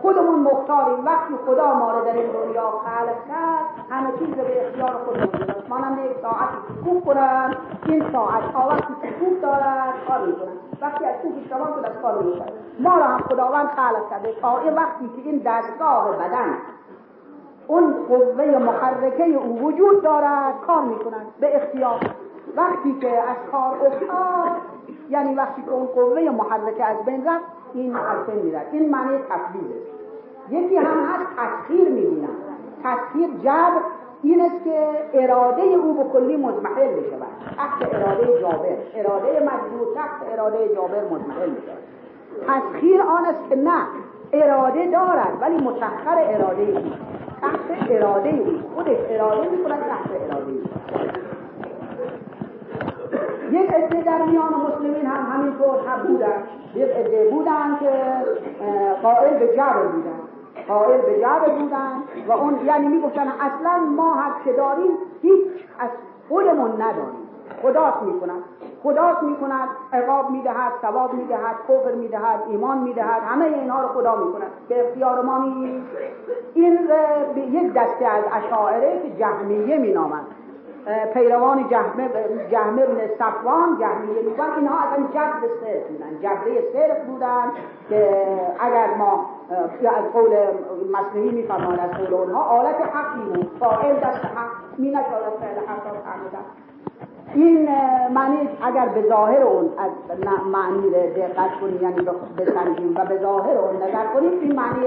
خودمون 0.03 0.39
مختاریم. 0.39 1.05
وقتی 1.05 1.35
خدا 1.47 1.75
ما 1.75 1.93
رو 1.93 2.05
در 2.05 2.13
این 2.13 2.31
دنیا 2.33 2.71
خلق 2.71 3.29
کرد 3.29 3.65
همه 3.91 4.19
چیز 4.19 4.29
به 4.29 4.67
اختیار 4.67 4.91
خودمون 5.05 5.27
گذاشت 5.27 5.69
مانند 5.69 5.99
یک 5.99 6.17
ساعتی 6.23 6.57
سکوب 6.69 7.05
کنن 7.05 7.57
این 7.87 8.13
ساعت 8.13 8.43
ها 8.43 8.69
وقتی 8.69 8.95
سکوب 9.03 9.41
دارد 9.41 9.95
کار 10.09 10.35
وقتی 10.81 11.05
از 11.05 11.15
اشتباه 11.43 11.69
شد 11.75 11.85
از 11.85 12.03
کار 12.03 12.23
می‌کنن. 12.23 12.49
ما 12.79 12.97
رو 12.97 13.03
هم 13.03 13.21
خداوند 13.21 13.69
خلق 13.69 14.11
کرده. 14.11 14.33
تا 14.41 14.61
وقتی 14.77 15.09
که 15.09 15.23
این 15.29 15.43
دستگاه 15.47 16.17
بدن 16.17 16.55
اون 17.67 17.95
قوه 18.09 18.45
محرکه 18.45 19.25
او 19.25 19.61
وجود 19.63 20.03
دارد 20.03 20.55
کار 20.67 20.83
می‌کنن. 20.83 21.27
به 21.41 21.57
اختیار. 21.57 22.01
وقتی 22.57 22.99
که 23.01 23.09
از 23.09 23.37
کار 23.53 23.87
افتاد 23.87 24.51
یعنی 25.11 25.35
وقتی 25.35 25.63
که 25.63 25.71
اون 25.71 25.87
قوه 25.87 26.31
محرکه 26.31 26.85
از 26.85 27.05
بین 27.05 27.25
رفت 27.27 27.45
این 27.75 27.97
از 27.97 28.27
بین 28.27 28.45
میرد 28.45 28.67
این 28.73 28.91
معنی 28.91 29.19
تفویضه 29.19 29.89
یکی 30.51 30.77
هم 30.77 30.85
هست 30.85 31.27
تسخیر 31.37 31.89
می‌بینن. 31.89 32.29
تسخیر 32.85 33.29
جبر 33.45 33.81
این 34.23 34.41
است 34.41 34.65
که 34.65 34.89
اراده 35.15 35.63
او 35.63 35.95
به 35.95 36.11
کلی 36.11 36.37
مزمحل 36.37 36.89
بشه 36.89 37.17
تحت 37.57 37.95
اراده 37.95 38.41
جابر. 38.41 38.77
اراده 38.95 39.29
مجبور 39.29 39.95
تحت 39.95 40.33
اراده 40.33 40.75
جابر 40.75 41.05
مزمحل 41.05 41.51
بشه 41.51 41.73
تسخیر 42.47 43.03
آن 43.03 43.25
است 43.25 43.49
که 43.49 43.57
نه 43.57 43.87
اراده 44.33 44.91
دارد 44.91 45.39
ولی 45.41 45.57
متخر 45.57 46.19
اراده 46.19 46.63
او 46.63 46.91
تحت 47.41 47.91
اراده 47.91 48.29
او 48.29 48.61
خودش 48.75 48.97
اراده 49.09 49.49
می‌کند 49.49 49.79
تحت 49.79 50.11
اراده 50.31 50.53
او 50.53 51.28
یک 53.51 53.71
عده 53.73 54.03
در 54.03 54.23
میان 54.23 54.55
مسلمین 54.55 55.07
هم 55.07 55.33
همینطور 55.33 55.77
هم 55.89 56.07
بودن. 56.07 56.43
یک 56.75 56.91
عده 56.91 57.31
بودن 57.31 57.79
که 57.81 57.91
قائل 59.03 59.39
به 59.39 59.49
جبر 59.57 59.87
بودن. 59.87 60.21
قائل 60.69 61.01
به 61.01 61.21
جبر 61.21 61.49
بودن 61.49 61.93
و 62.29 62.33
اون 62.33 62.59
یعنی 62.67 62.89
می‌گفتن 62.89 63.29
اصلا 63.29 63.79
ما 63.97 64.15
هر 64.15 64.31
چه 64.45 64.53
داریم 64.53 64.91
هیچ 65.23 65.47
از 65.79 65.91
خودمون 66.29 66.71
نداریم. 66.71 67.29
خداست 67.63 68.03
می‌کند. 68.03 68.43
خداست 68.83 69.23
می‌کند. 69.23 69.69
عقاب 69.93 70.31
می‌دهد 70.31 70.73
ثواب 70.83 71.15
می‌دهد 71.15 71.57
کفر 71.69 71.95
می‌دهد 71.95 72.41
ایمان 72.49 72.79
می‌دهد. 72.79 73.23
همه 73.23 73.45
اینها 73.45 73.83
رو 73.83 73.89
خدا 73.89 74.17
می‌کند. 74.17 74.51
به 74.69 74.89
اختیار 74.89 75.23
ما 75.23 75.39
نیست. 75.39 75.87
این 76.55 76.79
یک 77.37 77.73
دسته 77.73 78.07
از 78.07 78.25
اشاعره 78.33 79.03
که 79.03 79.19
جهمیه 79.19 79.79
مینامند. 79.79 80.27
پیروان 81.15 81.69
جهمه 81.69 82.09
جهمه 82.51 82.87
بن 82.87 83.01
صفوان 83.19 83.79
جهمیه 83.81 84.23
میگن 84.23 84.51
اینها 84.59 84.79
اصلا 84.79 85.07
جبر 85.15 85.49
صرف 85.61 85.87
بودن 85.89 86.19
جبره 86.23 86.63
صرف 86.73 87.05
بودن 87.07 87.53
که 87.89 88.27
اگر 88.61 88.95
ما 88.95 89.27
از 89.81 90.13
قول 90.13 90.37
مصنوی 90.93 91.31
میفرمان 91.31 91.79
از 91.79 91.91
قول 91.91 92.15
اونها 92.15 92.43
آلت 92.43 92.81
حقی 92.95 93.21
بود. 93.21 93.51
فاعل 93.61 93.97
دست 93.97 94.25
حق 94.25 94.79
می 94.79 94.91
نشارد 94.91 95.33
فعل 95.41 95.59
حق 95.67 95.87
را 95.87 96.41
این 97.35 97.69
معنی 98.15 98.49
اگر 98.63 98.89
به 98.89 99.09
ظاهر 99.09 99.43
اون 99.43 99.73
از 99.79 100.19
معنی 100.47 100.91
دقت 100.91 101.61
کنیم 101.61 101.83
یعنی 101.83 102.09
بسنجیم 102.39 102.95
و 102.97 103.05
به 103.05 103.19
ظاهر 103.19 103.59
اون 103.59 103.77
نظر 103.77 104.07
کنیم 104.15 104.41
این 104.41 104.57
معنی 104.57 104.87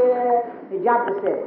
جبر 0.84 1.14
صرف. 1.22 1.40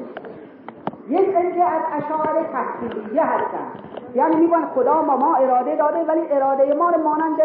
یک 1.08 1.28
عده 1.36 1.64
از 1.64 1.82
اشعار 1.92 2.46
تفصیلیه 2.52 3.22
هستن. 3.22 3.93
یعنی 4.14 4.36
میگن 4.36 4.66
خدا 4.74 5.02
ما 5.02 5.16
ما 5.16 5.36
اراده 5.36 5.76
داده 5.76 6.04
ولی 6.04 6.20
اراده 6.30 6.74
ما 6.74 6.90
رو 6.90 7.02
مانند 7.02 7.38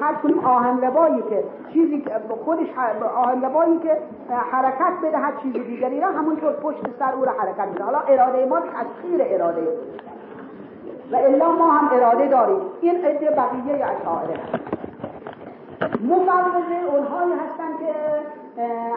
فرض 0.00 0.16
کنیم 0.22 0.38
آهن 0.38 0.80
که 1.28 1.44
چیزی 1.72 2.00
که 2.00 2.10
خودش 2.44 2.66
آهن 3.16 3.78
که 3.82 3.98
حرکت 4.52 4.92
بدهد 5.02 5.34
چیز 5.42 5.52
دیگری 5.52 6.00
را 6.00 6.08
همونطور 6.08 6.52
پشت 6.52 6.80
سر 6.98 7.12
او 7.12 7.24
را 7.24 7.32
حرکت 7.32 7.68
بده 7.74 7.84
حالا 7.84 7.98
اراده 7.98 8.46
ما 8.46 8.60
تسخیر 8.60 9.20
اراده. 9.20 9.68
و 11.12 11.16
الا 11.16 11.52
ما 11.52 11.70
هم 11.70 11.96
اراده 11.96 12.28
داریم. 12.28 12.60
این 12.80 13.04
عده 13.04 13.30
بقیه 13.30 13.74
اشاعره. 13.74 14.34
مفوضه 16.00 16.76
اونهایی 16.92 17.32
هستن 17.32 17.78
که 17.78 17.94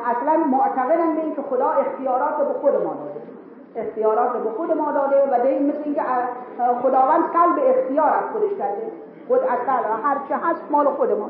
اصلا 0.05 0.43
معتقدن 0.43 1.15
به 1.15 1.21
اینکه 1.21 1.41
خدا 1.41 1.69
اختیارات 1.69 2.37
به 2.37 2.53
خود 2.53 2.73
ما 2.73 2.93
داده. 2.93 3.21
اختیارات 3.75 4.43
به 4.43 4.49
خود 4.49 4.71
ما 4.71 4.91
داده 4.91 5.31
و 5.31 5.47
این 5.47 5.67
مثل 5.67 5.81
اینکه 5.83 6.01
خداوند 6.83 7.23
قلب 7.33 7.59
اختیار 7.65 8.07
از 8.07 8.23
خودش 8.33 8.57
کرده. 8.57 8.91
خود 9.27 9.39
از 9.39 9.59
هر 10.03 10.17
چه 10.29 10.35
هست 10.35 10.61
مال 10.71 10.85
خود 10.85 11.11
ما. 11.11 11.29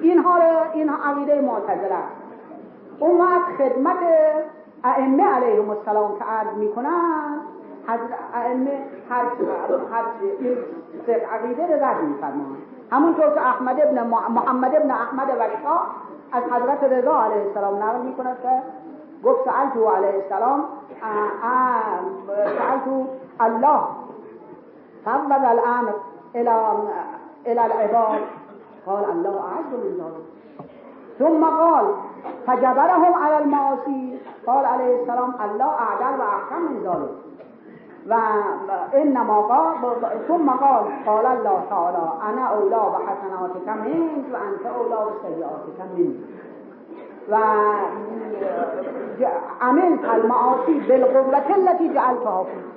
اینها 0.00 0.38
این 0.72 0.90
عقیده 0.90 1.40
معتزله 1.40 1.96
اون 2.98 3.20
وقت 3.20 3.42
خدمت 3.58 3.96
ائمه 4.84 5.24
علیهم 5.24 5.70
السلام 5.70 6.18
که 6.18 6.24
عرض 6.24 6.56
می‌کنن. 6.56 7.40
حضرت 7.88 8.18
ائمه 8.34 8.82
هر 9.10 9.24
هر 9.92 10.04
این 10.38 10.56
عقیده 11.32 11.66
رو 11.66 11.84
رد 11.84 12.02
میفرمان 12.02 12.56
همونطور 12.90 13.30
که 13.30 13.40
احمد 13.40 13.80
ابن 13.80 14.06
محمد 14.06 14.74
ابن 14.74 14.90
احمد 14.90 15.28
وشا 15.28 15.80
از 16.32 16.42
حضرت 16.42 16.84
رضا 16.84 17.22
علیه 17.22 17.46
السلام 17.46 17.82
نقل 17.82 18.00
می‌کند 18.00 18.36
که 18.42 18.62
قلت 19.24 19.38
سألته 19.44 19.90
عليه 19.90 20.24
السلام 20.24 20.64
آه 21.02 21.46
آه 21.46 22.00
سألته 22.36 23.06
الله. 23.42 23.88
فبد 25.04 25.44
الأمر 25.44 25.92
إلى 26.34 26.72
إلى 27.46 27.66
العباد. 27.66 28.20
قال 28.86 29.04
الله 29.10 29.40
أعز 29.40 29.72
من 29.72 29.94
ذلك 30.00 30.26
ثم 31.18 31.44
قال 31.44 31.94
فجبرهم 32.46 33.14
على 33.14 33.38
المعاصي. 33.38 34.18
قال 34.46 34.64
عليه 34.64 35.02
السلام 35.02 35.32
الله 35.44 35.70
أعدل 35.74 36.20
وأحكم 36.20 36.62
من 36.62 36.82
ذلك 36.84 37.26
وإنما 38.06 39.40
قال 39.40 39.74
ثم 40.28 40.50
قال 40.50 40.84
قال 41.06 41.26
الله 41.26 41.62
تعالى 41.70 42.12
أنا 42.22 42.44
أولى 42.46 42.82
بحسناتك 42.92 43.68
منك 43.68 44.24
وأنت 44.32 44.66
أولى 44.66 45.10
بسيئاتك 45.10 45.80
منك 45.96 46.16
و 47.30 47.36
و 49.20 49.26
عملت 49.60 50.04
المعاصی 50.04 50.80
بالقوة 50.88 51.54
التي 51.56 51.94
جعلتها 51.94 52.44
فيك 52.44 52.76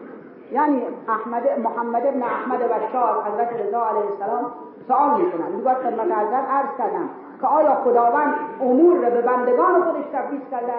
یعنی 0.52 0.84
احمد 1.08 1.60
محمد 1.60 2.06
ابن 2.06 2.24
احمد 2.24 2.60
بشار 2.60 3.24
حضرت 3.24 3.54
رضا 3.54 3.86
علیه 3.88 4.12
السلام 4.12 4.52
سوال 4.88 5.22
می‌کنن. 5.22 5.52
می‌گوید 5.56 5.78
خدمت 5.78 6.18
حضرت 6.18 6.50
عرض 6.50 6.78
کردم 6.78 7.10
که 7.42 7.48
آیا 7.48 7.76
خداوند 7.76 8.34
امور 8.62 8.98
را 8.98 9.10
به 9.10 9.22
بندگان 9.22 9.84
خودش 9.84 10.06
تبدیل 10.14 10.42
کرده؟ 10.52 10.74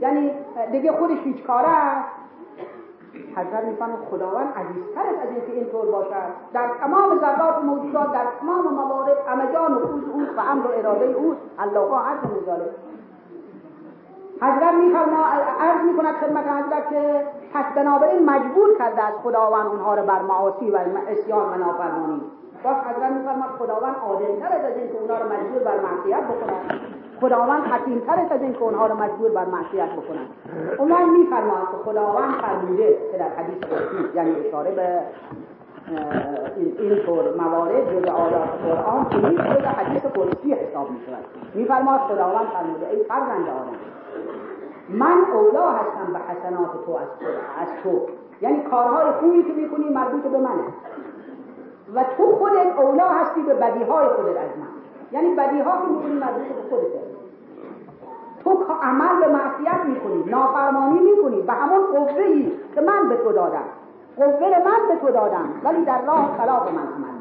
یعنی 0.00 0.32
دیگه 0.72 0.92
خودش 0.92 1.18
هیچ 1.24 1.44
کاره 1.44 1.68
است. 1.68 2.08
حضرت 3.36 3.64
میفرماید 3.64 4.00
خداوند 4.10 4.48
عزیزتر 4.56 5.22
از 5.22 5.28
اینکه 5.30 5.52
اینطور 5.52 5.86
باشد. 5.86 6.30
در 6.52 6.68
تمام 6.80 7.18
ذرات 7.18 7.64
موجودات 7.64 8.12
در 8.12 8.26
تمام 8.40 8.74
موارد 8.74 9.16
همه 9.28 9.44
نفوذ 9.44 10.02
اوست 10.12 10.38
و 10.38 10.40
امر 10.40 10.66
و 10.66 10.70
اراده 10.78 11.04
اوست. 11.04 11.40
الله 11.58 11.96
هر 11.96 12.16
ذالک 12.46 12.70
حضرت 14.42 14.74
میفرما 14.74 15.24
عرض 15.60 15.84
می‌کند 15.86 16.14
خدمت 16.14 16.44
حضرت 16.46 16.90
که 16.90 17.26
پس 17.54 17.64
بنابراین 17.76 18.30
مجبور 18.30 18.78
کرده 18.78 19.02
از 19.02 19.14
خداوند 19.22 19.66
اونها 19.66 19.94
رو 19.94 20.02
بر 20.02 20.22
معاصی 20.22 20.70
و 20.70 20.78
اسیان 21.08 21.52
و 21.52 21.64
نافرمانی. 21.64 22.22
باز 22.64 22.76
حضرت 22.76 23.12
میفرماد 23.12 23.50
خداوند 23.58 23.96
عادلتر 24.08 24.52
از 24.56 24.76
اینکه 24.76 24.94
اونها 25.00 25.18
رو 25.18 25.32
مجبور 25.32 25.62
بر 25.62 25.76
معصیت 25.80 26.24
بکنند. 26.24 26.80
خداوند 27.20 27.62
حکیمتر 27.62 28.34
از 28.34 28.42
اینکه 28.42 28.62
اونها 28.62 28.86
رو 28.86 28.94
مجبور 28.96 29.30
بر 29.30 29.44
معصیت 29.44 29.90
بکنند. 29.92 30.28
اون 30.78 31.10
میفرماد 31.18 31.62
که 31.70 31.76
خداوند 31.84 32.34
فرموده 32.34 32.98
که 33.12 33.18
در 33.18 33.28
حدیث 33.28 33.64
قدسی 33.64 34.16
یعنی 34.16 34.34
اشاره 34.46 34.70
به 34.70 35.00
این 36.78 36.96
طور 37.06 37.34
موارد 37.36 37.98
جز 37.98 38.08
آیات 38.08 38.48
قرآن 38.64 39.08
که 39.10 39.16
نیست 39.16 39.42
جز 39.42 39.64
حدیث 39.64 40.02
قدسی 40.02 40.52
حساب 40.52 40.90
می 40.90 41.00
شود 41.06 41.24
میفرماد 41.54 42.00
خداوند 42.00 42.46
فرموده 42.46 42.88
ای 42.88 43.04
فرزند 43.04 43.48
آدم 43.48 43.99
من 44.92 45.24
اولا 45.32 45.70
هستم 45.70 46.12
به 46.12 46.18
حسنات 46.18 46.84
تو 46.86 46.92
از, 46.92 47.08
از 47.60 47.68
تو. 47.82 48.00
یعنی 48.40 48.62
کارهای 48.62 49.10
خوبی 49.10 49.42
که 49.42 49.52
می‌کنی 49.52 49.88
مربوط 49.88 50.22
به 50.22 50.38
منه. 50.38 50.64
و 51.94 52.04
تو 52.16 52.36
خودت 52.36 52.78
اولا 52.78 53.08
هستی 53.08 53.42
به 53.42 53.54
بدیهای 53.54 54.08
خودت 54.08 54.36
از 54.36 54.58
من. 54.58 54.66
یعنی 55.12 55.34
بدیها 55.34 55.70
که 55.70 55.86
می‌کنی 55.86 56.12
مربوط 56.12 56.42
به 56.42 56.62
خودته 56.70 57.00
تو 58.44 58.64
عمل 58.82 59.20
به 59.20 59.32
معصیت 59.32 59.84
می‌کنی 59.84 60.24
نافرمانی 60.30 60.98
می‌کنی 60.98 61.42
به 61.42 61.52
همون 61.52 61.86
قوه 61.86 62.50
که 62.74 62.80
من 62.80 63.08
به 63.08 63.16
تو 63.16 63.32
دادم. 63.32 63.64
قوه 64.16 64.48
من 64.64 64.88
به 64.88 64.96
تو 65.00 65.12
دادم 65.12 65.48
ولی 65.64 65.84
در 65.84 66.04
راه 66.06 66.36
خلاف 66.38 66.72
من 66.72 66.82
عمل 66.82 67.19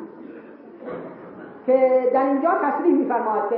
که 1.69 2.12
در 2.13 2.25
اینجا 2.25 2.49
تصریح 2.63 2.93
میفرماید 2.93 3.43
که 3.49 3.55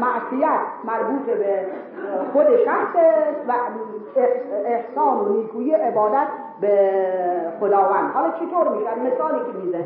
معصیت 0.00 0.60
مربوط 0.84 1.22
به 1.22 1.66
خود 2.32 2.46
شخص 2.64 2.96
و 3.48 3.52
احسان 4.64 5.18
و 5.18 5.28
نیکویی 5.36 5.72
عبادت 5.72 6.28
به 6.60 6.90
خداوند. 7.60 8.12
حالا 8.14 8.30
چطور 8.30 8.68
میشه 8.68 8.90
مثالی 8.94 9.38
که 9.38 9.58
می‌زنه 9.62 9.84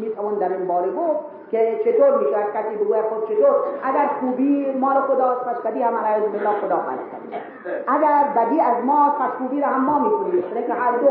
می‌توان 0.00 0.34
در 0.34 0.48
این 0.48 0.66
باره 0.66 0.90
گفت 0.90 1.20
که 1.50 1.80
چطور 1.84 2.18
میشه 2.18 2.36
کسی 2.54 2.84
بگوید 2.84 3.04
خب 3.04 3.34
چطور؟ 3.34 3.54
اگر 3.82 4.10
خوبی 4.20 4.72
مال 4.80 5.00
خداست 5.00 5.40
پس 5.40 5.56
بدی 5.62 5.82
هم 5.82 5.94
علیه 5.96 6.28
بالله 6.28 6.50
خدا 6.60 6.78
اگر 7.88 8.24
بدی 8.36 8.60
از 8.60 8.84
ما 8.84 9.10
پس 9.10 9.30
خوبی 9.38 9.60
رو 9.60 9.66
هم 9.66 9.84
ما 9.84 9.98
می‌کنیم. 9.98 10.42
که 10.66 10.74
هر 10.74 10.92
دو 10.92 11.08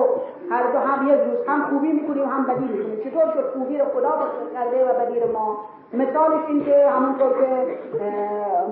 هر 0.49 0.63
دو 0.71 0.79
هم 0.79 1.07
یک 1.07 1.19
روز 1.21 1.47
هم 1.47 1.65
خوبی 1.69 1.91
می‌کنیم 1.91 2.25
هم 2.25 2.43
بدی 2.43 2.73
می‌کنیم. 2.73 2.99
چطور 2.99 3.33
شد؟ 3.33 3.49
خوبی 3.53 3.77
رو 3.77 3.85
خدا 3.85 4.13
کرده 4.53 4.85
و 4.85 4.93
بدی 4.99 5.19
رو 5.19 5.31
ما. 5.31 5.57
مثالش 5.93 6.45
این 6.47 6.65
که 6.65 6.89
همونطور 6.89 7.29
که 7.29 7.47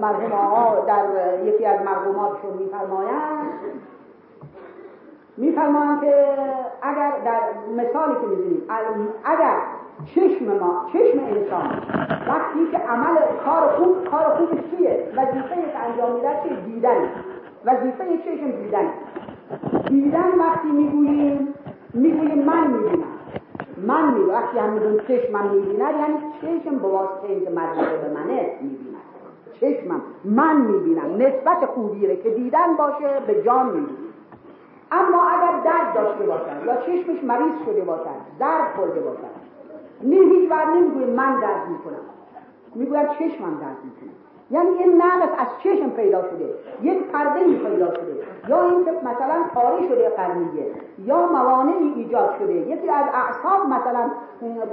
مرحوم 0.01 0.31
آقا 0.31 0.85
در 0.85 1.03
یکی 1.43 1.65
از 1.65 1.81
مرحوماتشون 1.81 2.53
میفرمایند 2.59 3.47
میفرمایند 5.37 6.01
که 6.01 6.13
اگر 6.81 7.11
در 7.25 7.41
مثالی 7.77 8.13
که 8.13 8.27
می‌زنیم 8.27 8.63
اگر 9.23 9.57
چشم 10.15 10.45
ما 10.45 10.85
چشم 10.93 11.19
انسان 11.19 11.69
وقتی 12.27 12.71
که 12.71 12.77
عمل 12.77 13.15
کار 13.45 13.69
خوب 13.77 14.03
کار 14.11 14.23
خوب 14.23 14.49
چیه؟ 14.49 15.07
وظیفه 15.17 15.55
که 15.55 15.79
انجام 15.89 16.15
میده 16.15 16.29
چیه؟ 16.43 16.61
دیدن. 16.65 17.09
وظیفه 17.65 18.03
چشم 18.17 18.51
دیدن. 18.51 18.89
دیدن 19.87 20.39
وقتی 20.39 20.67
می‌گوییم 20.67 21.53
می‌گوییم 21.93 22.43
من 22.43 22.67
می‌بینم. 22.67 23.03
من 23.87 24.13
می‌بینم. 24.13 24.29
وقتی 24.29 24.59
هم 24.59 24.69
می‌گوییم 24.69 24.99
چشم 25.07 25.33
من 25.33 25.47
می‌بیند 25.47 25.95
یعنی 25.95 26.17
چشم 26.41 26.75
به 26.75 26.87
واسطه 26.87 27.27
اینکه 27.29 27.45
به 27.45 27.51
منه 27.51 28.49
می‌بیند. 28.61 28.95
چشمم 29.61 30.01
من 30.25 30.61
می‌بینم. 30.61 31.15
نسبت 31.15 31.65
خوبی 31.65 32.17
که 32.17 32.29
دیدن 32.29 32.75
باشه 32.77 33.19
به 33.27 33.43
جان 33.43 33.65
می‌بینم. 33.65 34.14
اما 34.91 35.21
اگر 35.29 35.59
درد 35.63 35.93
داشته 35.95 36.25
باشد 36.25 36.65
یا 36.65 36.75
چشمش 36.75 37.23
مریض 37.23 37.65
شده 37.65 37.81
باشد 37.81 38.21
درد 38.39 38.75
خورده 38.75 38.99
باشد 38.99 39.45
نه 40.01 40.15
هیچ 40.15 40.51
وقت 40.51 40.67
نمی‌گویم 40.67 41.09
من 41.09 41.39
درد 41.39 41.69
می‌کنم. 41.69 42.05
می‌گویم 42.75 43.07
چشمم 43.07 43.57
درد 43.61 43.77
می‌کنه. 43.83 44.09
یعنی 44.51 44.69
این 44.69 45.01
نقص 45.01 45.29
از 45.37 45.47
چشم 45.63 45.89
پیدا 45.89 46.21
شده 46.21 46.53
یک 46.81 47.03
پرده 47.03 47.43
پیدا 47.43 47.93
شده 47.93 48.23
یا 48.47 48.69
اینکه 48.69 48.91
مثلا 48.91 49.43
پاره 49.53 49.87
شده 49.87 50.09
قرنیه 50.09 50.71
یا 51.05 51.27
موانعی 51.27 51.93
ایجاد 51.95 52.35
شده 52.39 52.53
یکی 52.53 52.89
از 52.89 53.05
اعصاب 53.13 53.65
مثلا 53.67 54.11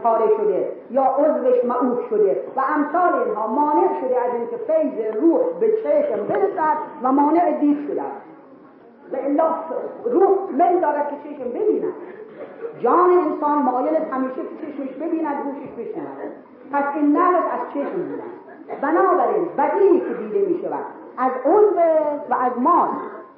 پاره 0.03 0.27
شده 0.37 0.73
یا 0.91 1.03
عضوش 1.05 1.65
معوف 1.65 2.09
شده 2.11 2.45
و 2.57 2.61
امثال 2.77 3.23
اینها 3.23 3.47
مانع 3.47 4.01
شده 4.01 4.21
از 4.21 4.35
اینکه 4.35 4.57
فیض 4.57 5.17
روح 5.23 5.41
به 5.61 5.73
چشم 5.83 6.27
برسد 6.27 6.77
و 7.03 7.13
مانع 7.13 7.61
دید 7.61 7.89
شده 7.89 8.03
و 9.13 9.17
الا 9.17 9.55
روح 10.05 10.51
میل 10.51 10.81
دارد 10.81 11.09
که 11.11 11.17
چشم 11.25 11.49
ببیند. 11.51 11.93
جان 12.81 13.11
انسان 13.11 13.63
مایل 13.63 13.97
همیشه 14.13 14.35
که 14.35 14.67
چشمش 14.67 14.95
ببیند 14.97 15.37
گوشش 15.45 15.73
بشنود. 15.79 16.33
پس 16.73 16.85
این 16.95 17.17
نقص 17.17 17.45
از 17.53 17.75
چشم 17.75 18.03
بودن. 18.03 18.33
بنابراین 18.81 19.49
بدی 19.59 20.01
که 20.01 20.15
دیده 20.15 20.49
می 20.49 20.61
شود 20.63 20.85
از 21.19 21.33
عضو 21.45 21.81
و 22.31 22.35
از 22.35 22.53
ما 22.59 22.89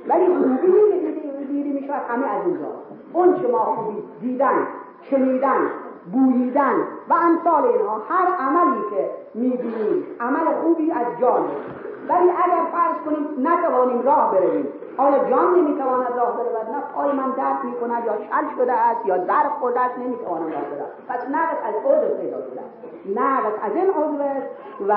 ولی 0.08 0.26
خوبی 0.26 0.56
که 0.56 0.66
دیده, 0.66 1.44
دیده 1.44 1.80
می 1.80 1.86
شود 1.86 2.02
همه 2.08 2.26
از 2.26 2.46
اونجا 2.46 2.66
اون 3.12 3.42
چه 3.42 3.48
ما 3.48 3.58
خوبی 3.58 4.02
دیدن 4.20 4.66
شنیدن 5.10 5.70
بوییدن 6.12 6.74
و 7.08 7.14
امثال 7.14 7.64
اینها 7.64 8.02
هر 8.08 8.26
عملی 8.38 8.80
که 8.90 9.10
می‌بینیم 9.34 10.04
عمل 10.20 10.52
خوبی 10.62 10.92
از 10.92 11.06
جان 11.20 11.42
ولی 12.08 12.30
اگر 12.30 12.62
فرض 12.72 12.96
کنیم 13.04 13.48
نتوانیم 13.48 14.02
راه 14.02 14.32
برویم. 14.32 14.66
آیا 14.98 15.30
جان 15.30 15.54
نمی‌تواند 15.54 16.12
راه 16.16 16.32
برود؟ 16.32 16.70
نه 16.74 16.80
پای 16.94 17.12
من 17.12 17.30
درد 17.30 17.64
می‌کند 17.64 18.06
یا 18.06 18.12
شل 18.12 18.56
شده 18.56 18.72
است 18.72 19.06
یا 19.06 19.16
در 19.16 19.48
خورده 19.60 19.80
است؟ 19.80 19.98
نمی‌توانم 19.98 20.44
راه 20.44 20.62
برم. 20.62 20.86
پس 21.08 21.20
نقص 21.30 21.56
از 21.68 21.74
عضو 21.74 22.14
پیدا 22.20 22.36
شده 22.36 22.60
نقص 23.20 23.52
از 23.62 23.72
این 23.74 23.90
عضو 23.90 24.24
و 24.88 24.94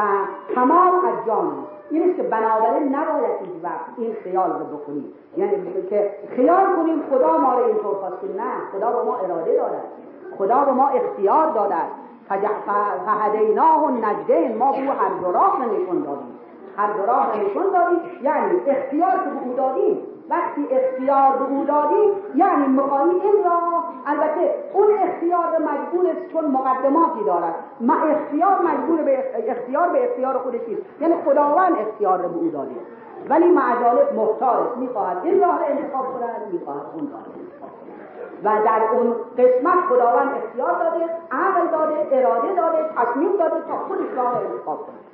تمام 0.56 0.94
از 1.06 1.26
جان. 1.28 1.54
این 1.90 2.10
است 2.10 2.18
که 2.18 2.24
بنابراین 2.24 2.96
نباید 2.96 3.32
هیچ 3.42 3.64
وقت 3.64 3.86
این 3.98 4.14
خیال 4.24 4.50
رو 4.50 4.78
بکنیم. 4.78 5.14
یعنی 5.38 5.84
که 5.90 6.12
خیال 6.36 6.76
کنیم 6.76 7.04
خدا 7.10 7.38
ما 7.38 7.54
رو 7.54 7.66
اینطور 7.66 7.96
خواسته 7.96 8.28
نه 8.28 8.52
خدا 8.72 8.92
به 8.92 9.04
ما 9.04 9.18
اراده 9.18 9.56
دارد. 9.56 9.84
خدا 10.38 10.66
به 10.66 10.72
ما 10.72 10.88
اختیار 10.88 11.48
دادد 11.48 11.88
فهدیناه 13.06 13.84
و 13.86 13.90
نجدین 13.90 14.58
ما 14.58 14.70
او 14.70 14.76
هر 14.76 15.10
دو 15.22 15.32
راه 15.32 15.66
نشون 15.66 16.02
دادیم. 16.02 16.40
هر 16.78 16.94
دو 16.94 17.06
راه 17.06 17.38
نشون 17.38 17.64
دادیم. 17.74 18.00
یعنی 18.22 18.60
اختیار 18.68 19.12
به 19.18 19.46
او 19.46 19.54
دادیم 19.54 19.98
وقتی 20.30 20.68
اختیار 20.72 21.38
به 21.38 21.46
او 21.46 21.64
دادیم 21.64 22.12
یعنی 22.36 22.68
می‌خواهی 22.68 23.10
این 23.10 23.44
را 23.46 23.84
البته 24.06 24.56
اون 24.74 24.88
اختیار 25.04 25.58
مجبور 25.58 26.10
است 26.10 26.34
چون 26.34 26.46
مقدماتی 26.46 27.24
دارد. 27.26 27.56
ما 27.82 27.94
اختیار 27.94 28.62
مجبور 28.62 29.02
به 29.02 29.24
اختیار 29.48 29.90
به 29.90 30.10
اختیار 30.10 30.38
خودش 30.38 30.62
یعنی 31.02 31.16
خداوند 31.26 31.76
اختیار 31.88 32.18
به 32.18 32.38
او 32.38 32.50
داده. 32.50 32.76
ولی 33.30 33.52
معجالت 33.52 34.14
مختار 34.14 34.68
است 34.68 34.78
می‌خواهد 34.78 35.18
این 35.24 35.42
راه 35.42 35.60
را 35.60 35.66
انتخاب 35.66 36.06
کند 36.06 36.54
می‌خواهد 36.54 36.86
اون 36.94 37.10
راه 37.12 37.22
و 38.44 38.64
در 38.66 38.82
اون 38.94 39.16
قسمت 39.38 39.84
خداوند 39.90 40.32
اختیار 40.38 40.72
داده 40.72 41.06
عقل 41.32 41.68
داده 41.68 42.08
اراده 42.12 42.56
داده 42.56 42.90
تصمیم 42.96 43.32
داده 43.38 43.56
تا 43.68 43.78
خودش 43.88 44.18
راه 44.18 44.38
انتخاب 44.38 44.78
کنه 44.78 45.07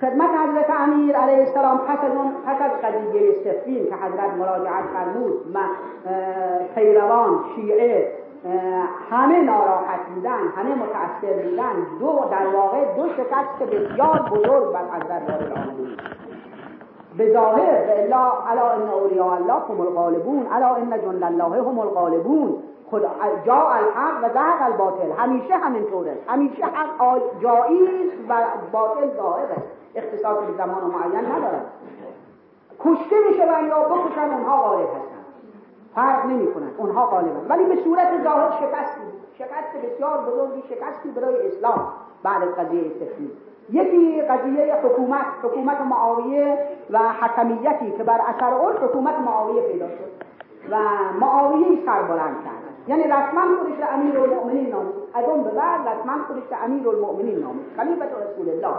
خدمت 0.00 0.30
حضرت 0.30 0.70
امیر 0.70 1.16
علیه 1.16 1.38
السلام 1.38 1.78
پس 1.78 1.98
از 2.04 2.16
اون 2.16 2.32
پس 2.46 2.62
از 2.62 2.70
قضیه 2.82 3.32
سفین 3.44 3.86
که 3.86 3.94
حضرت 3.94 4.34
مراجعت 4.38 4.84
فرمود 4.84 5.56
پیروان 6.74 7.44
شیعه 7.54 8.12
همه 9.10 9.42
ناراحت 9.42 10.00
بودن 10.14 10.48
همه 10.56 10.74
متأثر 10.74 11.42
بودن 11.42 11.98
دو 12.00 12.20
در 12.30 12.46
واقع 12.56 12.94
دو 12.96 13.08
شکست 13.08 13.70
بسیار 13.72 14.22
بزرگ 14.22 14.72
بر 14.72 14.84
حضرت 14.92 15.30
وارد 15.30 15.52
آمده 15.52 15.96
به 17.18 17.32
ظاهر 17.32 17.84
الا 17.98 18.32
الا 18.52 18.72
ان 18.72 18.88
اولیاء 18.88 19.34
الله 19.34 19.52
هم 19.68 19.80
الغالبون 19.80 20.46
الا 20.46 20.74
ان 20.74 20.90
جند 20.90 21.24
الله 21.24 21.62
هم 21.62 21.78
الغالبون. 21.78 22.54
خدا 22.90 23.10
جا 23.44 23.68
الحق 23.68 24.24
و 24.24 24.28
زهق 24.34 24.62
الباطل. 24.62 25.12
همیشه 25.18 25.56
همینطوره. 25.56 26.18
همیشه 26.28 26.64
حق 26.64 27.20
جایی 27.40 28.10
و 28.28 28.34
باطل 28.72 29.16
ظاهره. 29.16 29.56
اختصاص 29.94 30.38
به 30.38 30.52
زمان 30.52 30.84
معین 30.84 31.26
نداره. 31.32 31.60
کشته 32.80 33.16
میشون 33.28 33.68
یا 33.68 33.80
بکشن 33.80 34.30
اونها 34.34 34.62
غالب 34.62 34.88
هستن. 34.88 35.16
فرق 35.94 36.26
نمی 36.26 36.54
کنن 36.54 36.70
اونها 36.76 37.06
غالبن. 37.06 37.46
ولی 37.48 37.64
به 37.64 37.76
صورت 37.82 38.22
ظاهر 38.24 38.50
شکست 38.50 38.96
شکست 39.38 39.76
بسیار 39.84 40.18
بزرگی 40.18 40.62
شکستی 40.62 41.10
برای 41.10 41.46
اسلام 41.46 41.92
بعد 42.22 42.42
از 42.42 42.48
قضیه 42.48 42.82
سفید 42.82 43.30
یکی 43.70 44.22
قضیه 44.22 44.74
حکومت 44.84 45.26
حکومت 45.42 45.80
معاویه 45.80 46.58
و 46.90 46.98
حکمیتی 46.98 47.90
که 47.90 48.04
بر 48.04 48.20
اثر 48.28 48.54
اون 48.54 48.72
حکومت 48.72 49.18
معاویه 49.18 49.62
پیدا 49.62 49.88
شد. 49.88 50.16
و 50.70 50.76
معاویه 51.20 51.86
سر 51.86 52.02
بلند 52.02 52.36
کرد. 52.44 52.55
یعنی 52.88 53.02
رسما 53.02 53.42
خودش 53.58 53.80
را 53.80 53.86
امیر 53.86 54.20
المؤمنین 54.20 54.70
نامید 54.70 54.94
از 55.14 55.24
اون 55.24 55.42
به 55.42 55.50
بعد 55.50 55.80
رسما 55.80 56.12
خودش 56.26 56.42
را 56.50 56.58
امیر 56.64 56.88
المؤمنین 56.88 57.38
نامید 57.38 57.66
خلیفت 57.76 58.02
رسول 58.02 58.48
الله. 58.48 58.76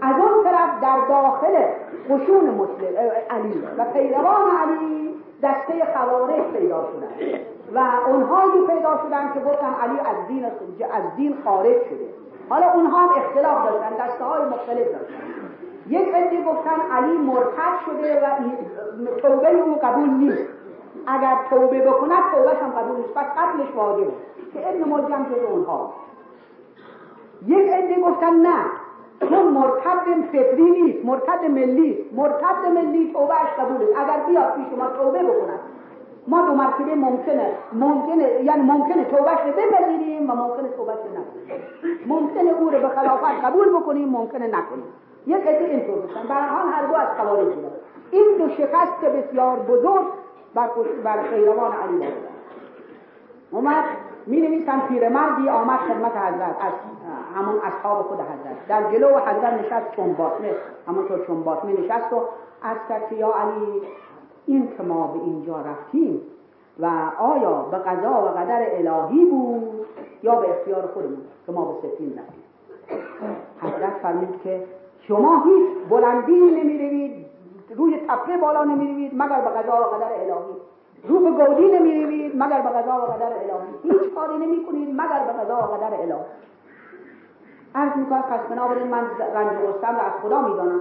از 0.00 0.14
اون 0.20 0.44
طرف 0.44 0.80
در 0.82 0.98
داخل 1.08 1.54
قشون 2.10 2.50
مسلم 2.50 3.10
علی 3.30 3.62
و 3.78 3.84
پیروان 3.84 4.56
علی 4.62 5.14
دسته 5.42 5.72
خوارج 5.94 6.42
پیدا 6.52 6.88
شدن. 6.92 7.38
و 7.74 8.08
اونهایی 8.08 8.66
پیدا 8.66 9.00
شدن 9.06 9.32
که 9.34 9.40
گفتن 9.40 9.74
علی 9.82 9.98
از 10.00 10.26
دین 10.28 10.44
از 10.92 11.16
دین 11.16 11.36
خارج 11.44 11.76
شده. 11.76 12.08
حالا 12.48 12.72
اونها 12.72 12.98
هم 12.98 13.08
اختلاف 13.08 13.64
داشتن 13.64 14.06
دسته 14.06 14.24
های 14.24 14.44
مختلف 14.44 14.86
داشتن. 14.86 15.14
یک 15.88 16.14
عده 16.14 16.42
گفتن 16.42 16.80
علی 16.92 17.16
مرتد 17.16 17.74
شده 17.86 18.20
و 18.20 18.26
توبه 19.22 19.60
او 19.60 19.78
قبول 19.82 20.10
نیست. 20.10 20.48
اگر 21.06 21.36
توبه 21.50 21.80
بکند 21.80 22.22
توبهش 22.34 22.56
هم 22.56 22.70
قبول 22.70 22.96
نیست. 22.96 23.14
پس 23.14 23.26
قتلش 23.26 23.74
واجبه. 23.76 24.12
که 24.54 24.68
ابن 24.68 24.84
ملجم 24.84 25.24
جز 25.24 25.50
اونها. 25.50 25.92
یک 27.46 27.70
عده 27.70 28.00
گفتن 28.00 28.32
نه. 28.32 28.64
چون 29.20 29.46
مرتد 29.48 30.26
فطری 30.32 30.70
نیست 30.70 31.04
مرتد 31.04 31.44
ملی 31.44 32.10
مرتد 32.16 32.66
ملی 32.74 33.12
توبهش 33.12 33.48
قبوله 33.58 33.86
اگر 33.96 34.26
بیاد 34.26 34.54
پیش 34.54 34.78
ما 34.78 34.86
توبه 34.86 35.18
بکند 35.18 35.60
ما 36.26 36.42
دو 36.42 36.54
مرتبه 36.54 36.94
ممکنه. 36.94 37.52
ممکنه 37.72 38.42
یعنی 38.44 38.62
ممکنه 38.62 39.04
توبهش 39.04 39.38
رو 39.46 39.52
بپذیریم 39.52 40.30
و 40.30 40.34
ممکنه 40.34 40.68
توبهش 40.68 40.96
رو 40.96 41.10
نکنیم. 41.20 41.62
ممکنه 42.06 42.50
او 42.50 42.70
رو 42.70 42.80
به 42.80 42.88
خلافت 42.88 43.44
قبول 43.44 43.68
بکنیم 43.68 44.08
ممکنه 44.08 44.46
نکنیم. 44.46 44.84
یک 45.26 45.46
عده 45.46 45.64
اینطور 45.64 45.98
بشن 45.98 46.26
در 46.26 46.48
حال 46.48 46.72
هر 46.72 46.86
دو 46.86 46.94
از 46.94 47.08
بودن 47.44 47.70
این 48.10 48.24
دو 48.38 48.48
شکست 48.48 49.00
بسیار 49.00 49.56
بزرگ 49.56 50.04
بر 50.54 50.68
بر 51.04 51.22
پیروان 51.22 51.72
علی 51.72 51.98
بود 51.98 52.28
اومد 53.50 53.84
می 54.26 54.40
نویسن 54.40 54.80
پیرمردی 54.80 55.48
آمد 55.48 55.78
خدمت 55.78 56.16
حضرت. 56.16 56.56
از 56.60 56.72
همون 57.36 57.54
اصحاب 57.64 58.02
خود 58.02 58.20
حضرت. 58.20 58.68
در 58.68 58.92
جلو 58.92 59.18
حضرت 59.18 59.52
نشست 59.52 59.96
چون 59.96 60.12
باطمه 60.12 60.54
همونطور 60.88 61.26
باطمه 61.42 61.72
نشست 61.80 62.12
و 62.12 62.22
از 62.62 62.76
که 63.10 63.16
یا 63.16 63.32
علی 63.32 63.82
این 64.46 64.68
که 64.76 64.82
ما 64.82 65.06
به 65.06 65.18
اینجا 65.18 65.60
رفتیم 65.60 66.20
و 66.80 66.90
آیا 67.18 67.62
به 67.62 67.76
قضا 67.76 68.24
و 68.24 68.28
قدر 68.28 68.66
الهی 68.70 69.24
بود 69.24 69.86
یا 70.22 70.34
به 70.34 70.50
اختیار 70.50 70.86
خودمون 70.86 71.22
که 71.46 71.52
ما 71.52 71.64
به 71.64 71.88
رفتیم. 72.18 72.44
حضرت 73.62 73.92
فرمود 74.02 74.40
که 74.44 74.64
شما 75.08 75.42
هیچ 75.44 75.88
بلندی 75.90 76.40
نمی‌روید 76.40 77.23
روی 77.76 78.00
تپه 78.08 78.36
بالا 78.36 78.64
نمی‌روید 78.64 79.12
مگر 79.14 79.40
به 79.40 79.50
قضا 79.50 79.80
و 79.80 79.84
قدر 79.84 80.12
الهی. 80.12 80.56
رو 81.08 81.18
به 81.18 81.30
گودی 81.30 81.78
نمی‌روید 81.78 82.42
مگر 82.42 82.60
به 82.60 82.68
قضا 82.68 82.96
و 82.96 83.00
قدر 83.00 83.26
الهی. 83.26 84.00
هیچ 84.00 84.14
کاری 84.14 84.38
نمی 84.38 84.66
کنید 84.66 84.88
مگر 85.00 85.24
به 85.26 85.32
قضا 85.32 85.56
و 85.56 85.74
قدر 85.74 85.94
الهی. 85.94 86.24
عرض 87.74 87.96
می‌کنم 87.96 88.22
پس 88.22 88.40
بنابراین 88.50 88.86
من 88.86 89.04
رنج 89.34 89.52
و 89.52 89.86
را 89.86 89.88
از 89.88 90.12
خدا 90.22 90.40
می‌دانم 90.40 90.80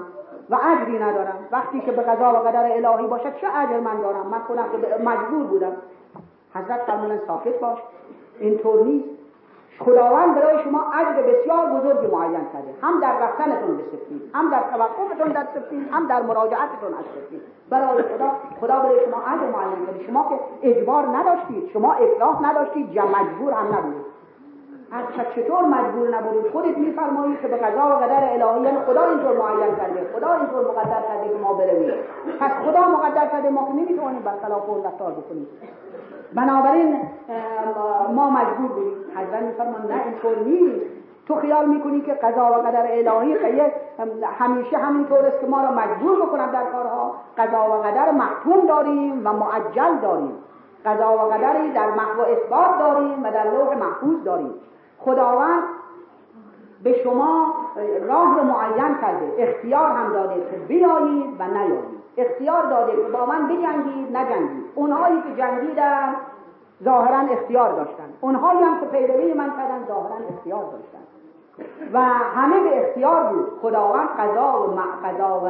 و 0.50 0.56
اجری 0.56 1.00
ندارم. 1.00 1.48
وقتی 1.52 1.82
که 1.82 1.92
به 1.92 2.02
قضا 2.02 2.34
و 2.34 2.38
قدر 2.38 2.72
الهی 2.72 3.08
باشد 3.08 3.36
چه 3.36 3.48
اجر 3.58 3.80
من 3.80 4.02
دارم؟ 4.02 4.28
من 4.28 4.40
خودم 4.40 4.66
که 4.72 5.04
مجبور 5.04 5.44
بودم. 5.44 5.72
حضرت 6.54 6.80
فرمودن 6.80 7.20
ساکت 7.28 7.60
باش. 7.60 7.80
اینطور 8.40 8.84
نیست. 8.84 9.23
خداوند 9.80 10.36
برای 10.36 10.64
شما 10.64 10.92
اجر 10.94 11.22
بسیار 11.22 11.66
بزرگی 11.66 12.08
معین 12.08 12.46
کرده. 12.54 12.74
هم 12.82 13.00
در 13.00 13.20
رفتنتون 13.20 13.78
به 13.78 13.84
هم 14.34 14.50
در 14.50 14.64
توقفتون 14.72 15.32
در 15.32 15.48
سفید 15.56 15.90
هم 15.92 16.08
در 16.08 16.22
مراجعتتون 16.22 16.94
از 16.94 17.06
سفید 17.16 17.42
برای 17.70 18.04
خدا 18.04 18.32
خدا 18.62 18.80
برای 18.80 19.06
شما 19.06 19.22
اجر 19.22 19.58
معین 19.58 19.86
کرده. 19.86 20.04
شما 20.08 20.30
که 20.30 20.68
اجبار 20.68 21.04
نداشتید 21.04 21.70
شما 21.74 21.94
اکراه 21.94 22.46
نداشتید 22.46 22.94
مجبور 23.06 23.54
هم 23.54 23.76
نبودید. 23.76 24.12
از 24.94 25.06
چطور 25.36 25.62
مجبور 25.62 26.16
نبودید 26.18 26.52
خودت 26.52 26.78
میفرمایید 26.78 27.42
که 27.42 27.48
به 27.48 27.58
قضا 27.58 27.86
و 27.88 27.94
قدر 27.94 28.24
الهی 28.34 28.64
یعنی 28.64 28.78
خدا 28.86 29.04
اینطور 29.04 29.38
معین 29.38 29.76
کرده 29.76 30.08
خدا 30.16 30.34
اینطور 30.34 30.62
مقدر 30.62 31.02
کرده 31.08 31.30
که 31.34 31.40
ما 31.44 31.54
برویم. 31.54 31.94
پس 32.40 32.52
خدا 32.66 32.88
مقدر 32.88 33.28
کرده 33.28 33.50
ما 33.50 33.68
که 33.68 33.74
نمی‌توانیم 33.74 34.20
برخلاف 34.20 34.70
اون 34.70 34.84
رفتار 34.84 35.12
بکنیم. 35.12 35.48
بنابراین 36.34 37.02
ما 38.16 38.30
مجبور 38.30 38.68
بودیم. 38.68 38.94
حضرت 39.16 39.42
میفرمان 39.42 39.92
نه 39.92 40.02
اینطور 40.06 40.40
نیست. 40.46 40.86
تو 41.28 41.36
خیال 41.36 41.66
می‌کنی 41.66 42.02
که 42.02 42.14
قضا 42.14 42.52
و 42.52 42.54
قدر 42.54 42.86
الهی 42.90 43.38
همیشه 44.40 44.78
همینطور 44.78 45.26
است 45.26 45.40
که 45.40 45.48
ما 45.48 45.62
را 45.62 45.72
مجبور 45.72 46.26
بکنند 46.26 46.52
در 46.52 46.66
کارها؟ 46.66 47.16
قضا 47.38 47.70
و 47.70 47.82
قدر 47.82 48.12
محکوم 48.12 48.68
داریم 48.68 49.28
و 49.28 49.34
معجل 49.34 49.98
داریم. 50.02 50.34
قضا 50.86 51.14
و 51.14 51.20
قدری 51.20 51.72
در 51.72 51.90
محو 51.90 52.22
اثبات 52.22 52.80
داریم 52.80 53.24
و 53.24 53.32
در 53.32 53.44
لوح 53.44 53.78
محفوظ 53.78 54.24
داریم. 54.24 54.54
خداوند 55.06 55.63
به 56.84 57.04
شما 57.04 57.56
راه 58.08 58.38
رو 58.38 58.44
معین 58.44 58.98
کرده. 59.02 59.34
اختیار 59.38 59.92
هم 59.92 60.13
داده 60.13 60.36
که 60.36 60.58
بیایید 60.58 61.36
و 61.39 61.44
نیایید. 61.44 62.04
اختیار 62.18 62.63
داده 62.70 62.92
که 62.92 63.10
با 63.10 63.26
من 63.26 63.48
بجنگید 63.48 64.18
نجنگید. 64.18 64.66
اونهایی 64.76 65.22
که 65.22 65.42
جنگیدن 65.42 66.16
ظاهرا 66.84 67.20
اختیار 67.20 67.72
داشتن. 67.76 68.10
اونهایی 68.22 68.60
هم 68.60 68.80
که 68.80 68.86
پیروی 68.86 69.34
من 69.34 69.50
کردن 69.50 69.88
ظاهرا 69.88 70.16
اختیار 70.30 70.63
داشتن. 70.63 71.04
و 71.94 72.00
همه 72.36 72.60
به 72.60 72.88
اختیار 72.88 73.24
بود. 73.24 73.60
خداوند 73.62 74.10
قضا 74.10 74.68
و 74.68 75.08
قضا 75.08 75.42
و 75.46 75.50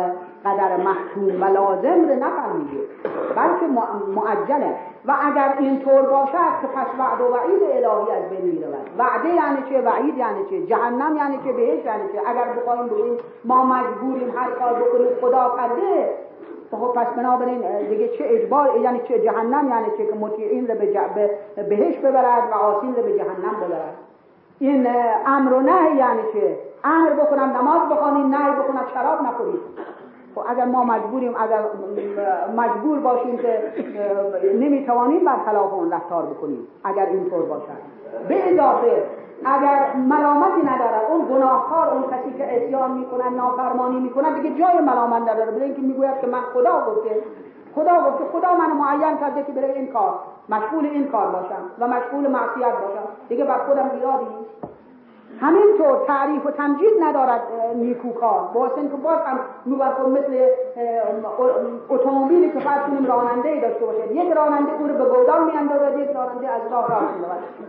قدر 0.49 0.77
محکوم 0.77 1.41
و 1.41 1.45
لازم 1.45 2.09
رو 2.09 2.15
نفهمیده. 2.15 2.77
بلکه 3.35 3.65
معجله. 4.15 4.75
و 5.05 5.15
اگر 5.21 5.55
اینطور 5.59 6.01
باشد 6.01 6.53
که 6.61 6.67
پس 6.67 6.87
وعد 6.99 7.21
و 7.21 7.33
وعید 7.33 7.63
الهی 7.63 8.11
از 8.11 8.29
بین 8.29 8.45
می‌رود. 8.45 8.89
وعده 8.97 9.29
یعنی 9.29 9.63
چه؟ 9.69 9.81
وعید 9.81 10.17
یعنی 10.17 10.45
چه؟ 10.49 10.65
جهنم 10.65 11.17
یعنی 11.17 11.39
چه؟ 11.45 11.53
بهش 11.53 11.85
یعنی 11.85 12.03
چه؟ 12.13 12.19
اگر 12.25 12.45
بخوایم 12.53 12.87
بگیم 12.87 13.17
ما 13.45 13.65
مجبوریم 13.65 14.33
هر 14.37 14.51
کار 14.51 14.73
بکنیم 14.73 15.07
خدا 15.21 15.55
کرده 15.57 16.09
خب 16.71 16.93
پس 16.95 17.07
بنابراین 17.07 17.87
دیگه 17.89 18.07
چه 18.07 18.23
اجبار؟ 18.27 18.77
یعنی 18.77 18.99
چه؟ 19.07 19.19
جهنم 19.19 19.69
یعنی 19.69 19.87
چه 19.97 20.05
که 20.05 20.15
مطیعین 20.15 20.67
رو 20.67 20.75
به 20.75 21.29
بهش 21.69 21.97
ببرد 21.97 22.43
و 22.51 22.53
عاصین 22.53 22.95
رو 22.95 23.03
به 23.03 23.17
جهنم 23.17 23.55
ببرد. 23.67 24.12
این 24.63 24.87
امر 25.25 25.53
و 25.53 25.61
نه 25.61 25.95
یعنی 25.95 26.23
چه 26.33 26.57
امر 26.83 27.09
بکنم 27.09 27.57
نماز 27.57 27.89
بخوانید 27.89 28.35
نه 28.35 28.51
بکنم 28.51 28.85
شراب 28.93 29.21
نخورید 29.21 29.59
خب 30.35 30.41
اگر 30.47 30.65
ما 30.65 30.83
مجبوریم 30.83 31.33
اگر 31.37 31.59
مجبور 32.57 32.99
باشیم 32.99 33.37
که 33.37 33.61
نمی‌توانیم 34.59 35.25
برخلاف 35.25 35.73
اون 35.73 35.91
رفتار 35.91 36.25
بکنیم 36.25 36.67
اگر 36.83 37.05
اینطور 37.05 37.45
باشد. 37.45 37.81
به 38.29 38.53
اضافه 38.53 39.03
اگر 39.45 39.93
ملامتی 39.95 40.61
ندارد 40.61 41.03
اون 41.09 41.25
گناهکار 41.25 41.89
اون 41.89 42.03
کسی 42.03 42.37
که 42.37 42.55
اتیان 42.55 42.91
می‌کنن 42.91 43.33
نافرمانی 43.33 43.99
می‌کنن 43.99 44.33
دیگه 44.33 44.49
جای 44.49 44.79
ملامت 44.79 45.29
نداره 45.29 45.51
بده 45.51 45.63
اینکه 45.63 45.81
می‌گوید 45.81 46.21
که 46.21 46.27
من 46.27 46.41
خدا 46.53 46.85
گفته 46.87 47.09
خدا 47.75 48.09
گفته 48.09 48.23
خدا 48.31 48.53
من 48.53 48.71
معین 48.71 49.17
کرده 49.17 49.43
که 49.43 49.51
برای 49.51 49.71
این 49.71 49.87
کار. 49.93 50.13
مشغول 50.49 50.85
این 50.85 51.07
کار 51.07 51.27
باشم 51.27 51.61
و 51.79 51.87
مشغول 51.87 52.27
معصیت 52.27 52.73
باشم. 52.73 53.07
دیگه 53.29 53.45
بر 53.45 53.57
خودم 53.57 53.91
نیست. 54.19 54.73
همینطور 55.41 56.05
تعریف 56.07 56.45
و 56.45 56.51
تمجید 56.51 56.93
ندارد 57.01 57.41
نیکوکار 57.75 58.49
با 58.53 58.69
که 58.69 58.97
باز 59.03 59.19
هم 59.25 59.39
خود 59.65 60.09
مثل 60.09 60.47
اتومبیلی 61.89 62.51
که 62.51 62.59
فرض 62.59 62.81
کنیم 62.81 63.05
راننده 63.05 63.49
ای 63.49 63.61
داشته 63.61 63.85
باشه 63.85 64.15
یک 64.15 64.33
راننده 64.33 64.71
او 64.79 64.87
رو 64.87 64.93
به 64.93 65.05
گودال 65.15 65.43
میاندازد 65.43 65.97
یک 65.97 66.09
راننده 66.09 66.49
از 66.49 66.61
راه 66.71 66.87
راه 66.89 67.01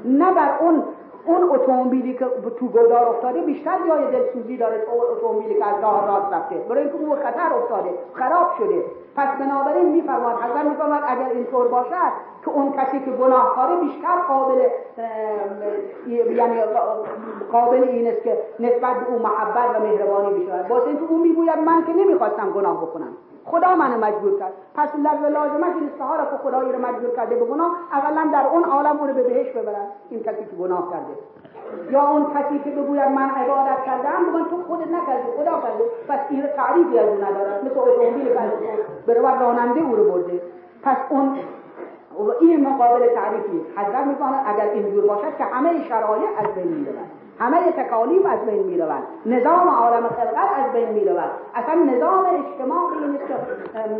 نه 0.04 0.34
بر 0.34 0.58
اون 0.60 0.82
اون 1.26 1.50
اتومبیلی 1.50 2.14
که 2.14 2.26
تو 2.58 2.66
گودار 2.66 3.08
افتاده 3.08 3.40
بیشتر 3.40 3.78
جای 3.88 4.10
دلسوزی 4.10 4.56
داره 4.56 4.78
تا 4.78 4.92
اتومبیلی 5.12 5.54
که 5.54 5.66
از 5.66 5.82
راه 5.82 6.06
راست 6.06 6.34
رفته. 6.34 6.54
برای 6.54 6.82
اینکه 6.82 6.98
او 6.98 7.14
خطر 7.14 7.52
افتاده 7.62 7.90
خراب 8.14 8.46
شده. 8.58 8.84
پس 9.16 9.28
بنابراین 9.40 9.88
میفرماد 9.88 10.34
حضرت 10.34 10.64
میفرماد 10.64 11.02
اگر 11.06 11.28
اینطور 11.28 11.68
باشد 11.68 12.12
که 12.44 12.50
اون 12.50 12.72
کسی 12.72 13.00
که 13.00 13.10
گناهکاره 13.10 13.76
بیشتر 13.76 14.16
قابل 14.28 14.60
یعنی 16.08 16.60
قابل 17.52 17.82
این 17.82 18.06
است 18.06 18.22
که 18.22 18.38
نسبت 18.60 18.96
به 18.96 19.12
او 19.12 19.18
محبت 19.18 19.76
و 19.76 19.82
مهربانی 19.82 20.44
بشود. 20.44 20.70
واسه 20.70 20.86
اینکه 20.86 21.04
او 21.08 21.18
می‌گوید 21.18 21.58
من 21.58 21.84
که 21.86 21.92
نمی‌خواستم 21.92 22.50
گناه 22.50 22.82
بکنم. 22.82 23.16
خدا 23.46 23.74
منو 23.74 24.06
مجبور 24.06 24.38
کرد. 24.38 24.52
پس 24.74 24.88
لازمش 25.30 25.74
این 25.74 25.90
استحار 25.92 26.18
که 26.18 26.36
خدایی 26.42 26.72
رو 26.72 26.78
مجبور 26.78 27.16
کرده 27.16 27.36
به 27.36 27.44
گناه 27.44 27.76
اولا 27.92 28.30
در 28.32 28.46
اون 28.46 28.64
عالم 28.64 28.98
اون 28.98 29.08
رو 29.08 29.14
به 29.14 29.22
بهش 29.22 29.52
ببرن. 29.52 29.86
این 30.10 30.22
کسی 30.22 30.44
که 30.44 30.56
گناه 30.56 30.90
کرده. 30.90 31.14
یا 31.90 32.10
اون 32.10 32.26
کسی 32.34 32.58
که 32.58 32.70
بگوید 32.70 33.08
من 33.08 33.30
عبادت 33.30 33.84
کردم 33.86 34.24
بگن 34.32 34.44
تو 34.50 34.62
خودت 34.62 34.86
نکردی 34.86 35.28
خدا 35.36 35.60
کرده. 35.60 35.84
پس 36.08 36.18
این 36.30 36.46
تعریفی 36.56 36.98
از 36.98 37.08
اون 37.08 37.24
ندارد 37.24 37.64
مثل 37.64 37.78
اتومبیل 37.78 38.28
بره 39.06 39.20
راننده 39.40 39.80
او 39.80 39.96
رو 39.96 40.12
برده. 40.12 40.40
پس 40.82 40.96
اون 41.08 41.38
این 42.40 42.68
مقابل 42.68 43.06
تعریفی. 43.06 43.66
حضرت 43.76 44.06
می‌کنه 44.06 44.36
اگر 44.46 44.70
اینجور 44.70 45.06
باشد 45.06 45.36
که 45.38 45.44
همه 45.44 45.88
شرایع 45.88 46.28
از 46.38 46.54
بین 46.54 46.68
می‌رود. 46.68 47.23
همه 47.38 47.72
تکالیف 47.72 48.26
از 48.26 48.38
بین 48.46 48.62
می 48.62 48.78
روند 48.78 49.02
نظام 49.26 49.68
عالم 49.68 50.08
خلقت 50.08 50.58
از 50.66 50.72
بین 50.72 50.88
می 50.88 51.04
رود 51.04 51.30
اصلا 51.54 51.74
نظام 51.74 52.26
اجتماعی 52.26 53.08
نیست 53.10 53.24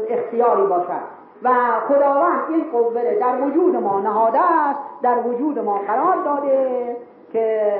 اختیاری 0.09 0.66
باشد. 0.66 1.24
و 1.43 1.51
خداوند 1.89 2.41
این 2.49 2.64
قوه 2.72 3.14
در 3.14 3.41
وجود 3.41 3.76
ما 3.76 4.01
نهاده 4.01 4.39
است 4.41 4.78
در 5.03 5.18
وجود 5.18 5.59
ما 5.59 5.78
قرار 5.78 6.16
داده 6.24 6.97
که 7.32 7.74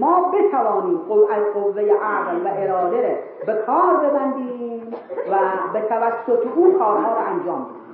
ما 0.00 0.32
بتوانیم 0.32 1.00
از 1.30 1.44
قوه 1.54 1.82
عقل 1.82 2.46
و 2.46 2.48
اراده 2.56 3.18
به 3.46 3.54
کار 3.54 3.96
ببندیم 3.96 4.94
و 5.30 5.36
به 5.72 5.80
توسط 5.80 6.46
او 6.56 6.78
کارها 6.78 7.14
را 7.14 7.20
انجام 7.20 7.62
بدیم. 7.64 7.84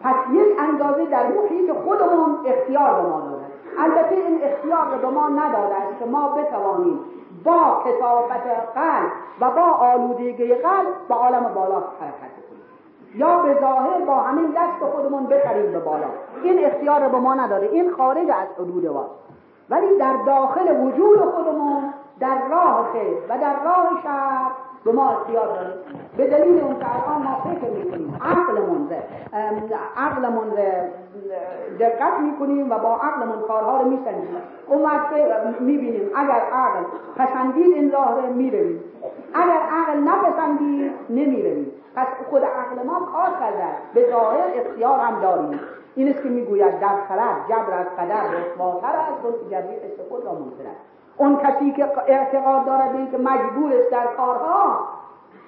پس 0.00 0.14
یک 0.32 0.60
اندازه 0.60 1.04
در 1.04 1.26
محیط 1.26 1.72
خودمون 1.72 2.38
اختیار 2.46 3.02
به 3.02 3.08
ما 3.08 3.20
داده 3.20 3.41
البته 3.78 4.14
این 4.14 4.40
اختیار 4.44 4.98
به 5.02 5.08
ما 5.08 5.28
نداده 5.28 5.74
است 5.74 5.98
که 5.98 6.04
ما 6.04 6.28
بتوانیم 6.28 6.98
با 7.44 7.82
کتابت 7.84 8.46
قلب 8.74 9.12
و 9.40 9.50
با 9.50 9.62
آلودگی 9.62 10.54
قلب 10.54 11.08
به 11.08 11.14
عالم 11.14 11.54
بالا 11.54 11.74
حرکت 11.74 12.32
کنیم. 12.48 12.62
یا 13.14 13.38
به 13.38 13.60
ظاهر 13.60 14.00
با 14.06 14.14
همین 14.14 14.50
دست 14.50 14.92
خودمون 14.92 15.26
بپریم 15.26 15.72
به 15.72 15.78
بالا. 15.78 16.06
این 16.42 16.64
اختیار 16.64 17.08
به 17.08 17.18
ما 17.18 17.34
نداده. 17.34 17.66
این 17.66 17.90
خارج 17.90 18.30
از 18.30 18.48
حدود 18.58 18.86
ما 18.86 19.06
ولی 19.70 19.98
در 19.98 20.16
داخل 20.26 20.80
وجود 20.80 21.20
خودمون 21.20 21.94
در 22.20 22.48
راه 22.50 22.92
خیر 22.92 23.16
و 23.28 23.38
در 23.38 23.64
راه 23.64 24.02
شر 24.02 24.50
به 24.84 24.92
ما 24.92 25.10
اختیار 25.10 25.46
داره 25.46 25.74
به 26.16 26.26
دلیل 26.26 26.60
اون 26.60 26.78
که 26.78 26.86
الان 26.94 27.22
ما 27.22 27.40
فکر 27.40 27.70
می‌کنیم 27.70 28.18
عقلمون 28.20 28.88
عقلمون 29.96 30.50
دقت 31.80 32.20
می‌کنیم 32.20 32.72
و 32.72 32.78
با 32.78 32.96
عقلمون 32.96 33.40
کارها 33.48 33.78
رو 33.78 33.88
میسنجیم 33.88 34.36
اون 34.66 34.82
وقت 34.82 35.12
می‌بینیم 35.60 36.10
اگر 36.16 36.40
عقل 36.52 36.84
پسندید 37.16 37.74
این 37.74 37.92
راه 37.92 38.20
رو 38.20 38.32
می‌رویم 38.32 38.80
اگر 39.34 39.60
عقل 39.70 39.98
نپسندید 39.98 40.92
نمی‌رویم 41.10 41.72
پس 41.96 42.06
خود 42.30 42.44
عقل 42.44 42.86
ما 42.86 43.00
کار 43.00 43.30
کرده. 43.40 43.64
به 43.94 44.10
ظاهر 44.10 44.48
اختیار 44.54 45.00
هم 45.00 45.20
داریم. 45.20 45.60
این 45.94 46.08
است 46.08 46.22
که 46.22 46.28
می‌گوید 46.28 46.80
در 46.80 46.96
خرد 47.08 47.36
جبر 47.48 47.72
از 47.78 47.86
قدر 47.98 48.30
رسواتر 48.30 48.96
است 48.96 49.24
و 49.24 49.48
جبری 49.50 49.76
استفاد 49.76 50.24
را 50.24 50.32
منکر 50.32 50.68
است 50.70 50.91
اون 51.16 51.36
کسی 51.36 51.72
که 51.72 51.84
اعتقاد 52.06 52.66
دارد 52.66 52.92
به 52.92 53.10
که 53.10 53.18
مجبور 53.18 53.72
است 53.72 53.90
در 53.90 54.06
کارها 54.16 54.78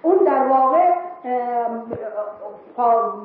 اون 0.02 0.16
در 0.16 0.46
واقع 0.48 0.92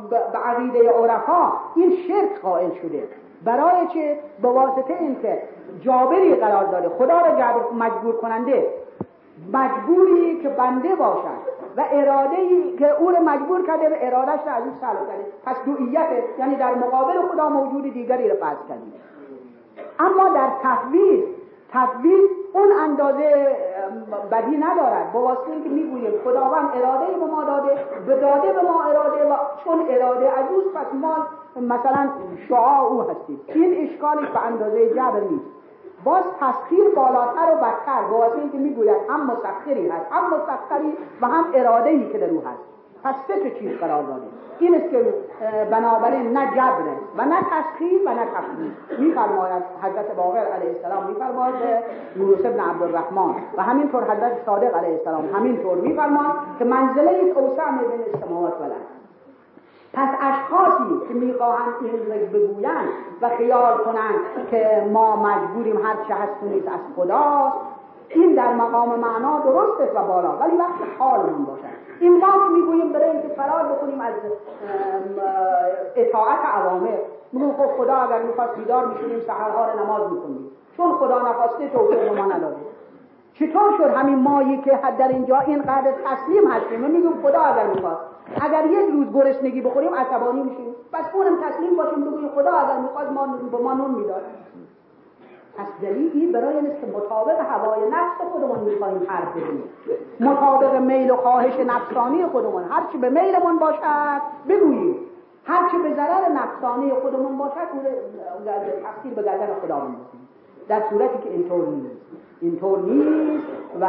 به 0.09 0.37
عقیده 0.45 0.89
عرفا 0.89 1.53
این 1.75 1.91
شرک 2.07 2.41
قائل 2.41 2.69
شده. 2.81 3.07
برای 3.45 3.87
چه؟ 3.93 4.19
به 4.41 4.47
واسطه 4.47 4.93
اینکه 4.99 5.41
جابری 5.81 6.35
قرار 6.35 6.63
داره 6.65 6.89
خدا 6.89 7.19
را 7.21 7.71
مجبور 7.73 8.15
کننده. 8.15 8.67
مجبوری 9.53 10.39
که 10.41 10.49
بنده 10.49 10.95
باشد 10.95 11.49
و 11.77 11.85
اراده 11.91 12.35
ای 12.35 12.77
که 12.77 12.89
او 12.89 13.11
رو 13.11 13.23
مجبور 13.23 13.67
کرده 13.67 13.89
به 13.89 14.07
ارادش 14.07 14.39
را 14.47 14.53
از 14.53 14.63
او 14.63 14.71
سلب 14.81 15.07
کرده. 15.07 15.25
پس 15.45 15.55
دوئیت 15.65 16.07
یعنی 16.39 16.55
در 16.55 16.73
مقابل 16.73 17.21
خدا 17.21 17.49
موجود 17.49 17.83
دیگری 17.83 18.29
رو 18.29 18.35
فرض 18.35 18.57
کردیم. 18.69 18.93
اما 19.99 20.29
در 20.29 20.49
تفویض 20.63 21.23
تفویض 21.73 22.29
اون 22.53 22.71
اندازه 22.83 23.55
بدی 24.31 24.57
ندارد 24.57 25.11
با 25.13 25.21
واسطه 25.21 25.51
اینکه 25.51 25.69
می‌گوییم 25.69 26.13
خداوند 26.23 26.69
اراده 26.75 27.05
به 27.05 27.25
ما 27.25 27.43
داده 27.43 27.69
به 28.07 28.15
داده 28.15 28.53
به 28.53 28.61
ما 28.61 28.83
اراده 28.83 29.29
و 29.29 29.35
چون 29.63 29.85
اراده 29.89 30.25
از 30.25 30.45
پس 30.75 30.93
ما 30.93 31.15
مثلا 31.55 32.09
شعاع 32.49 32.91
او 32.91 33.01
هستیم. 33.01 33.41
این 33.47 33.89
اشکالش 33.89 34.29
به 34.29 34.45
اندازه 34.45 34.89
جبر 34.89 35.19
نیست. 35.19 35.45
باز 36.03 36.23
تسخیر 36.39 36.89
بالاتر 36.95 37.53
و 37.53 37.55
بدتر. 37.55 38.01
با 38.11 38.17
واسطه 38.17 38.39
اینکه 38.39 38.57
می‌گوید 38.57 38.97
هم 39.09 39.25
مسخری 39.25 39.87
هست 39.87 40.05
هم 40.11 40.23
مسخری 40.33 40.97
و 41.21 41.27
هم 41.27 41.45
اراده 41.53 41.89
ای 41.89 42.11
که 42.11 42.17
در 42.17 42.29
او 42.29 42.41
هست. 42.41 42.68
پس 43.03 43.15
سه 43.27 43.51
چیز 43.59 43.77
قرار 43.77 44.03
داده. 44.03 44.27
این 44.59 44.75
است 44.75 44.89
که 44.89 45.13
بنابراین 45.71 46.37
نه 46.37 46.47
جبره 46.51 46.93
و 47.17 47.25
نه 47.25 47.41
تسخیر 47.41 47.99
و 48.05 48.09
نه 48.09 48.25
تفرید 48.25 48.99
میفرماید 48.99 49.63
حضرت 49.83 50.15
باقر 50.15 50.37
علیه 50.37 50.69
السلام 50.69 51.07
میفرماید 51.07 51.55
یونس 52.15 52.45
ابن 52.45 52.59
عبدالرحمن. 52.59 53.35
و 53.57 53.63
همینطور 53.63 54.03
حضرت 54.03 54.45
صادق 54.45 54.77
علیه 54.77 54.97
السلام 54.97 55.35
همینطور 55.35 55.77
میفرماید 55.77 56.31
که 56.59 56.65
منزله 56.65 57.33
اوسع 57.35 57.71
بین 57.71 58.13
السماوات 58.13 58.53
و 58.53 58.65
پس 59.93 60.09
اشخاصی 60.21 61.07
که 61.07 61.13
می‌خواهند 61.13 61.73
این 61.81 61.91
رو 61.91 62.27
بگویند 62.39 62.89
و 63.21 63.29
خیال 63.29 63.77
کنند 63.77 64.49
که 64.51 64.89
ما 64.93 65.15
مجبوریم 65.15 65.85
هر 65.85 65.95
چه 66.07 66.13
هست 66.13 66.33
از 66.67 66.79
خداست 66.95 67.55
این 68.09 68.35
در 68.35 68.53
مقام 68.53 68.99
معنا 68.99 69.39
درست 69.39 69.81
است 69.81 69.95
و 69.95 70.07
بالا. 70.07 70.37
ولی 70.37 70.57
وقت 70.57 70.99
حالمون 70.99 71.45
باشد 71.45 71.68
این 71.99 72.19
ما 72.19 72.31
که 72.31 72.49
می‌گوییم 72.53 72.93
برای 72.93 73.09
اینکه 73.09 73.27
فرار 73.27 73.63
بکنیم 73.63 74.01
از 74.01 74.13
اطاعت 75.95 76.39
عوامر 76.53 76.97
می‌گویم 77.31 77.53
خب 77.53 77.67
خدا 77.77 77.95
اگر 77.95 78.21
می‌خواست 78.21 78.55
بیدار 78.55 78.85
میشونیم 78.85 79.19
سحرها 79.19 79.65
رو 79.65 79.79
نماز 79.79 80.11
می‌کنیم 80.11 80.51
چون 80.77 80.91
خدا 80.91 81.19
نخواسته 81.19 81.69
توفیق 81.69 82.17
ما 82.17 82.25
نداده. 82.25 82.55
چطور 83.33 83.71
شد 83.77 83.83
همین 83.83 84.19
مایی 84.19 84.57
که 84.57 84.79
در 84.99 85.07
اینجا 85.07 85.39
اینقدر 85.39 85.91
تسلیم 86.05 86.51
هستیم؟ 86.51 86.79
میگیم 86.79 87.21
خدا 87.23 87.41
اگر 87.41 87.67
می‌خواست. 87.67 88.01
اگر 88.41 88.65
یک 88.65 88.89
روز 88.91 89.13
گرسنگی 89.13 89.61
بخوریم 89.61 89.95
عصبانی 89.95 90.43
میشیم. 90.43 90.75
پس 90.91 91.05
اونم 91.13 91.37
تسلیم 91.49 91.75
باشیم 91.75 92.05
بگوییم 92.05 92.29
خدا 92.29 92.51
اگر 92.51 92.77
می‌خواست 92.77 93.11
ما 93.11 93.27
به 93.51 93.57
ما 93.57 93.73
نون 93.73 93.91
می‌داد. 93.91 94.21
پس 95.59 95.67
دلیلی 95.81 96.31
برای 96.31 96.55
این 96.55 96.67
که 96.67 96.87
مطابق 96.97 97.39
هوای 97.39 97.79
نفس 97.89 98.31
خودمون 98.31 98.59
می‌خواهیم 98.59 99.01
حرف 99.07 99.37
بزنیم. 99.37 99.63
مطابق 100.19 100.75
میل 100.75 101.11
و 101.11 101.15
خواهش 101.15 101.59
نفسانی 101.59 102.25
خودمون. 102.25 102.63
هرچی 102.63 102.97
به 102.97 103.09
میلمون 103.09 103.59
باشد 103.59 104.21
بگوییم. 104.49 104.95
هرچی 105.45 105.77
به 105.77 105.93
ضرر 105.95 106.29
نفسانی 106.29 106.93
خودمون 106.93 107.37
باشد 107.37 107.67
تقصیر 108.83 109.13
به 109.13 109.23
گردن 109.23 109.53
خداوند 109.61 109.97
در 110.67 110.81
صورتی 110.89 111.17
که 111.23 111.29
اینطور 111.29 111.67
نیست. 111.67 111.95
اینطور 112.41 112.79
نیست 112.79 113.47
و 113.81 113.87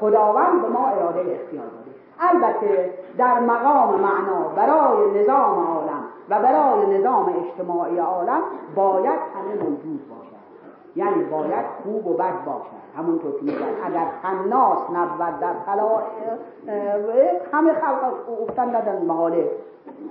خداوند 0.00 0.62
به 0.62 0.68
ما 0.68 0.86
اراده 0.88 1.20
اختیار 1.20 1.64
داده 1.64 1.85
البته 2.20 2.94
در 3.18 3.40
مقام 3.40 4.00
معنا 4.00 4.48
برای 4.56 5.22
نظام 5.22 5.66
عالم 5.66 6.04
و 6.30 6.42
برای 6.42 6.98
نظام 6.98 7.34
اجتماعی 7.44 7.98
عالم 7.98 8.40
باید 8.74 9.20
همه 9.34 9.54
موجود 9.62 10.08
باشد. 10.08 10.36
یعنی 10.96 11.24
باید 11.24 11.64
خوب 11.82 12.06
و 12.06 12.14
بد 12.14 12.44
باشد. 12.44 12.86
همونطور 12.96 13.32
که 13.32 13.42
میگن 13.42 13.84
اگر 13.84 14.06
خناس 14.22 14.78
نبود 14.94 15.40
در 15.40 15.52
خلایق 15.66 16.04
همه 17.52 17.72
خلق 17.72 18.14
افتن 18.42 18.70
در 18.70 18.98
محاله 18.98 19.50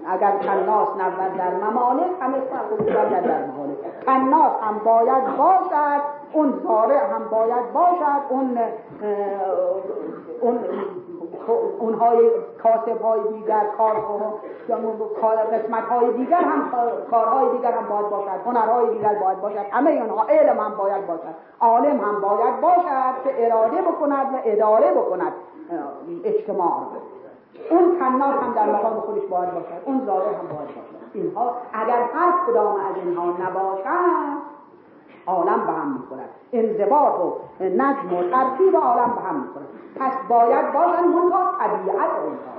اگر 0.08 0.38
خناس 0.38 0.88
نبود 1.00 1.38
در 1.38 1.54
ممالک 1.54 2.08
همه 2.22 2.38
خلق 2.38 2.80
افتن 2.80 3.22
در 3.22 3.46
محاله 3.46 3.76
خناس 4.06 4.52
هم 4.62 4.80
باید 4.86 5.38
باشد 5.38 6.02
اون 6.34 6.54
زارع 6.64 7.14
هم 7.14 7.30
باید 7.32 7.74
باشد 7.74 8.22
اون 8.30 8.58
اون 10.42 10.60
اونهای 11.52 12.30
کاسب 12.64 13.02
های 13.02 13.20
دیگر 13.34 13.66
کار 13.78 13.96
قسمت 15.52 15.84
های 15.84 16.14
دیگر 16.14 16.42
هم 16.42 16.72
کارهای 17.12 17.58
دیگر 17.58 17.72
هم 17.72 17.90
باید 17.90 18.10
باشد 18.10 18.40
هنرهای 18.46 18.94
دیگر 18.94 19.16
باید 19.24 19.42
باشد 19.42 19.66
همه 19.72 19.92
اونها 19.92 20.26
علم 20.30 20.60
هم 20.60 20.76
باید 20.78 21.08
باشد 21.08 21.36
عالم 21.60 22.00
هم 22.00 22.22
باید 22.22 22.62
باشد 22.62 23.24
که 23.24 23.46
اراده 23.46 23.82
بکند 23.82 24.34
و 24.34 24.38
اداره 24.46 24.94
بکند 24.94 25.34
اجتماع 26.24 26.72
اون 27.70 28.00
کنار 28.00 28.34
هم 28.34 28.54
در 28.54 28.66
مقام 28.66 29.00
خودش 29.00 29.24
باید 29.30 29.54
باشد 29.54 29.82
اون 29.86 30.06
ظاهر 30.06 30.34
هم 30.34 30.48
باید 30.48 30.68
باشد. 30.68 30.96
اینها 31.14 31.56
اگر 31.74 32.02
هر 32.14 32.34
کدام 32.48 32.76
از 32.76 32.96
اینها 33.06 33.26
نباشد 33.26 34.55
عالم 35.28 35.66
به 35.66 35.72
هم 35.72 35.94
می‌خورد. 35.94 36.30
انضباط 36.54 37.20
و 37.20 37.34
نظم 37.60 38.14
و 38.14 38.24
ترتیب 38.24 38.76
عالم 38.76 39.14
به 39.16 39.22
هم 39.22 39.36
می‌خورد. 39.36 39.66
پس 40.00 40.14
باید 40.30 40.74
باشن 40.74 41.04
منتها 41.04 41.52
طبیعت 41.60 42.12
اونها 42.24 42.56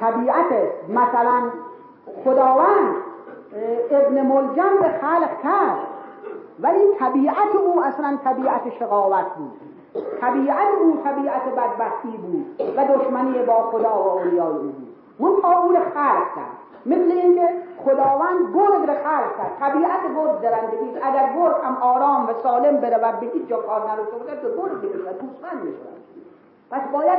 طبیعت 0.00 0.46
مثلا 0.88 1.42
خداوند 2.24 2.94
ابن 3.90 4.22
ملجم 4.22 4.76
به 4.80 4.88
خلق 4.88 5.42
کرد. 5.42 5.78
ولی 6.60 6.94
طبیعت 6.98 7.54
او 7.64 7.84
اصلا 7.84 8.18
طبیعت 8.24 8.70
شقاوت 8.78 9.26
بود. 9.36 9.60
طبیعت 10.20 10.68
او 10.80 10.96
طبیعت 11.04 11.42
بدبختی 11.44 12.16
بود 12.16 12.60
و 12.76 12.98
دشمنی 12.98 13.42
با 13.42 13.62
خدا 13.62 14.02
و 14.02 14.08
اولیای 14.08 14.56
او 14.56 14.62
بود. 14.62 14.94
اون 15.18 15.32
او 15.44 15.72
خلق 15.94 16.34
کرد. 16.34 16.56
مثل 16.86 17.12
اینکه 17.12 17.48
خداوند 17.84 18.54
گرگ 18.54 18.88
رو 18.88 18.94
خلق 18.94 19.36
کرد. 19.38 19.52
طبیعت 19.60 20.00
گرگ 20.16 20.40
درندگی 20.40 20.98
اگر 21.02 21.32
گرگ 21.36 21.54
هم 21.64 21.76
آرام 21.76 22.28
و 22.28 22.32
سالم 22.42 22.76
بره 22.76 22.96
و 22.96 23.12
به 23.20 23.26
هیچ 23.26 23.46
جا 23.46 23.56
کار 23.56 23.80
نرسه 23.80 24.16
بوده 24.18 24.36
تو 24.36 24.48
گرگ 24.48 24.82
میشه 24.82 24.98
توسمن 24.98 25.62
میشه 25.62 25.78
پس 26.70 26.80
باید 26.92 27.18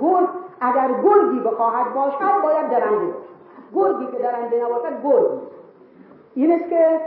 گرگ 0.00 0.28
اگر 0.60 0.88
گرگی 1.02 1.40
بخواهد 1.40 1.94
باشد 1.94 2.42
باید 2.42 2.68
درنده 2.70 3.06
باشد. 3.06 3.26
گرگی 3.74 4.06
که 4.06 4.18
درنده 4.18 4.64
نباشد 4.64 5.02
گرگی 5.02 5.40
این 6.34 6.52
است 6.52 6.70
که 6.70 7.00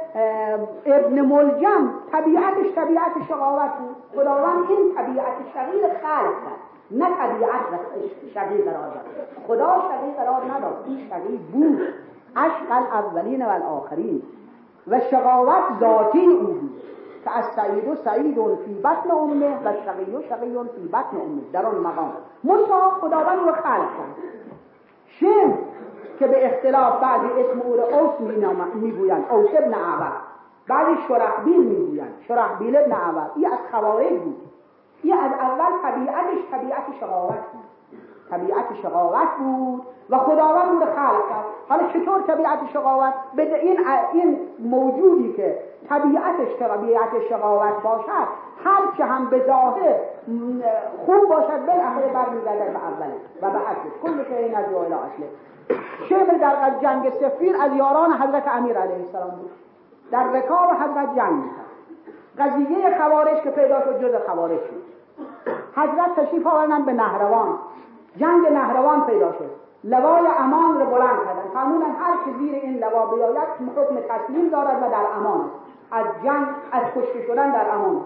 ابن 0.85 1.21
ملجم 1.21 1.93
طبیعتش 2.11 2.75
طبیعت 2.75 3.11
شقاوت 3.27 3.71
بود. 3.71 3.95
خداوند 4.15 4.69
این 4.69 4.95
طبیعت 4.95 5.33
شقیر 5.53 5.87
خلق 5.87 6.33
کرد. 6.43 6.59
نه 6.91 7.05
طبیعت 7.05 7.61
شقی 8.33 8.61
قرار 8.61 8.89
داد. 8.89 9.05
خدا 9.47 9.75
شقی 9.89 10.11
قرار 10.17 10.41
نداد. 10.57 10.83
این 10.87 11.09
شقی 11.09 11.37
بود. 11.37 11.79
عشق 12.39 12.71
الاولین 12.71 13.45
و 13.45 13.49
الاخرین. 13.49 14.21
و 14.87 14.99
شقاوت 14.99 15.63
ذاتی 15.79 16.25
او 16.25 16.47
بود 16.47 16.81
که 17.23 17.37
از 17.37 17.45
سعید 17.55 17.87
و 17.87 17.95
سعید 17.95 18.35
فی 18.65 18.73
بطن 18.73 19.11
امه 19.11 19.57
و 19.65 19.73
شقی 19.85 20.15
و 20.15 20.21
شقی 20.29 20.57
فی 20.75 20.87
بطن 20.87 21.17
امه 21.17 21.41
در 21.53 21.65
آن 21.65 21.75
مقام. 21.75 22.13
منتها 22.43 22.89
خداوند 22.89 23.39
رو 23.39 23.51
خلق 23.51 23.63
کرد. 23.63 24.15
شم 25.07 25.53
که 26.19 26.27
به 26.27 26.45
اختلاف 26.45 27.01
بعضی 27.01 27.27
اسم 27.27 27.61
او 27.61 27.75
را 27.75 27.83
اوس 27.83 28.19
می‌گویند 28.73 29.25
اوس 29.31 29.49
ابن 29.53 29.73
عبر 29.73 30.11
بعضی 30.67 31.01
شرحبیل 31.07 31.63
می‌گویند 31.63 32.13
شرحبیل 32.27 32.75
ابن 32.75 32.91
عبر 32.91 33.21
این 33.35 33.45
از 33.45 33.59
خوارج 33.71 34.19
بود. 34.19 34.41
این 35.03 35.13
از 35.13 35.31
اول 35.31 35.71
طبیعتش 35.83 36.51
طبیعت 36.51 36.83
شقاوت 36.99 37.33
بود. 37.33 37.78
طبیعت 38.31 38.65
شقاوت 38.81 39.27
بود 39.39 39.81
و 40.09 40.17
خداوند 40.17 40.71
او 40.71 40.79
را 40.79 40.85
خلق 40.85 41.29
کرد. 41.29 41.45
حالا 41.69 41.87
چطور 41.87 42.21
طبیعت 42.21 42.59
شقاوت؟ 42.73 43.13
به 43.35 43.61
این 43.61 43.79
این 44.13 44.39
موجودی 44.59 45.33
که 45.33 45.59
طبیعتش 45.89 46.55
طبیعت 46.59 47.09
شقاوت 47.29 47.83
باشد 47.83 48.27
هر 48.63 48.97
چه 48.97 49.05
هم 49.05 49.29
به 49.29 49.43
ظاهر 49.47 49.95
خوب 51.05 51.29
باشد 51.29 51.65
بالاخره 51.65 52.13
برمیگردد 52.13 52.73
به 52.73 52.79
اوله 52.85 53.15
و 53.41 53.49
به 53.49 53.69
اصلش 53.69 53.93
کل 54.03 54.23
که 54.23 54.39
این 54.39 54.55
از 54.55 54.65
اصله 54.73 55.29
شیخ 56.09 56.29
در 56.41 56.79
جنگ 56.81 57.09
سفیر 57.09 57.55
از 57.61 57.73
یاران 57.73 58.13
حضرت 58.13 58.47
امیر 58.47 58.77
علیه 58.77 58.95
السلام 58.95 59.29
بود. 59.29 59.51
در 60.11 60.23
رکاب 60.23 60.69
حضرت 60.71 61.15
جنگ 61.15 61.43
قضیه 62.39 62.97
خوارش 62.97 63.41
که 63.41 63.49
پیدا 63.49 63.79
شد 63.81 64.01
جز 64.01 64.15
خوارش 64.25 64.59
شد 64.59 64.83
حضرت 65.75 66.15
تشریف 66.15 66.47
آوردن 66.47 66.85
به 66.85 66.93
نهروان. 66.93 67.59
جنگ 68.19 68.47
نهروان 68.47 69.05
پیدا 69.05 69.31
شد. 69.31 69.49
لوای 69.83 70.27
امان 70.39 70.79
رو 70.79 70.85
بلند 70.85 71.19
کردن. 71.25 71.49
قانونا 71.53 71.85
هر 71.85 72.13
که 72.25 72.37
زیر 72.39 72.55
این 72.55 72.77
لوا 72.77 73.05
بیاید 73.05 73.37
حکم 73.75 73.95
تسلیم 73.95 74.49
دارد 74.49 74.83
و 74.83 74.89
در 74.89 75.05
امان. 75.17 75.51
از 75.91 76.05
جنگ 76.23 76.47
از 76.71 76.83
کشته 76.95 77.27
شدن 77.27 77.51
در 77.51 77.69
امان. 77.75 78.01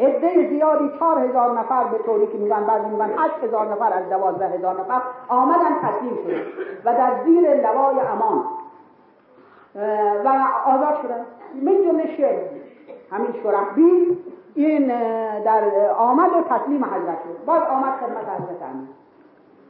عده 0.00 0.48
زیادی 0.48 0.90
چهار 0.98 1.18
هزار 1.18 1.58
نفر 1.58 1.84
به 1.84 1.98
طوری 1.98 2.26
که 2.26 2.38
میگن 2.38 2.64
بعضی 2.64 2.88
میگن 2.88 3.10
هشت 3.18 3.44
هزار 3.44 3.66
نفر 3.66 3.92
از 3.92 4.08
دوازده 4.08 4.48
هزار 4.48 4.80
نفر 4.80 5.00
آمدن 5.28 5.74
تسلیم 5.82 6.16
شدن 6.24 6.42
و 6.84 6.92
در 6.92 7.24
زیر 7.24 7.54
لوای 7.54 8.00
امان. 8.00 8.44
و 10.24 10.28
آزاد 10.66 11.02
شدن. 11.02 11.26
من 11.62 11.82
جمله 11.84 12.16
شعر. 12.16 12.38
همین 13.12 13.34
شرحبیل 13.42 14.18
این 14.56 14.86
در 15.40 15.90
آمد 15.98 16.30
و 16.32 16.42
تسلیم 16.48 16.84
حضرت 16.84 17.18
شد. 17.22 17.44
باز 17.46 17.62
آمد 17.62 17.92
خدمت 17.96 18.28
حضرت 18.40 18.62
امین 18.62 18.88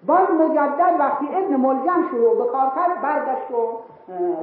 باز 0.06 0.30
مجدد 0.30 0.96
وقتی 0.98 1.28
ابن 1.32 1.56
ملجم 1.56 2.08
شروع 2.10 2.36
به 2.36 2.44
کار 2.52 2.72
کرد 2.76 3.02
برگشت 3.02 3.50
و 3.50 3.78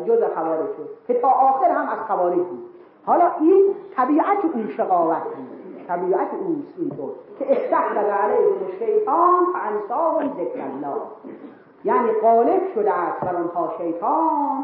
جز 0.06 0.24
خوارج 0.36 0.68
شد 0.78 0.89
که 1.08 1.14
تا 1.14 1.28
آخر 1.28 1.70
هم 1.70 1.89
از 1.89 2.00
خوارج 2.08 2.36
بود. 2.38 2.70
حالا 3.06 3.32
این 3.39 3.76
طبیعت 3.96 4.46
اون 4.54 4.70
شقاوت 4.78 5.24
بود. 5.24 5.88
طبیعت 5.88 6.28
اوست 6.34 6.74
اینطور 6.78 7.10
که 7.39 7.52
استحرد 7.52 8.10
علیهم 8.10 8.80
شیطان 8.80 9.46
فانساهم 9.54 10.28
ذکر 10.28 10.62
الله. 10.62 11.02
یعنی 11.84 12.12
غالب 12.22 12.62
شده 12.76 12.94
است 12.94 13.22
بر 13.22 13.36
آنها 13.36 13.74
شیطان 13.78 14.64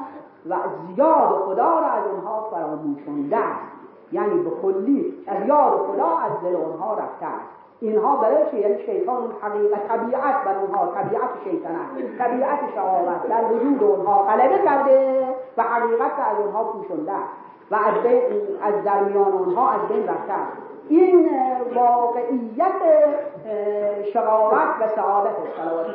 و 0.49 0.55
زیاد 0.87 1.29
خدا 1.29 1.79
را 1.79 1.87
از 1.87 2.03
آنها 2.07 2.49
فراموشونده 2.51 3.37
است. 3.37 3.78
یعنی 4.11 4.43
به 4.43 4.49
کلی 4.61 5.13
از 5.27 5.47
یاد 5.47 5.77
خدا 5.77 6.17
از 6.17 6.31
دل 6.43 6.55
آنها 6.55 6.93
رفته 6.93 7.25
است. 7.25 7.59
اینها 7.81 8.15
برای 8.15 8.51
چه 8.51 8.59
یعنی 8.59 8.77
شیطان 8.85 9.33
طبیعت 9.89 10.43
بر 10.45 10.55
اونها 10.61 10.87
طبیعت 10.87 11.29
شیطان 11.43 11.71
است 11.75 12.17
طبیعت 12.17 12.59
شهوت 12.75 13.29
در 13.29 13.43
وجود 13.53 13.83
اونها 13.83 14.23
غلبه 14.23 14.57
کرده 14.65 15.27
و 15.57 15.63
حقیقت 15.63 16.11
از 16.31 16.39
اونها 16.45 16.63
پوشونده 16.63 17.11
و 17.71 17.75
از, 17.75 17.93
از 18.61 18.83
درمیان 18.83 19.31
اونها 19.31 19.69
از 19.69 19.81
بین 19.89 20.07
رفته 20.07 20.33
است. 20.33 20.57
این 20.89 21.29
واقعیت 21.75 22.81
شقاوت 24.13 24.67
و 24.81 24.87
سعادت 24.95 25.35
صلوات 25.57 25.87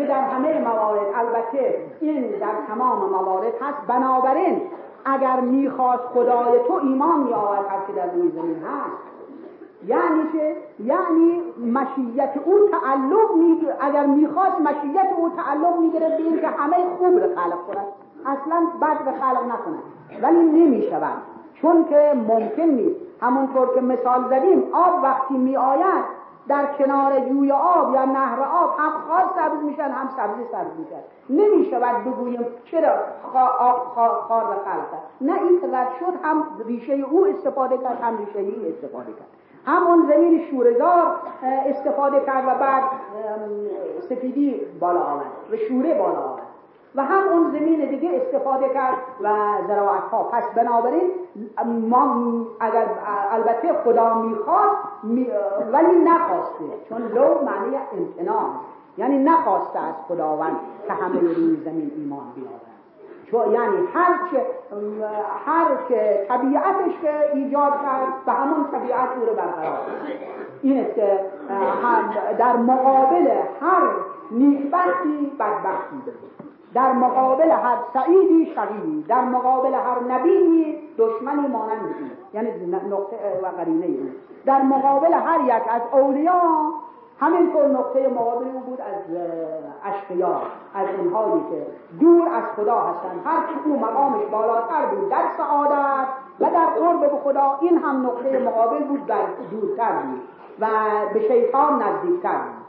که 0.00 0.06
در 0.06 0.20
همه 0.20 0.60
موارد 0.60 1.06
البته 1.14 1.74
این 2.00 2.30
در 2.30 2.74
تمام 2.74 3.10
موارد 3.10 3.52
هست 3.60 3.86
بنابراین 3.88 4.62
اگر 5.04 5.40
می‌خواست 5.40 6.02
خدای 6.02 6.58
تو 6.68 6.74
ایمان 6.82 7.20
می 7.20 7.32
آورد 7.32 7.66
که 7.86 7.92
در 7.92 8.10
روی 8.12 8.30
زمین 8.30 8.56
هست. 8.56 8.96
یعنی 9.86 10.22
که 10.32 10.56
یعنی 10.78 11.42
مشیت 11.72 12.30
او 12.44 12.54
تعلق 12.70 13.36
می 13.36 13.66
اگر 13.80 14.06
می‌خواست 14.06 14.60
مشیت 14.60 15.08
او 15.16 15.28
تعلق 15.36 15.78
می‌گیره 15.80 16.08
به 16.08 16.16
اینکه 16.16 16.48
همه 16.48 16.76
خوب 16.98 17.14
رو 17.14 17.34
خلق 17.34 17.66
کنند 17.66 17.86
اصلا 18.26 18.66
بد 18.82 19.04
به 19.04 19.10
خلق 19.10 19.42
نکنند 19.44 19.82
ولی 20.22 20.38
نمی‌شود. 20.38 21.22
چون 21.54 21.84
که 21.84 22.12
ممکن 22.28 22.62
نیست. 22.62 23.00
همونطور 23.22 23.74
که 23.74 23.80
مثال 23.80 24.28
زدیم 24.30 24.62
آب 24.72 25.02
وقتی 25.02 25.34
می 25.34 25.56
آید 25.56 26.19
در 26.50 26.66
کنار 26.78 27.20
جوی 27.20 27.52
آب 27.52 27.94
یا 27.94 28.04
نهر 28.04 28.40
آب 28.40 28.78
هم 28.78 28.92
خار 29.08 29.24
سبز 29.36 29.64
میشن 29.64 29.90
هم 29.90 30.08
سبزی 30.16 30.44
سبز 30.52 30.78
میشن. 30.78 31.02
نمی‌شود 31.30 32.04
بگوییم 32.04 32.46
چرا 32.64 32.92
خار 33.32 34.44
و 34.44 34.54
خلق 34.54 34.84
نه 35.20 35.42
این 35.42 35.60
که 35.60 35.66
شد 36.00 36.12
هم 36.22 36.44
ریشه 36.66 36.92
او 36.92 37.26
استفاده 37.26 37.78
کرد 37.78 38.00
هم 38.02 38.18
ریشه 38.18 38.38
ای 38.38 38.68
استفاده 38.68 39.12
کرد. 39.12 39.28
همون 39.66 40.06
زمین 40.08 40.44
شورزار 40.50 41.16
استفاده 41.66 42.20
کرد 42.20 42.44
و 42.48 42.54
بعد 42.54 42.82
سفیدی 44.08 44.60
بالا 44.80 45.00
آمد 45.00 45.26
و 45.52 45.56
شوره 45.56 45.98
بالا 45.98 46.20
آمد. 46.20 46.49
و 46.94 47.04
هم 47.04 47.28
اون 47.28 47.50
زمین 47.50 47.90
دیگه 47.90 48.10
استفاده 48.22 48.68
کرد 48.68 48.96
و 49.20 49.28
زراعت 49.68 50.02
ها 50.02 50.22
پس 50.22 50.44
بنابراین 50.54 51.10
ما 51.90 52.26
اگر 52.60 52.86
البته 53.30 53.72
خدا 53.84 54.14
می‌خواد 54.14 54.70
ولی 55.72 55.98
نخواسته 56.04 56.64
چون 56.88 57.02
لو 57.02 57.44
معنی 57.44 57.76
امتناع 57.98 58.46
یعنی 58.98 59.18
نخواسته 59.18 59.78
از 59.78 59.94
خداوند 60.08 60.56
که 60.86 60.92
همه 60.92 61.20
روی 61.20 61.56
زمین 61.64 61.90
ایمان 61.96 62.24
بیاره 62.34 62.70
یعنی 63.32 63.76
هر 63.94 64.14
که 64.30 64.46
هر 65.46 65.66
که 65.88 66.26
طبیعتش 66.28 67.00
که 67.02 67.34
ایجاد 67.34 67.72
کرد 67.72 68.24
به 68.26 68.32
همون 68.32 68.66
طبیعت 68.72 69.08
او 69.16 69.26
رو 69.26 69.34
برقرار 69.34 69.78
این 70.62 70.84
است 70.84 70.94
که 70.94 71.20
در 72.38 72.56
مقابل 72.56 73.28
هر 73.60 73.82
نیکبختی 74.30 75.32
بدبختی 75.38 75.96
در 76.74 76.92
مقابل 76.92 77.50
هر 77.50 77.76
سعیدی 77.94 78.54
شقیدی 78.54 79.02
در 79.02 79.24
مقابل 79.24 79.74
هر 79.74 80.00
نبیی 80.08 80.78
دشمنی 80.98 81.46
مانند 81.48 81.94
یعنی 82.34 82.50
نقطه 82.66 83.16
و 83.42 83.46
قرینه 83.46 83.86
این 83.86 84.12
در 84.46 84.62
مقابل 84.62 85.12
هر 85.12 85.40
یک 85.44 85.62
از 85.68 85.82
اولیا 85.92 86.40
همینطور 87.20 87.66
نقطه 87.66 88.08
مقابل 88.08 88.46
او 88.54 88.60
بود 88.60 88.80
از 88.80 89.16
اشقیا 89.84 90.42
از 90.74 90.86
اونهایی 90.98 91.42
که 91.50 91.66
دور 92.00 92.28
از 92.28 92.42
خدا 92.56 92.80
هستند. 92.80 93.20
هر 93.24 93.38
او 93.64 93.80
مقامش 93.80 94.22
بالاتر 94.30 94.86
بود 94.86 95.08
در 95.10 95.24
سعادت 95.36 96.06
و 96.40 96.50
در 96.50 96.66
قرب 96.66 97.00
به 97.00 97.08
خدا 97.24 97.58
این 97.60 97.78
هم 97.78 98.06
نقطه 98.06 98.38
مقابل 98.38 98.84
بود 98.84 99.06
در 99.06 99.22
دورتر 99.50 99.92
بود 99.92 100.20
و 100.60 100.66
به 101.14 101.20
شیطان 101.20 101.82
نزدیکتر 101.82 102.38
بود. 102.38 102.59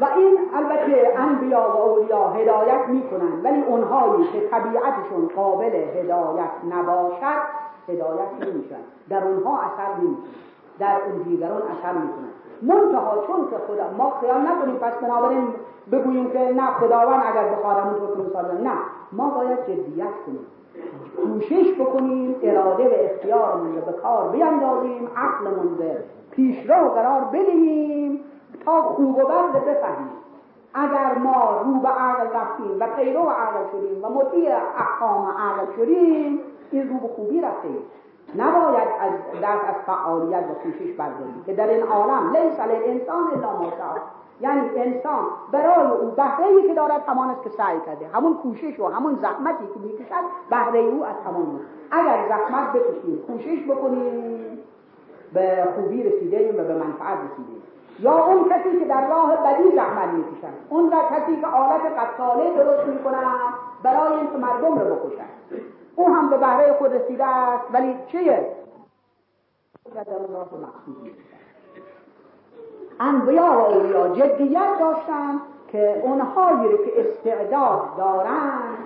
و 0.00 0.04
این 0.16 0.38
البته 0.54 1.12
انبیا 1.16 1.60
و 1.60 1.76
اولیا 1.76 2.28
هدایت 2.28 2.88
می‌کنن 2.88 3.40
ولی 3.44 3.62
اونهایی 3.62 4.24
که 4.32 4.40
طبیعتشون 4.40 5.28
قابل 5.36 5.74
هدایت 5.74 6.50
نباشد 6.70 7.40
هدایت 7.88 8.32
نمیشن. 8.40 8.80
در 9.08 9.24
اونها 9.24 9.58
اثر 9.60 9.96
نمی‌کنن 9.98 10.24
در 10.78 10.96
اون 11.06 11.22
دیگران 11.22 11.62
اثر 11.62 11.92
می‌کنن 11.92 12.30
منتها 12.62 13.24
چون 13.26 13.50
که 13.50 13.56
خدا 13.68 13.90
ما 13.98 14.12
خیال 14.20 14.40
نکنیم 14.40 14.76
پس 14.76 14.92
بنابراین 14.94 15.54
بگوییم 15.92 16.30
که 16.30 16.38
نه 16.38 16.66
خداوند 16.66 17.22
اگر 17.26 17.48
بخواد 17.48 17.76
همونطور 17.76 18.32
که 18.32 18.62
نه. 18.62 18.72
ما 19.12 19.30
باید 19.30 19.62
جدیت 19.62 20.14
کنیم. 20.26 20.46
کوشش 21.16 21.74
بکنیم 21.80 22.36
اراده 22.42 22.88
و 22.88 22.92
اختیارمون 23.04 23.74
رو 23.74 23.80
به 23.80 23.92
کار 23.92 24.28
بیندازیم 24.28 25.08
عقلمون 25.16 25.74
به 25.78 25.96
پیشرو 26.30 26.88
قرار 26.88 27.20
بدهیم. 27.20 28.20
تا 28.64 28.82
خوب 28.82 29.18
و 29.18 29.26
بد 29.26 29.64
بفهمیم. 29.64 30.10
اگر 30.74 31.18
ما 31.18 31.60
رو 31.64 31.80
به 31.80 31.88
عقل 31.88 32.26
رفتیم 32.36 32.76
و 32.80 32.86
پیرو 32.96 33.20
عقل 33.20 33.60
شدیم 33.72 34.04
و 34.04 34.08
مطیع 34.08 34.54
احکام 34.76 35.28
عقل 35.28 35.72
شدیم 35.76 36.40
این 36.70 36.88
رو 36.88 36.98
به 36.98 37.14
خوبی 37.14 37.40
رفتیم. 37.40 37.78
نباید 38.38 38.88
از 39.00 39.12
دست 39.42 39.64
از 39.68 39.74
فعالیت 39.86 40.44
و 40.50 40.54
کوشش 40.54 40.92
برداریم 40.92 41.42
که 41.46 41.54
در 41.54 41.68
این 41.68 41.82
عالم 41.82 42.36
لیس 42.36 42.60
انسان 42.60 43.30
الا 43.34 43.52
ما 43.58 43.72
یعنی 44.40 44.60
انسان 44.76 45.24
برای 45.52 45.86
او 45.86 46.10
بهره 46.10 46.46
ای 46.46 46.68
که 46.68 46.74
دارد 46.74 47.02
همان 47.06 47.30
است 47.30 47.42
که 47.42 47.50
سعی 47.50 47.80
کرده. 47.86 48.06
همون 48.06 48.34
کوشش 48.34 48.80
و 48.80 48.86
همون 48.86 49.18
زحمتی 49.22 49.64
که 49.74 49.80
می‌کشد 49.80 50.24
بهره 50.50 50.78
او 50.78 51.04
از 51.04 51.14
تمام 51.24 51.60
اگر 51.90 52.28
زحمت 52.28 52.72
بکشیم 52.72 53.22
کوشش 53.26 53.70
بکنیم 53.70 54.58
به 55.34 55.68
خوبی 55.74 56.02
رسیده 56.02 56.52
و 56.52 56.64
به 56.64 56.74
منفعت 56.74 57.18
رسیده 57.18 57.59
یا 58.02 58.24
اون 58.24 58.48
کسی 58.48 58.78
که 58.78 58.84
در 58.84 59.08
راه 59.08 59.36
بدی 59.36 59.76
زحمت 59.76 60.08
می‌کشد. 60.08 60.46
اون 60.68 60.88
در 60.88 61.02
کسی 61.10 61.40
که 61.40 61.46
آلت 61.46 61.80
قتاله 61.98 62.50
درست 62.56 62.88
می‌کند 62.88 63.54
برای 63.82 64.12
اینکه 64.12 64.36
مردم 64.36 64.78
رو 64.78 64.94
بکشد. 64.94 65.20
او 65.96 66.14
هم 66.14 66.30
به 66.30 66.36
بهره 66.36 66.72
خود 66.72 66.92
رسیده 66.92 67.26
است 67.26 67.64
ولی 67.72 67.96
چیه؟ 68.06 68.46
انبیا 73.00 73.42
و 73.42 73.76
اولیا 73.76 74.08
جدیت 74.08 74.78
داشتن 74.80 75.40
که 75.68 76.02
اونهایی 76.04 76.78
که 76.78 77.00
استعداد 77.00 77.96
دارند 77.96 78.78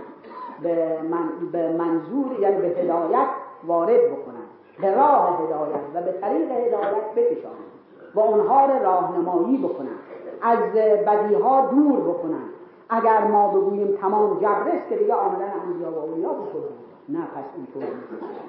به, 0.63 0.99
من 1.03 1.51
به 1.53 1.73
منظور 1.73 2.41
یعنی 2.41 2.57
به 2.57 2.69
هدایت 2.69 3.27
وارد 3.65 4.01
بکنن. 4.11 4.45
به 4.81 4.95
راه 4.95 5.41
هدایت 5.43 5.81
و 5.95 6.03
به 6.03 6.13
طریق 6.13 6.51
هدایت 6.51 7.15
بکشانند 7.17 7.74
و 8.15 8.21
اونها 8.21 8.67
را 8.67 8.77
راهنمایی 8.79 9.59
بکنن 9.59 9.97
از 10.43 10.59
بدیها 11.07 11.67
دور 11.67 12.01
بکنن 12.01 12.45
اگر 12.89 13.25
ما 13.25 13.49
بگوییم 13.49 13.97
تمام 14.01 14.39
جبرست 14.41 14.89
که 14.89 14.97
دیگه 14.97 15.15
آمدن 15.15 15.53
انبیا 15.67 15.91
و 15.91 15.99
اولیا 15.99 16.29
بکنن 16.29 16.85
نه 17.09 17.19
پس 17.19 17.45
اینطور 17.57 17.95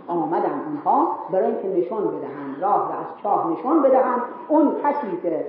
آمدن 0.08 0.62
اونها 0.68 1.16
برای 1.32 1.46
اینکه 1.46 1.68
نشان 1.68 2.08
بدهند 2.08 2.62
راه 2.62 2.92
را 2.92 3.00
از 3.00 3.06
چاه 3.24 3.52
نشان 3.52 3.82
بدهند. 3.82 4.22
اون 4.48 4.76
کسی 4.84 5.18
که 5.24 5.46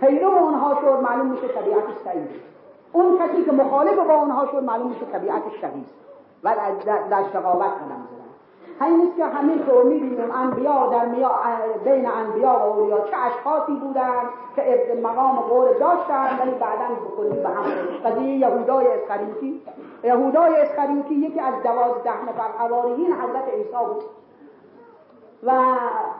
پیرو 0.00 0.28
اونها 0.28 0.74
شد 0.80 1.02
معلوم 1.02 1.26
میشه 1.26 1.48
طبیعت 1.48 1.84
سعید. 2.04 2.28
اون 2.92 3.18
کسی 3.18 3.44
که 3.44 3.52
مخالف 3.52 3.98
با 3.98 4.14
اونها 4.14 4.46
شد 4.46 4.64
معلوم 4.64 4.88
میشه 4.88 5.06
طبیعت 5.12 5.42
شبیه 5.60 5.84
و 6.44 6.54
در 7.10 7.22
شقاوت 7.32 7.64
قدم 7.64 8.08
همین 8.80 9.00
نیست 9.00 9.16
که 9.16 9.24
همین 9.24 9.58
طور 9.66 9.84
می‌بینیم 9.84 10.30
انبیا 10.30 10.86
در 10.86 11.04
میا 11.04 11.30
بین 11.84 12.06
انبیا 12.06 12.48
و 12.48 12.62
اولیا 12.62 13.00
چه 13.00 13.16
اشخاصی 13.16 13.72
بودن 13.72 14.20
که 14.56 15.00
مقام 15.02 15.36
قول 15.36 15.66
داشتن 15.80 16.38
ولی 16.40 16.50
بعدا 16.50 16.94
بکنیم 16.94 17.42
به 17.42 17.48
هم 17.48 17.64
قضیه 18.04 18.36
یهودای 18.36 18.86
اسخریوتی 18.86 19.62
یهودای 20.04 20.60
اسخریوتی 20.60 21.14
یکی 21.14 21.40
از 21.40 21.54
دوازده 21.62 22.22
نفر 22.28 22.48
حواریین 22.58 23.12
حضرت 23.12 23.48
عیسی 23.54 23.84
بود. 23.88 24.04
و 25.42 25.50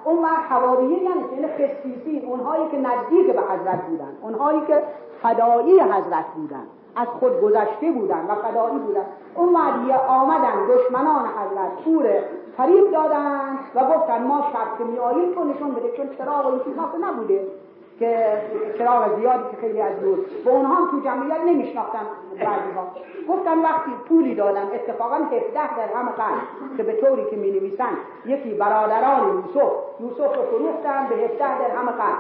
اون 0.05 0.23
وقت 0.23 0.53
حواریین 0.53 1.03
یعنی 1.03 1.47
خصیصین 1.47 2.25
اونهایی 2.25 2.69
که 2.71 2.79
نزدیک 2.79 3.27
به 3.27 3.41
حضرت 3.41 3.83
بودن 3.83 4.17
اونهایی 4.23 4.61
که 4.67 4.83
فدایی 5.23 5.81
حضرت 5.81 6.27
بودن 6.37 6.63
از 6.97 7.09
خود 7.09 7.41
گذشته 7.41 7.91
بودن 7.91 8.27
و 8.29 8.35
فدایی 8.35 8.79
بودن. 8.79 9.05
اون 9.35 9.55
وقت 9.55 10.09
آمدن 10.09 10.67
دشمنان 10.69 11.27
حضرت 11.27 11.85
پور 11.85 12.05
فریب 12.59 12.93
دادن 12.93 13.59
و 13.75 13.85
گفتن 13.85 14.23
ما 14.23 14.45
شب 14.53 14.79
که 14.79 14.85
میاییم 14.85 15.35
تو 15.35 15.45
نشون 15.45 15.75
بده 15.75 15.97
چون 15.97 16.17
چراغ 16.19 16.47
و 16.47 16.49
این 16.49 16.65
چیزها 16.65 16.91
نبوده. 17.01 17.47
که 17.99 18.43
چراغ 18.79 19.19
زیادی 19.21 19.43
که 19.51 19.57
خیلی 19.61 19.81
از 19.81 20.01
دور 20.01 20.19
به 20.45 20.51
اونها 20.51 20.91
تو 20.91 21.01
جمعیت 21.01 21.41
نمیشناختن 21.47 22.07
بعضی 22.41 22.71
ها 22.77 22.87
گفتن 23.29 23.59
وقتی 23.59 23.91
پولی 24.09 24.35
دادن 24.35 24.63
اتفاقا 24.75 25.17
17 25.17 25.77
درهم 25.77 26.09
قرض 26.09 26.77
که 26.77 26.83
به 26.83 26.93
طوری 26.93 27.25
که 27.31 27.37
می 27.37 27.51
نویسن 27.51 27.97
یکی 28.27 28.55
برادران 28.55 29.29
یوسف 29.29 29.73
یوسف 30.01 30.37
رو 30.37 30.43
فروختن 30.43 31.07
به 31.09 31.15
17 31.15 31.39
درهم 31.39 31.87
قرض 31.87 32.19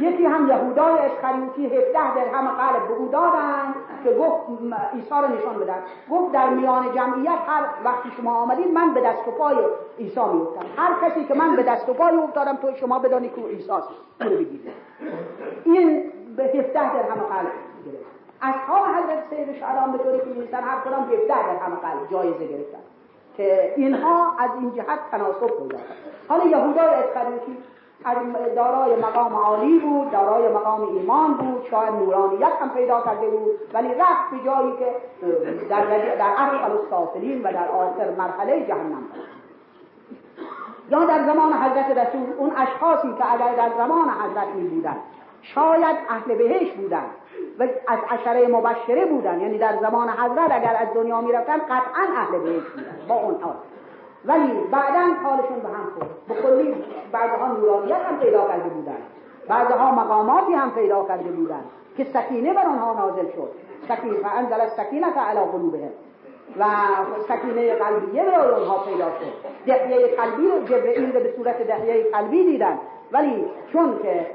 یکی 0.00 0.24
هم 0.24 0.48
یهودای 0.48 0.98
اسخریوتی 0.98 1.66
17 1.66 2.14
درهم 2.14 2.48
قرض 2.48 2.82
به 2.88 2.94
او 2.94 3.08
دادن 3.08 3.74
که 4.04 4.10
گفت 4.10 4.62
عیسی 4.94 5.10
رو 5.10 5.28
نشان 5.28 5.58
بدن. 5.60 5.78
گفت 6.10 6.32
در 6.32 6.48
میان 6.48 6.94
جمعیت 6.94 7.38
هر 7.46 7.64
وقتی 7.84 8.10
شما 8.16 8.34
آمدید 8.34 8.72
من 8.72 8.94
به 8.94 9.00
دست 9.00 9.28
و 9.28 9.30
پای 9.30 9.56
عیسی 9.98 10.20
میافتم. 10.20 10.66
هر 10.76 11.08
کسی 11.08 11.24
که 11.24 11.34
من 11.34 11.56
به 11.56 11.62
دست 11.62 11.88
و 11.88 11.92
پای 11.92 12.16
افتادم 12.16 12.56
تو 12.56 12.74
شما 12.74 12.98
بدانی 12.98 13.28
که 13.28 13.40
عیسی 13.40 13.70
است. 13.70 13.88
این 15.64 16.12
به 16.36 16.44
17 16.44 16.72
درهم 16.72 17.20
قرض 17.20 17.46
گرفت. 17.86 18.10
اصحاب 18.42 18.86
حضرت 18.86 19.22
سید 19.30 19.58
شعران 19.60 19.92
به 19.92 19.98
طوری 19.98 20.18
که 20.18 20.24
می‌نویسن 20.24 20.62
هر 20.62 20.80
کدام 20.80 21.02
17 21.02 21.26
درهم 21.26 21.74
قرض 21.74 22.10
جایزه 22.10 22.46
گرفتن. 22.46 22.78
که 23.36 23.74
اینها 23.76 24.32
از 24.38 24.50
این 24.60 24.72
جهت 24.74 24.98
تناسب 25.10 25.46
پیدا 25.46 25.78
حالا 26.28 26.44
یهودای 26.44 26.86
اسخریوتی 26.86 27.56
دارای 28.56 28.96
مقام 28.96 29.34
عالی 29.34 29.78
بود 29.78 30.10
دارای 30.10 30.48
مقام 30.48 30.96
ایمان 30.96 31.34
بود 31.34 31.66
شاید 31.70 31.94
نورانیت 31.94 32.52
هم 32.60 32.70
پیدا 32.70 33.00
کرده 33.00 33.30
بود 33.30 33.50
ولی 33.74 33.88
رفت 33.88 34.30
به 34.30 34.44
جایی 34.44 34.72
که 34.72 34.94
در, 35.68 35.84
در 36.16 36.34
اصل 36.38 36.72
السافلین 36.72 37.42
و 37.42 37.52
در 37.52 37.68
آخر 37.68 38.10
مرحله 38.18 38.66
جهنم. 38.66 39.04
یا 40.90 41.04
در 41.04 41.24
زمان 41.26 41.52
حضرت 41.52 41.98
رسول 41.98 42.32
اون 42.38 42.52
اشخاصی 42.56 43.14
که 43.18 43.32
اگر 43.32 43.54
در 43.54 43.70
زمان 43.76 44.08
حضرت 44.08 44.48
می 44.54 44.68
بودن 44.68 44.96
شاید 45.42 45.96
اهل 46.08 46.34
بهش 46.34 46.70
بودن 46.72 47.04
و 47.58 47.62
از 47.62 47.98
عشره 48.10 48.48
مبشره 48.48 49.06
بودن. 49.06 49.40
یعنی 49.40 49.58
در 49.58 49.76
زمان 49.80 50.08
حضرت 50.08 50.50
اگر 50.50 50.76
از 50.80 50.88
دنیا 50.94 51.20
می 51.20 51.32
رفتن 51.32 51.58
قطعا 51.58 52.16
اهل 52.16 52.38
بهش 52.38 52.62
بودن 52.62 52.96
با 53.08 53.14
اون 53.14 53.42
حال. 53.42 53.54
ولی 54.24 54.52
بعدا 54.70 55.14
حالشون 55.22 55.60
به 55.60 55.68
هم 55.68 55.86
خورد. 55.94 56.10
به 56.28 56.34
کلی 56.34 56.74
بعدها 57.12 57.46
نورانیت 57.46 57.96
هم 57.96 58.18
پیدا 58.18 58.48
کرده 58.48 58.68
بودن. 58.68 58.96
بعدها 59.48 59.90
مقاماتی 59.90 60.52
هم 60.52 60.70
پیدا 60.70 61.04
کرده 61.04 61.30
بودن 61.30 61.64
که 61.96 62.04
سکینه 62.04 62.52
بر 62.52 62.66
آنها 62.66 62.92
نازل 62.92 63.30
شد. 63.30 63.50
سکینه 63.88 64.18
فانزل 64.18 64.60
السکینه 64.60 65.06
علی 65.06 65.40
قلوبهم. 65.40 65.90
و 66.58 66.64
سکینه 67.28 67.74
قلبیه 67.74 68.24
برای 68.24 68.50
اونها 68.50 68.78
پیدا 68.78 69.04
شد 69.04 69.50
دهیه 69.66 70.16
قلبی 70.16 70.46
رو 70.46 70.62
جبرئیل 70.64 71.12
به 71.12 71.34
صورت 71.36 71.62
دهیه 71.62 72.10
قلبی 72.10 72.44
دیدن. 72.44 72.78
ولی 73.12 73.44
چون 73.72 73.98
که 74.02 74.26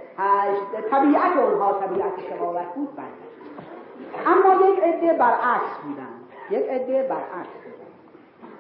طبیعت 0.92 1.38
اونها 1.38 1.74
طبیعت 1.74 2.12
شقاوت 2.30 2.74
بود 2.76 2.96
بند 2.96 3.14
اما 4.26 4.68
یک 4.70 4.80
عده 4.84 5.14
برعکس 5.14 5.78
بودن. 5.84 6.08
یک 6.50 6.70
عده 6.70 7.04
برعکس 7.04 7.56
بودن. 7.64 7.86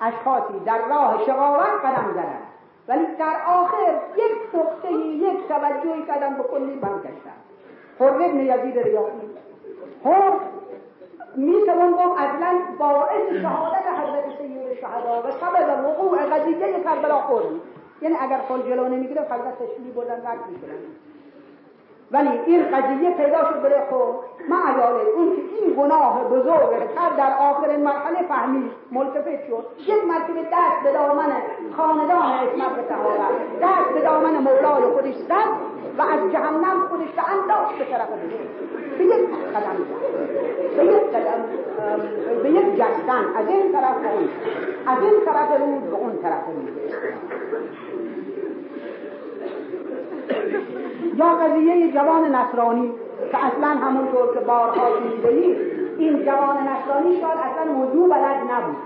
اشخاصی 0.01 0.59
در 0.65 0.87
راه 0.89 1.25
شقاوت 1.25 1.85
قدم 1.85 2.11
زدن. 2.11 2.41
ولی 2.87 3.05
در 3.19 3.35
آخر 3.47 3.99
یک 4.17 4.55
نقطه 4.55 4.91
یک 4.93 5.47
توجهی 5.47 6.05
کردن 6.07 6.37
به 6.37 6.43
کلی 6.43 6.75
برگشتن. 6.75 7.35
حر 7.99 8.05
ابن 8.05 8.37
ریاضی. 8.83 9.35
می‌توان 11.37 11.91
گفت 11.91 12.19
اصلا 12.19 12.59
باعث 12.79 13.41
شهادت 13.41 13.85
حضرت 13.99 14.37
سید 14.37 14.79
شهدا 14.81 15.21
و 15.21 15.31
سبب 15.31 15.85
وقوع 15.85 16.17
قضیه 16.25 16.83
کربلا 16.83 17.15
خورد 17.15 17.45
یعنی 18.01 18.15
اگر 18.21 18.37
خل 18.47 18.61
جلو 18.61 18.87
نمی‌گیره 18.87 19.21
حضرت 19.21 19.55
تشبیه 19.63 19.93
بردن 19.95 20.27
رد 20.27 20.39
می‌شدن. 20.51 21.14
ولی 22.11 22.29
این 22.45 22.63
قضیه 22.63 23.11
پیدا 23.11 23.37
شد 23.37 23.61
برای 23.61 23.81
خود 23.89 24.15
معیاله 24.49 25.09
اون 25.15 25.35
که 25.35 25.41
این 25.61 25.73
گناه 25.73 26.23
بزرگ 26.23 26.95
تر 26.95 27.09
در 27.17 27.33
آخر 27.39 27.77
مرحله 27.77 28.27
فهمی 28.27 28.71
ملتفت 28.91 29.47
شد. 29.47 29.65
یک 29.79 30.05
مرتبه 30.07 30.41
دست 30.41 30.83
به 30.83 30.91
دامن 30.91 31.31
خاندان 31.77 32.09
اسمت 32.11 32.75
به 32.75 32.81
دست 33.61 33.89
به 33.93 34.01
دامن 34.01 34.37
مولای 34.37 34.83
خودش 34.93 35.15
زد 35.15 35.75
و 35.97 36.01
از 36.01 36.31
جهنم 36.31 36.87
خودش 36.89 37.09
به 37.15 37.29
انداز 37.29 37.67
به 37.79 37.85
طرف 37.85 38.07
به 38.97 39.05
یک 39.05 39.29
قدم 39.55 39.77
به 40.77 40.85
یک 40.85 41.03
قدم 41.03 41.43
به 42.43 42.49
یک 42.49 42.75
جستن. 42.75 43.25
از 43.35 43.47
این 43.47 43.71
طرف 43.71 43.95
به 44.01 44.09
از 44.91 45.03
این 45.03 45.25
طرف 45.25 45.61
رود 45.61 45.89
به 45.89 45.95
اون 45.95 46.17
طرف 46.21 46.45
رود 46.47 46.81
یا 51.15 51.25
قضیه 51.35 51.91
جوان 51.91 52.35
نصرانی 52.35 52.91
که 53.31 53.45
اصلا 53.45 53.67
همونطور 53.67 54.33
که 54.33 54.39
بارها 54.39 54.87
شنیدید 54.99 55.57
این 55.97 56.25
جوان 56.25 56.57
نصرانی 56.57 57.21
شاید 57.21 57.37
اصلا 57.39 57.73
وضوع 57.73 58.09
بلد 58.09 58.37
نبود. 58.51 58.77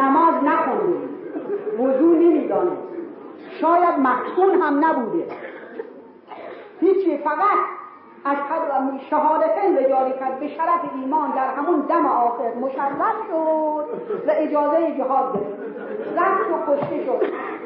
نماز 0.00 0.34
نخونده 0.44 0.98
وضوع 1.78 2.16
نمیدانه 2.16 2.70
شاید 3.60 3.98
مفتون 3.98 4.62
هم 4.62 4.84
نبوده. 4.84 5.26
هیچی 6.80 7.18
فقط 7.18 7.58
از 8.24 8.36
شهادتین 9.10 9.74
به 9.74 9.88
جاری 9.88 10.12
کرد. 10.20 10.40
به 10.40 10.48
شرف 10.48 10.80
ایمان 10.94 11.30
در 11.30 11.54
همون 11.54 11.80
دم 11.80 12.06
آخر 12.06 12.54
مشرف 12.60 13.16
شد 13.28 13.84
و 14.26 14.30
اجازه 14.30 14.98
جهاد 14.98 15.32
گرفت. 15.34 15.63
رفت 16.16 16.50
و 16.50 16.72
کشته 16.72 17.04
شد 17.04 17.22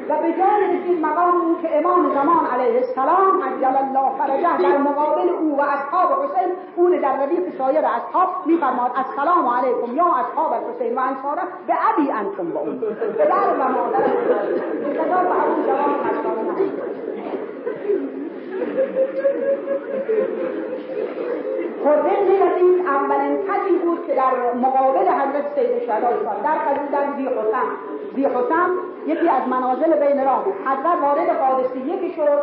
و 0.09 0.17
به 0.21 0.31
جای 0.31 0.77
رسید 0.77 1.05
مقام 1.05 1.41
او 1.41 1.61
که 1.61 1.77
امام 1.77 2.13
زمان 2.13 2.45
علیه 2.45 2.77
السلام 2.77 3.43
عجل 3.43 3.75
الله 3.77 4.17
فرجه 4.17 4.57
در 4.71 4.77
مقابل 4.77 5.29
او 5.29 5.57
و 5.57 5.61
اصحاب 5.61 6.23
حسین 6.23 6.53
اون 6.75 6.91
در 6.91 7.23
ردیف 7.23 7.57
سایر 7.57 7.85
اصحاب 7.85 8.29
میفرماد 8.45 8.91
السلام 8.95 9.47
علیکم 9.47 9.95
یا 9.95 10.05
اصحاب 10.05 10.53
حسین 10.53 10.95
و 10.97 10.99
انصاره 10.99 11.41
به 11.67 11.73
ابی 11.93 12.11
انتم 12.11 12.51
با 12.51 12.59
اون 12.59 12.79
پدر 12.79 13.53
و 13.59 13.67
مادر 13.67 13.99
به 13.99 14.09
اون 14.85 14.95
جوان 14.95 16.39
خرم 21.83 22.07
یزید 22.07 22.87
اولین 22.87 23.37
کسی 23.37 23.75
بود 23.85 24.07
که 24.07 24.15
در 24.15 24.53
مقابل 24.53 25.07
حضرت 25.07 25.55
سید 25.55 25.85
شهدا 25.85 26.07
ایستاد 26.07 26.41
در 26.43 26.57
در 26.91 27.17
زی 27.17 27.25
حسن 27.25 27.67
زی 28.15 28.25
حسن 28.25 28.69
یکی 29.07 29.29
از 29.29 29.47
منازل 29.47 30.07
بین 30.07 30.25
راه 30.25 30.43
بود. 30.43 30.53
حضرت 30.53 31.01
وارد 31.01 31.29
قادسیه 31.39 31.99
که 31.99 32.15
شد. 32.15 32.41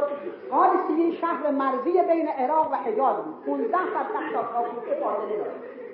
قادسیه 0.51 1.21
شهر 1.21 1.51
مرزی 1.51 1.93
بین 1.93 2.29
عراق 2.29 2.73
و 2.73 2.75
حجاز 2.75 3.17
بود. 3.17 3.45
15 3.47 3.79
سر 3.79 4.35
تا 4.35 4.43
کوفه 4.43 5.01
فاصله 5.01 5.37
داشت. 5.37 5.86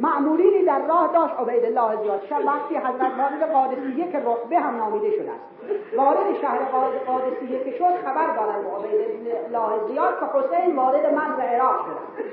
معمورینی 0.00 0.64
در 0.64 0.86
راه 0.88 1.10
داشت 1.12 1.34
عبید 1.34 1.64
الله 1.64 2.02
زیاد 2.02 2.20
شب 2.30 2.46
وقتی 2.46 2.76
حضرت 2.76 3.12
وارد 3.18 3.52
قادسیه 3.52 4.12
که 4.12 4.18
رقبه 4.18 4.58
هم 4.58 4.76
نامیده 4.76 5.10
شده 5.10 5.30
است. 5.30 5.96
وارد 5.96 6.34
شهر 6.40 6.58
قادسیه 7.06 7.64
که 7.64 7.70
شد 7.70 7.94
خبر 8.04 8.26
دارن 8.36 8.62
به 8.62 8.70
عبید 8.70 9.36
الله 9.46 9.88
زیاد 9.88 10.14
که 10.20 10.26
حسین 10.38 10.76
وارد 10.76 11.14
مرز 11.14 11.38
عراق 11.38 11.76
شده 11.86 12.24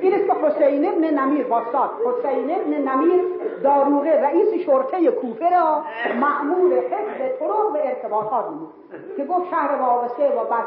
این 0.00 0.14
است 0.14 0.26
که 0.26 0.46
حسین 0.46 0.88
ابن 0.88 1.04
نمیر 1.18 1.46
باستاد. 1.46 1.90
حسین 2.06 2.50
ابن 2.50 2.88
نمیر 2.88 3.24
داروغه 3.62 4.22
رئیس 4.22 4.66
شرطه 4.66 5.10
کوفه 5.10 5.50
را 5.50 5.82
معمور 6.20 6.72
حفظ 6.72 7.38
طرق 7.38 7.70
و 7.74 7.78
ارتباطات 7.84 8.44
نمود. 8.46 8.72
که 9.16 9.24
گفت 9.24 9.50
شهر 9.50 9.82
وابسته 9.82 10.28
و 10.28 10.44
بس 10.44 10.66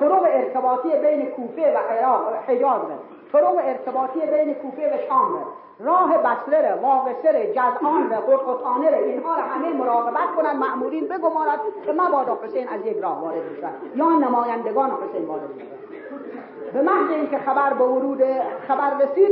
طرق 0.00 0.22
ارتباطی 0.28 0.88
بین 0.88 1.26
کوفه 1.26 1.74
و 1.74 1.78
عراق 1.78 2.34
حجاز 2.48 2.80
طرق 3.32 3.56
ارتباطی 3.62 4.20
بین 4.20 4.54
کوفه 4.54 4.94
و 4.94 5.08
شام 5.08 5.44
راه 5.80 6.18
بسره 6.18 6.74
واقصره 6.82 7.52
جزعان 7.52 8.08
و 8.08 8.14
قرقطانه 8.14 8.86
اینها 8.86 9.34
را 9.34 9.42
همه 9.42 9.72
مراقبت 9.72 10.34
کنند 10.36 10.56
معمورین 10.56 11.08
بگمارد 11.08 11.60
که 11.86 11.92
مبادا 11.92 12.38
حسین 12.44 12.68
از 12.68 12.86
یک 12.86 12.96
راه 12.96 13.20
وارد 13.20 13.56
بشود 13.56 13.96
یا 13.96 14.08
نمایندگان 14.08 14.90
حسین 14.90 15.26
وارد 15.26 15.56
بشود 15.56 15.78
به 16.72 16.82
محض 16.82 17.10
اینکه 17.10 17.38
خبر 17.38 17.72
به 17.72 17.84
ورود 17.84 18.22
خبر 18.68 18.90
رسید 18.98 19.30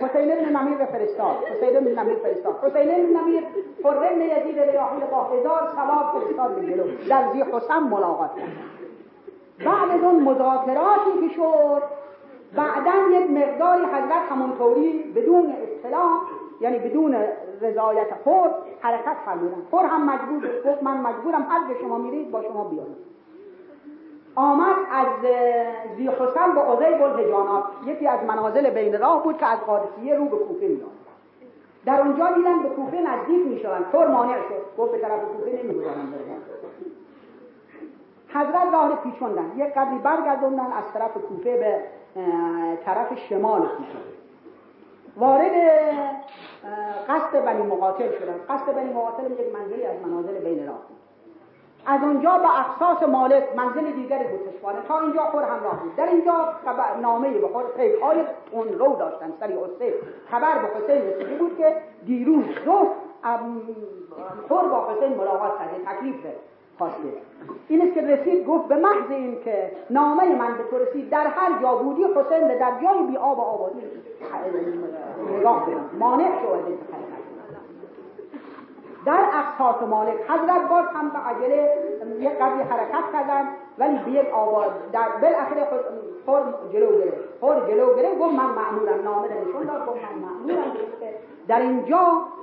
حسین 0.00 0.28
بن 0.28 0.56
نمیر 0.56 0.84
فرستاد. 0.84 1.36
حسین 1.44 1.80
بن 1.80 2.00
نمیر 2.00 2.16
فرستاد. 2.16 2.54
حسین 2.62 2.86
بن 2.86 3.20
نمیر 3.20 3.42
فرم 3.82 4.20
یزید 4.20 4.60
ریاحی 4.60 5.00
با 5.10 5.24
هزار 5.24 5.72
سواب 5.76 6.20
فرستاد 6.20 6.54
به 6.54 6.66
جلو. 6.66 6.84
در 7.08 7.32
زی 7.32 7.42
حسن 7.42 7.78
ملاقات 7.78 8.30
بعد 9.58 9.90
از 9.90 10.02
اون 10.02 10.22
مذاکراتی 10.22 11.28
که 11.28 11.34
شد 11.34 11.82
بعدا 12.56 12.92
یک 13.10 13.30
مقداری 13.30 13.84
حضرت 13.84 14.22
همونطوری 14.30 15.12
بدون 15.16 15.54
اطلاع 15.62 16.20
یعنی 16.60 16.78
بدون 16.78 17.16
رضایت 17.60 18.14
خود 18.24 18.50
حرکت 18.80 19.16
فرمودن. 19.24 19.62
خود 19.70 19.84
هم 19.84 20.10
مجبور 20.10 20.50
گفت 20.66 20.82
من 20.82 20.96
مجبورم 20.96 21.46
هر 21.48 21.74
شما 21.80 21.98
میرید 21.98 22.30
با 22.30 22.42
شما 22.42 22.64
بیارم 22.64 22.96
آمد 24.34 24.76
از 24.92 25.06
زی 25.96 26.08
حسن 26.08 26.54
به 26.54 26.60
عقیب 26.60 27.02
الهجانات. 27.02 27.64
یکی 27.86 28.06
از 28.08 28.24
منازل 28.24 28.70
بین 28.70 29.00
راه 29.00 29.22
بود 29.22 29.38
که 29.38 29.46
از 29.46 29.58
قادسیه 29.60 30.14
رو 30.14 30.24
به 30.24 30.36
کوفه 30.36 30.68
میاد 30.68 30.90
در 31.86 32.00
اونجا 32.00 32.30
دیدن 32.30 32.62
به 32.62 32.68
کوفه 32.68 33.00
نزدیک 33.00 33.46
می‌شوند 33.46 33.86
طور 33.92 34.06
مانع 34.06 34.36
شد. 34.48 34.78
گفت 34.78 34.92
به 34.92 34.98
طرف 34.98 35.20
کوفه 35.20 35.62
نمی‌گذارم 35.62 36.14
حضرت 38.28 38.72
راه 38.72 38.96
پیچوندن. 38.96 39.52
یک 39.56 39.74
قدری 39.74 39.98
برگردوندن 39.98 40.72
از 40.72 40.92
طرف 40.94 41.12
کوفه 41.12 41.56
به 41.56 41.80
طرف 42.84 43.18
شمال 43.28 43.60
کوفه 43.60 43.98
وارد 45.16 45.52
قصد 47.08 47.44
بنی 47.44 47.62
مقاتل 47.62 48.18
شدن. 48.18 48.36
قصد 48.48 48.74
بنی 48.74 48.92
مقاتل 48.92 49.30
یک 49.32 49.54
منزلی 49.54 49.86
از 49.86 49.96
منازل 50.06 50.38
بین 50.38 50.66
راه 50.66 50.78
از 51.86 52.00
اونجا 52.02 52.38
به 52.38 52.60
اخصاص 52.60 53.08
مالک 53.08 53.44
منزل 53.56 53.92
دیگری 53.92 54.24
بود 54.28 54.40
تشوانه 54.50 54.78
تا 54.88 55.00
اینجا 55.00 55.22
خور 55.22 55.42
همراه 55.42 55.80
بود. 55.80 55.96
در 55.96 56.06
اینجا 56.06 56.48
نامه 57.02 57.30
به 57.30 57.48
خور 57.48 57.64
های 58.02 58.24
اون 58.50 58.68
رو 58.68 58.96
داشتن. 58.96 59.32
سری 59.40 59.52
حسین. 59.52 59.92
خبر 60.30 60.58
به 60.58 60.68
حسین 60.68 61.02
رسیده 61.02 61.34
بود 61.34 61.58
که 61.58 61.76
دیروز 62.06 62.44
ظهر 62.64 62.86
خور 64.48 64.68
با 64.68 64.90
حسین 64.90 65.16
ملاقات 65.16 65.58
کرده 65.58 65.96
تکلیف 65.96 66.16
خواسته 66.78 67.08
این 67.68 67.82
است 67.82 67.94
که 67.94 68.00
رسید 68.00 68.46
گفت 68.46 68.68
به 68.68 68.76
محض 68.76 69.10
این 69.10 69.36
که 69.44 69.72
نامه 69.90 70.34
من 70.34 70.58
به 70.58 70.64
تو 70.70 70.78
رسید 70.78 71.10
در 71.10 71.26
هر 71.26 71.62
جا 71.62 71.74
بودی 71.76 72.04
حسین 72.04 72.48
در 72.48 72.72
جای 72.82 73.06
بی 73.10 73.16
آب 73.16 73.38
و 73.38 73.42
آبادی 73.42 73.80
مانع 75.98 76.28
شو 76.42 76.56
در 79.06 79.28
اقصاص 79.32 79.88
مالک 79.88 80.14
حضرت 80.30 80.68
باز 80.68 80.84
هم 80.94 81.10
به 81.10 81.18
عجله 81.18 81.70
یک 82.20 82.38
قبلی 82.38 82.62
حرکت 82.62 83.12
کردن 83.12 83.48
ولی 83.78 83.98
به 83.98 84.10
یک 84.10 84.34
آواز 84.34 84.70
در 84.92 85.08
بالاخره 85.22 85.66
خور 86.24 86.42
جلو 86.72 86.98
گرفت. 86.98 87.40
خور 87.40 87.60
جلو 87.68 87.94
گرفت 87.96 88.18
گفت 88.18 88.34
من 88.34 88.46
معمورم 88.46 89.04
نامه 89.04 89.28
نشون 89.28 89.62
داد 89.62 89.86
گفت 89.86 89.96
من 89.96 90.18
معمورم 90.18 90.72
در 91.48 91.60
اینجا 91.60 91.98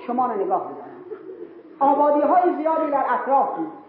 شما 0.07 0.25
رو 0.25 0.43
نگاه 0.43 0.61
بدارم 0.61 0.91
آبادی 1.79 2.21
های 2.21 2.55
زیادی 2.57 2.91
در 2.91 3.05
اطراف 3.09 3.55
بود. 3.55 3.80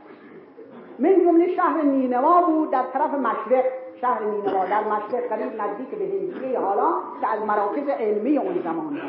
من 0.99 1.24
جمله 1.24 1.57
شهر 1.57 1.82
نینوا 1.82 2.43
بود 2.43 2.70
در 2.70 2.82
طرف 2.93 3.14
مشرق. 3.14 3.64
شهر 4.01 4.24
نینوا 4.24 4.64
در 4.64 4.84
مشرق 4.84 5.28
قریب 5.28 5.62
نزدیک 5.62 5.88
به 5.88 6.05
هندیه 6.05 6.59
حالا 6.59 6.93
که 7.20 7.28
از 7.28 7.43
مراکز 7.47 7.88
علمی 7.88 8.38
اون 8.38 8.62
زمان 8.64 9.01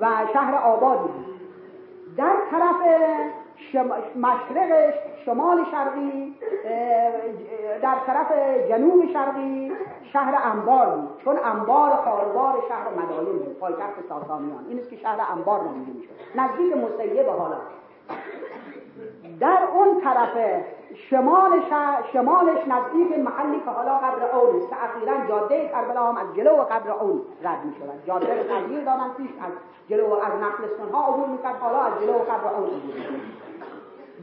و 0.00 0.06
شهر 0.32 0.54
آبادی 0.54 1.08
بود. 1.08 1.34
در 2.16 2.34
طرف 2.50 2.76
مشرق 4.16 4.94
شمال 5.24 5.64
شرقی 5.70 6.34
در 7.82 7.96
طرف 8.06 8.32
جنوب 8.68 9.12
شرقی 9.12 9.72
شهر 10.12 10.38
انبار 10.52 10.86
بود. 10.86 11.22
چون 11.24 11.36
انبار 11.44 11.90
خاربار 11.90 12.62
شهر 12.68 12.88
مداین 12.88 13.38
بود 13.38 13.58
پایتخت 13.60 14.08
ساسانیان. 14.08 14.64
این 14.68 14.78
است 14.78 14.90
که 14.90 14.96
شهر 14.96 15.20
انبار 15.32 15.60
نامیده 15.60 15.92
می‌شد. 15.92 16.10
نزدیک 16.34 16.76
مسیب 16.76 17.28
حالا. 17.28 17.56
در 19.40 19.58
اون 19.72 20.00
طرف 20.00 20.64
شمال 21.10 21.62
شمالش 22.12 22.58
نزدیک 22.68 23.18
محلی 23.18 23.60
که 23.60 23.70
حالا 23.70 23.98
قبر 23.98 24.36
اون 24.36 24.56
است. 24.56 24.68
که 24.70 24.76
اخیرا 24.84 25.26
جاده 25.28 25.68
کربلا 25.68 26.06
هم 26.06 26.16
از 26.16 26.36
جلو 26.36 26.50
قبر 26.50 26.90
اون 26.90 27.22
رد 27.42 27.64
می 27.64 27.74
شود 27.78 28.06
جاده 28.06 28.44
تغییر 28.44 28.84
دادن 28.84 29.08
پیش 29.16 29.30
از 29.40 29.52
جلو 29.88 30.12
از 30.12 30.32
نخلستان 30.42 30.92
ها 30.92 31.12
عبور 31.12 31.28
می‌کرد 31.28 31.56
حالا 31.56 31.78
از 31.78 31.92
جلو 32.00 32.12
قبر 32.12 32.54
اون 32.54 32.70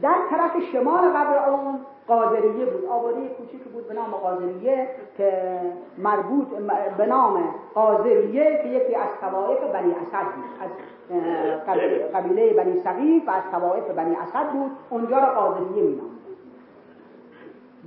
در 0.02 0.14
طرف 0.30 0.50
شمال 0.72 1.08
قبر 1.08 1.48
اون 1.48 1.80
قادریه 2.06 2.64
بود. 2.64 2.84
آبادی 2.84 3.28
کوچیکی 3.28 3.68
بود 3.68 3.88
به 3.88 3.94
نام 3.94 4.10
قادریه 4.10 4.88
که 5.16 5.60
مربوط 5.98 6.48
به 6.98 7.06
نام 7.06 7.54
قادریه 7.74 8.60
که 8.62 8.68
یکی 8.68 8.94
از 8.94 9.08
طوائف 9.20 9.58
بنی 9.72 9.92
اسد 9.92 10.24
بود. 10.34 10.44
از 11.66 11.78
قبیله 12.14 12.54
بنی 12.54 12.80
سقیف 12.84 13.28
و 13.28 13.30
از 13.30 13.42
طوائف 13.52 13.90
بنی 13.90 14.16
اسد 14.16 14.50
بود. 14.52 14.70
اونجا 14.90 15.18
را 15.18 15.34
قادریه 15.34 15.82
می 15.82 16.00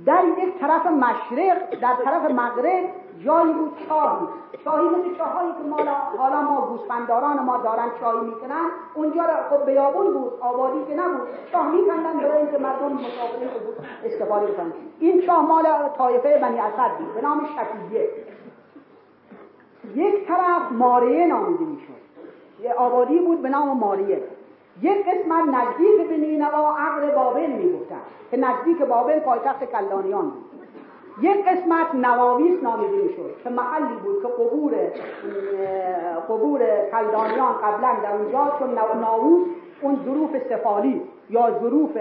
در 0.06 0.24
یک 0.38 0.58
طرف 0.58 0.86
مشرق 0.86 1.80
در 1.80 1.94
طرف 2.04 2.30
مغرب 2.30 2.84
جایی 3.24 3.52
بود 3.52 3.72
چاهی 3.88 4.26
چاهی 4.64 4.88
مثل 4.88 5.16
چاهایی 5.18 5.52
که 5.52 5.68
ما 5.68 5.76
حالا 6.18 6.42
ما 6.42 6.60
گوسفنداران 6.60 7.38
ما 7.42 7.56
دارن 7.56 7.90
چاهی 8.00 8.26
می‌کنن 8.26 8.66
اونجا 8.94 9.22
خب 9.50 9.66
بیابون 9.66 10.12
بود 10.12 10.32
آبادی 10.40 10.84
که 10.88 10.94
نبود. 10.94 11.28
چاه 11.52 11.70
میکندن 11.70 12.18
برای 12.18 12.38
اینکه 12.38 12.58
مردم 12.58 12.92
مسافرین 12.92 13.48
بود 13.66 13.86
استفاده 14.04 14.52
کنن. 14.52 14.72
این 14.98 15.26
چاه 15.26 15.46
مال 15.46 15.64
طایفه 15.98 16.38
بنی 16.38 16.58
اسد 16.58 16.96
بود 16.98 17.14
به 17.14 17.20
نام 17.20 17.46
شفیه 17.46 18.08
یک 19.94 20.26
طرف 20.26 20.72
ماریه 20.72 21.26
نامیده 21.26 21.64
می‌شد. 21.64 21.96
آبادی 22.78 23.18
بود 23.18 23.42
به 23.42 23.48
نام 23.48 23.78
ماریه. 23.78 24.22
یک 24.82 25.06
قسمت 25.06 25.48
نزدیک 25.48 26.08
به 26.08 26.16
نینوا 26.16 26.76
عقل 26.78 27.10
بابل 27.10 27.46
می‌گفتن 27.46 28.00
که 28.30 28.36
نزدیک 28.36 28.82
بابل 28.82 29.20
پایتخت 29.20 29.64
کلانیان 29.64 30.30
بود. 30.30 30.45
یک 31.20 31.48
قسمت 31.48 31.94
نواویس 31.94 32.62
نامیده 32.62 32.96
می‌شد 32.96 33.34
که 33.44 33.50
محلی 33.50 33.96
بود 34.04 34.22
که 34.22 34.28
قبور 34.28 34.72
قبور 36.28 36.60
کلدانیان 36.90 37.52
قبلا 37.52 37.94
در 38.02 38.16
اونجا 38.16 38.52
چون 38.58 38.74
ناووس 39.00 39.48
اون 39.80 40.00
ظروف 40.04 40.30
سفالی 40.50 41.02
یا 41.30 41.50
ظروف 41.60 41.98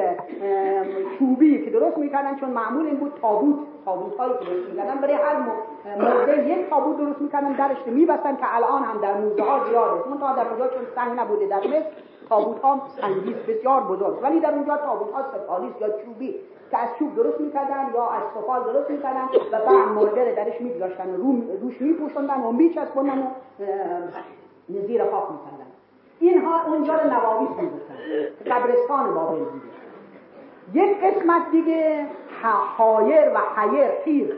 چوبی 1.20 1.66
که 1.66 1.72
درست 1.72 1.98
می‌کردن 1.98 2.36
چون 2.36 2.50
معمول 2.50 2.86
این 2.86 2.96
بود 2.96 3.14
تابوت 3.22 3.56
تابوت 3.86 4.18
هایی 4.18 4.34
که 4.34 4.46
درست 4.46 4.70
می‌کردن. 4.70 4.98
برای 4.98 5.14
هر 5.14 5.36
موضع 6.00 6.48
یک 6.48 6.70
تابوت 6.70 6.98
درست 6.98 7.22
می‌کردن 7.22 7.52
درش 7.52 7.78
که 7.86 7.92
میبستن 7.92 8.36
که 8.36 8.56
الان 8.56 8.84
هم 8.84 9.02
در 9.02 9.18
موزه 9.18 9.44
ها 9.44 9.66
زیاده. 9.70 10.08
اون 10.08 10.18
تا 10.20 10.34
در 10.34 10.50
اونجا 10.50 10.68
چون 10.68 10.84
سنگ 10.96 11.20
نبوده 11.20 11.48
در 11.48 11.58
مصر 11.58 11.86
تابوت 12.30 12.60
ها 12.60 12.82
سنگیست 13.02 13.46
بسیار 13.48 13.82
بزرگ. 13.82 14.24
ولی 14.24 14.40
در 14.40 14.54
اونجا 14.54 14.78
تابوت 14.78 15.12
ها 15.14 15.22
سفالیست 15.34 15.82
یا 15.82 15.90
چوبی 15.90 16.36
که 16.72 16.78
از 16.78 16.90
چوب 17.00 17.16
درست 17.16 17.42
می‌کردن 17.42 17.94
یا 17.94 18.10
از 18.10 18.24
سفال 18.36 18.64
درست 18.64 18.90
می‌کردن 18.90 19.26
و 19.52 19.60
بعد 19.60 19.88
مرده 19.96 20.34
درش 20.36 20.62
میگذاشتن 20.62 21.16
رو 21.16 21.42
روش 21.62 21.82
میپوشوندن 21.82 22.42
و 22.42 22.52
میچسبوندن 22.52 23.20
و 23.20 23.26
نزیر 24.70 25.04
خاک 25.04 25.24
می‌کردن. 25.32 25.66
اینها 26.20 26.66
اونجا 26.68 26.94
رو 26.94 27.10
نواویس 27.10 27.50
می‌گفتن 27.50 27.96
قبرستان 28.52 29.14
بابل 29.14 29.40
بوده 29.40 29.66
یک 30.74 31.04
قسمت 31.04 31.52
دیگه 31.52 32.06
حایر 32.78 33.30
و 33.30 33.38
حیر 33.56 33.92
خیر. 34.06 34.36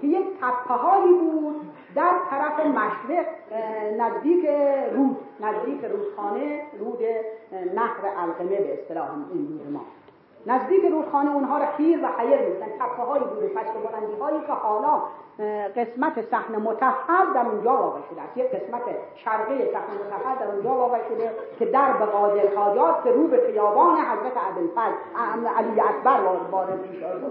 که 0.00 0.06
یک 0.06 0.26
تپه 0.40 0.74
هایی 0.74 1.14
بود 1.14 1.60
در 1.94 2.12
طرف 2.30 2.66
مشرق 2.66 3.26
نزدیک 3.98 4.46
رود 4.94 5.16
نزدیک 5.40 5.84
رودخانه 5.84 6.62
رود 6.78 6.98
نهر 7.74 8.12
القمه 8.16 8.56
به 8.56 8.82
اصطلاح 8.82 9.08
این 9.32 9.48
رود 9.48 9.72
ما. 9.72 9.80
نزدیک 10.46 10.84
رودخانه 10.84 11.34
اونها 11.34 11.58
را 11.58 11.66
خیر 11.76 12.04
و 12.04 12.08
حیر 12.18 12.40
می‌گفتن 12.40 12.66
تپه 12.78 13.02
هایی 13.02 13.24
بوده 13.24 13.48
پشت 13.48 13.72
بلندی 13.72 14.20
هایی 14.20 14.40
که 14.40 14.52
حالا 14.52 15.02
قسمت 15.76 16.30
صحن 16.30 16.56
متحر 16.56 17.24
در 17.34 17.46
اونجا 17.46 17.76
واقع 17.76 18.00
شده 18.10 18.22
است. 18.22 18.36
یک 18.36 18.46
قسمت 18.46 18.82
شرقی 19.14 19.58
صحن 19.72 19.92
متحر 20.06 20.34
در 20.40 20.50
اونجا 20.50 20.70
واقع 20.70 20.98
شده 21.08 21.30
که 21.58 21.64
در 21.64 21.92
به 21.92 22.04
قاضل 22.04 22.56
حاجات 22.56 23.04
که 23.04 23.10
رو 23.10 23.26
به 23.26 23.42
خیابان 23.46 23.96
حضرت 23.96 24.36
عبدالفضل 24.36 25.46
علی 25.56 25.80
اکبر 25.80 26.20
وارد 26.20 26.50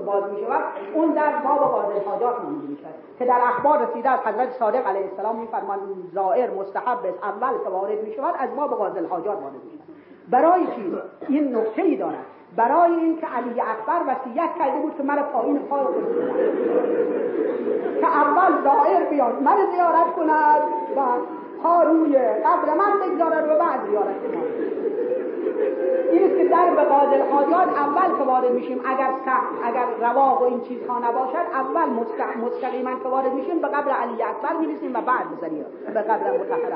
باز 0.05 0.23
می 0.31 0.39
شود. 0.41 0.63
اون 0.93 1.11
در 1.11 1.31
باب 1.37 1.59
قاضل 1.59 2.09
حاجات 2.09 2.41
نامیده 2.41 2.67
می 2.67 2.77
شود 2.77 2.93
که 3.19 3.25
در 3.25 3.39
اخبار 3.43 3.77
رسیده 3.77 4.09
از 4.09 4.19
حضرت 4.19 4.51
صادق 4.51 4.87
علیه 4.87 5.05
السلام 5.11 5.35
میفرماند 5.35 5.81
زائر 6.13 6.49
مستحب 6.49 7.05
اول 7.23 7.57
که 7.63 7.69
وارد 7.69 8.03
می 8.03 8.13
شود 8.13 8.35
از 8.39 8.55
باب 8.55 8.69
قاضل 8.69 9.05
حاجات 9.05 9.41
وارد 9.41 9.53
می 9.53 9.71
شود. 9.71 9.95
برای 10.29 10.67
چیز 10.75 10.93
این 11.27 11.55
نقطه 11.55 11.81
ای 11.81 11.95
دارد. 11.95 12.25
برای 12.55 12.93
اینکه 12.93 13.27
علی 13.27 13.61
اکبر 13.61 14.01
وصیت 14.07 14.49
کرده 14.59 14.79
بود 14.81 14.97
که 14.97 15.03
مرا 15.03 15.23
پایین 15.23 15.59
پای 15.59 15.85
که 18.01 18.07
اول 18.07 18.61
دائر 18.63 19.09
بیاد 19.09 19.41
من 19.41 19.57
زیارت 19.75 20.13
کند 20.15 20.61
و 20.95 21.01
پا 21.63 21.83
روی 21.83 22.17
قبر 22.17 22.73
من 22.77 22.99
بگذارد 22.99 23.45
و 23.49 23.55
بعد 23.59 23.89
زیارت 23.89 24.31
کند. 24.31 24.43
این 26.11 26.23
است 26.23 26.37
که 26.37 26.43
در 26.43 26.75
به 26.75 27.25
حاجات 27.31 27.67
اول 27.77 28.17
که 28.17 28.23
وارد 28.23 28.51
میشیم. 28.51 28.81
اگر 28.85 29.09
سخت 29.25 29.53
اگر 29.63 29.85
رواق 30.09 30.41
و 30.41 30.45
این 30.45 30.61
چیزها 30.61 30.99
نباشد 30.99 31.45
اول 31.53 31.89
مستقیما 32.45 32.99
که 33.03 33.09
وارد 33.09 33.33
میشیم 33.33 33.59
به 33.59 33.67
قبر 33.67 33.91
علی 33.91 34.23
اکبر 34.23 34.53
می‌رسیم 34.59 34.93
و 34.93 35.01
بعد 35.01 35.37
بزنیم 35.37 35.65
به 35.93 36.01
قبر 36.01 36.37
متحر 36.37 36.73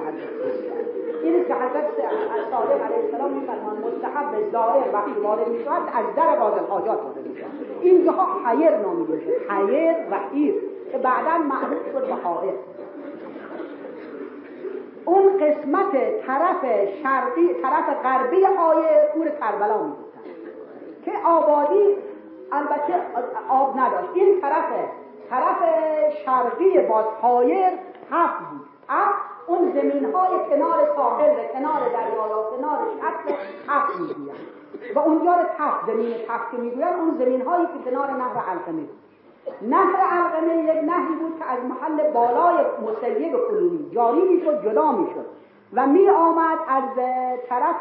این 1.24 1.46
که 1.46 1.54
حضرت 1.54 1.86
صادق 2.52 2.84
علیه 2.84 3.04
السلام 3.06 3.32
میفرمان 3.32 3.78
مستحب 3.78 4.52
زائر 4.52 4.84
وقتی 4.94 5.12
وارد 5.12 5.48
می‌شود 5.48 5.82
از 5.94 6.16
در 6.16 6.36
قاضل 6.36 6.66
حاجات 6.70 7.02
وارد 7.04 7.28
می‌شود. 7.28 7.52
اینجاها 7.82 8.50
حیر 8.50 8.78
نامیده 8.78 9.14
حیر 9.50 9.96
و 10.12 10.20
حیر 10.32 10.54
که 10.92 10.98
بعدا 10.98 11.38
معروف 11.38 11.92
شد 11.94 12.08
به 12.08 12.14
حائر. 12.14 12.54
اون 15.06 15.38
قسمت 15.38 15.92
طرف 16.28 16.66
شرقی 17.04 17.54
طرف 17.62 18.04
غربی 18.04 18.46
آیه 18.46 19.10
کور 19.14 19.30
کربلا 19.30 19.84
می‌گفتن 19.84 20.22
که 21.06 21.12
آبادی 21.26 21.98
البته 22.52 22.94
آب 23.50 23.80
نداشت. 23.80 24.10
این 24.14 24.42
طرف 24.42 24.66
طرف 25.30 25.58
شرقی 26.26 26.80
باز 26.80 27.06
حایر 27.22 27.70
هفت 28.12 28.40
بود. 28.40 28.68
هفت 28.90 29.33
اون 29.48 29.72
زمین 29.72 30.14
های 30.14 30.40
کنار 30.50 30.96
ساحل 30.96 31.34
کنار 31.54 31.80
دریا 31.90 32.28
یا 32.30 32.44
کنار 32.58 32.78
شط 33.02 33.34
هفت 33.68 34.00
می‌گوین 34.00 34.36
و 34.96 35.00
اونجا 35.00 35.34
رو 35.34 35.44
تفت 35.58 35.88
زمین 35.88 36.14
تفت 36.28 36.52
که 36.52 36.58
می‌گوین 36.58 36.88
اون 36.88 37.18
زمین 37.20 37.42
هایی 37.42 37.66
که 37.66 37.92
کنار 37.92 38.12
نهر 38.12 38.38
علقمه 38.50 38.88
نهر 39.62 39.96
علقمه 39.96 40.64
یک 40.64 40.84
نهری 40.84 41.16
بود 41.20 41.40
که 41.40 41.46
از 41.46 41.60
محل 41.66 42.12
بالای 42.12 42.66
مسیب 42.82 43.36
کنونی 43.48 43.90
جاری 43.92 44.22
می‌شد 44.22 44.66
جدا 44.66 44.92
می‌شد. 44.92 45.26
و 45.76 45.88
می 45.88 46.10
آمد 46.10 46.58
از 46.68 46.84
طرف 47.50 47.76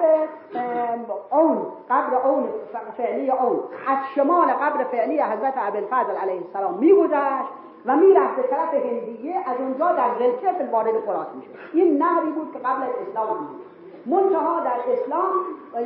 اون 1.30 1.66
قبر 1.90 2.14
اون 2.14 2.48
فعلی 2.96 3.30
اون. 3.30 3.60
از 3.86 3.98
شمال 4.14 4.48
قبر 4.48 4.84
فعلی 4.84 5.20
حضرت 5.20 5.58
عبدالفضل 5.58 6.16
علیه 6.22 6.42
السلام 6.46 6.74
می 6.74 6.92
گذشت 6.92 7.48
و 7.86 7.96
می‌رفت 7.96 8.36
به 8.36 8.42
طرف 8.42 8.74
هندیه 8.74 9.36
از 9.46 9.56
اونجا 9.58 9.92
در 9.92 10.10
زلکفل 10.18 10.70
وارد 10.70 10.94
فرات 11.06 11.26
می‌شد. 11.34 11.50
این 11.72 12.02
نهری 12.02 12.30
بود 12.30 12.52
که 12.52 12.58
قبل 12.58 12.82
از 12.82 12.90
اسلام 13.08 13.38
بود. 13.38 13.62
منتها 14.06 14.60
در 14.60 14.92
اسلام 14.92 15.30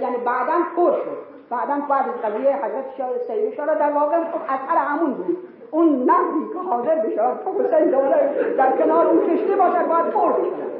یعنی 0.00 0.16
بعدا 0.16 0.58
پر 0.76 0.92
شد. 0.92 1.18
بعدا 1.50 1.74
بعد 1.88 2.04
از 2.08 2.32
قضیه 2.32 2.56
حضرت 2.56 2.84
سید 3.26 3.54
شاه 3.54 3.74
در 3.74 3.92
واقع 3.92 4.24
خب 4.24 4.40
اثر 4.48 4.76
همون 4.76 5.12
بود. 5.12 5.38
اون 5.70 5.88
نهری 5.88 6.48
که 6.52 6.58
حاضر 6.58 6.94
بشود 6.94 7.40
خب 7.44 7.60
حسین 7.60 7.90
در 8.56 8.76
کنار 8.76 9.06
اون 9.06 9.36
کشته 9.36 9.56
باشد 9.56 9.88
باید 9.88 10.06
پر 10.06 10.32
بشود 10.32 10.72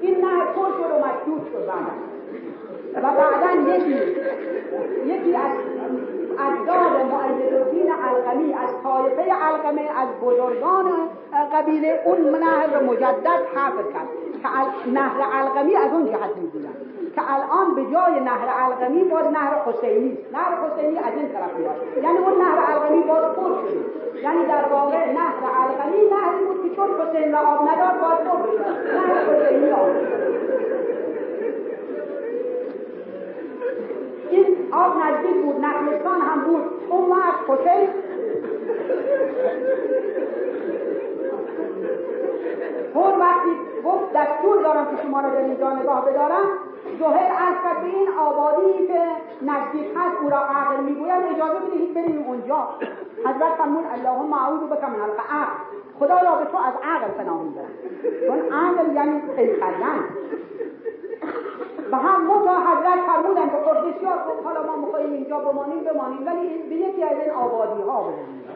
این 0.00 0.24
نهر 0.24 0.44
پر 0.44 0.68
شد 0.68 0.90
و 0.90 0.98
مشدود 0.98 1.48
شد 1.52 1.66
بعدا. 1.66 2.06
و 2.94 3.12
بعدا 3.16 3.70
یکی 3.70 4.16
یکی 5.06 5.36
از 5.36 5.50
اجداد 6.38 6.94
معید 7.12 7.54
الدین 7.54 7.92
علقمی 7.92 8.54
از 8.54 8.70
طایفه 8.82 9.22
علقمه 9.22 9.80
از 9.80 10.08
بزرگان 10.22 10.92
قبیله 11.52 12.02
اون 12.04 12.40
نهر 12.40 12.82
مجدد 12.82 13.40
حفر 13.54 13.82
کرد 13.92 14.08
که 14.42 14.90
نهر 14.90 15.20
علقمی 15.32 15.74
از 15.74 15.92
اون 15.92 16.06
جهت 16.06 16.36
می‌گویند 16.36 16.76
که 17.14 17.22
الان 17.34 17.74
به 17.74 17.82
جای 17.82 18.20
نهر 18.20 18.48
علقمی 18.48 19.04
باز 19.04 19.24
نهر 19.26 19.54
حسینی 19.66 20.18
نهر 20.32 20.52
حسینی 20.64 20.98
از 20.98 21.12
این 21.16 21.28
طرف 21.28 21.56
میاد 21.58 22.04
یعنی 22.04 22.18
اون 22.18 22.42
نهر 22.42 22.58
علقمی 22.58 23.02
باز 23.02 23.24
پر 23.24 23.68
شده. 23.68 24.22
یعنی 24.22 24.46
در 24.46 24.68
واقع 24.72 25.12
نهر 25.12 25.42
علقمی 25.60 25.98
نهری 26.10 26.44
بود 26.44 26.62
که 26.62 26.76
چون 26.76 26.88
حسین 27.00 27.32
را 27.32 27.38
آب 27.38 27.68
نداد 27.68 28.00
باز 28.00 28.18
پر 28.18 28.38
نهر 28.94 29.34
حسینی 29.34 29.70
آب 29.70 29.88
این 34.30 34.55
آب 34.72 34.96
نزدیک 35.02 35.42
بود 35.42 35.64
نخلستان 35.64 36.20
هم 36.20 36.40
بود. 36.40 36.62
اون 36.90 37.10
وقت 37.10 37.50
حسین 37.50 37.88
اون 42.94 43.20
وقتی 43.20 43.50
گفت 43.84 44.12
دستور 44.14 44.62
دارم 44.62 44.84
که 44.84 45.02
شما 45.02 45.20
را 45.20 45.28
در 45.28 45.36
اینجا 45.36 45.72
نگاه 45.72 46.04
بدارم 46.06 46.46
زهر 46.98 47.32
از 47.48 47.54
کرد 47.64 47.82
به 47.82 47.88
این 47.88 48.08
آبادی 48.18 48.86
که 48.86 49.00
نزدیک 49.42 49.86
هست 49.96 50.16
او 50.22 50.30
را 50.30 50.36
عقل 50.36 50.82
می‌گوید 50.82 51.22
اجازه 51.34 51.58
بدهید 51.66 51.94
بریم 51.94 52.24
اونجا. 52.26 52.68
حضرت 53.24 53.54
فرمون 53.58 53.84
اللهم 53.84 54.32
اعوذ 54.32 54.60
بک 54.60 54.84
من 54.84 55.00
العقل 55.00 55.52
خدا 55.98 56.14
را 56.14 56.36
به 56.36 56.44
تو 56.44 56.56
از 56.56 56.74
عقل 56.82 57.08
پناه 57.18 57.42
می‌برم. 57.42 57.72
چون 58.26 58.52
عقل 58.52 58.94
یعنی 58.94 59.22
خیلی 59.36 59.60
کردن 59.60 60.04
و 61.92 61.96
هم 61.96 62.26
تا 62.44 62.56
حضرت 62.56 63.06
فرمودن 63.06 63.44
که 63.50 63.56
خب 63.56 63.88
بسیار 63.88 64.18
خوب 64.18 64.44
حالا 64.44 64.62
ما 64.66 64.76
میخواییم 64.76 65.12
اینجا 65.12 65.38
بمانیم 65.38 65.84
بمانیم 65.84 66.26
ولی 66.26 66.62
به 66.68 66.74
یکی 66.74 67.02
از 67.02 67.18
این 67.22 67.30
آبادی 67.30 67.82
ها 67.82 68.02
بریم 68.02 68.46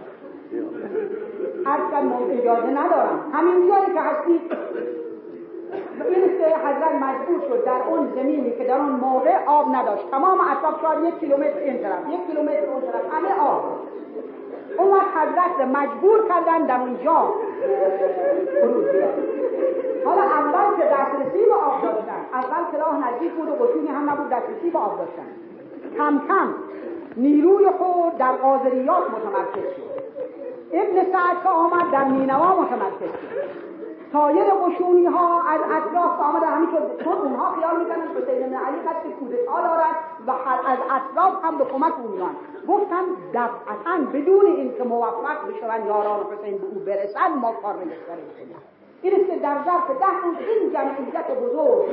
هر 1.66 2.02
ما 2.02 2.18
اجازه 2.30 2.70
ندارم. 2.70 3.30
همین 3.32 3.68
جایی 3.68 3.94
که 3.94 4.00
هستید 4.00 4.40
این 6.10 6.38
که 6.38 6.56
حضرت 6.66 7.02
مجبور 7.02 7.40
شد 7.48 7.64
در 7.64 7.82
اون 7.88 8.08
زمینی 8.14 8.50
که 8.50 8.64
در 8.64 8.78
اون 8.78 8.90
موقع 8.90 9.44
آب 9.46 9.66
نداشت. 9.74 10.10
تمام 10.10 10.38
اطراف 10.40 10.82
شاید 10.82 11.04
یک 11.04 11.20
کیلومتر 11.20 11.58
این 11.58 11.78
طرف 11.82 12.08
یک 12.10 12.26
کیلومتر 12.26 12.70
اون 12.70 12.82
طرف 12.82 13.14
همه 13.14 13.40
آب. 13.40 13.62
اون 14.78 14.92
وقت 14.92 15.16
حضرت 15.16 15.68
مجبور 15.68 16.28
کردن 16.28 16.66
در 16.66 16.80
اونجا. 16.80 17.34
حالا 20.04 20.22
اول 20.22 20.76
که 20.76 20.82
دسترسی 20.82 21.44
به 21.44 21.54
آب 21.54 21.82
داشتن. 21.82 22.22
اول 22.32 22.70
که 22.72 22.78
راه 22.78 23.08
نزدیک 23.08 23.32
بود 23.32 23.48
و 23.48 23.52
قطونی 23.52 23.88
هم 23.88 24.10
نبود 24.10 24.28
دسترسی 24.28 24.70
به 24.70 24.78
آب 24.78 24.98
داشتن. 24.98 25.26
کم 25.98 26.20
کم 26.28 26.54
نیروی 27.16 27.66
خود 27.66 28.18
در 28.18 28.32
قاضریات 28.32 29.02
متمرکز 29.10 29.76
شد. 29.76 30.00
ابن 30.72 31.12
سعد 31.12 31.42
که 31.42 31.48
آمد 31.48 31.90
در 31.92 32.04
نینوا 32.04 32.60
متمرکز 32.60 33.12
شد. 33.20 33.69
سایر 34.12 34.44
قشونی 34.44 35.06
ها 35.06 35.42
از 35.42 35.60
اطراف 35.60 36.20
آمده 36.20 36.46
همینطور 36.46 36.80
چون 37.04 37.12
اونها 37.12 37.50
خیال 37.52 37.78
می‌کنن 37.78 38.08
حسین 38.16 38.46
بن 38.46 38.54
علی 38.54 38.78
قصد 38.78 39.10
کودتا 39.18 39.60
دارد 39.60 39.96
و 40.26 40.30
از 40.70 40.78
اطراف 40.90 41.44
هم 41.44 41.58
به 41.58 41.64
کمک 41.64 42.00
او 42.00 42.08
میان 42.08 42.36
گفتن 42.68 43.02
دفعتا 43.34 43.96
بدون 44.12 44.46
اینکه 44.46 44.84
موفق 44.84 45.48
بشون 45.48 45.86
یاران 45.86 46.20
حسین 46.20 46.58
به 46.58 46.66
او 46.66 46.84
برسند 46.86 47.36
ما 47.40 47.52
کار 47.52 47.74
نمی‌کنیم. 47.74 48.56
که 49.02 49.36
در 49.42 49.56
ظرف 49.64 49.90
ده 50.00 50.16
روز 50.24 50.36
این 50.48 50.72
جمعیت 50.72 51.26
بزرگ 51.42 51.84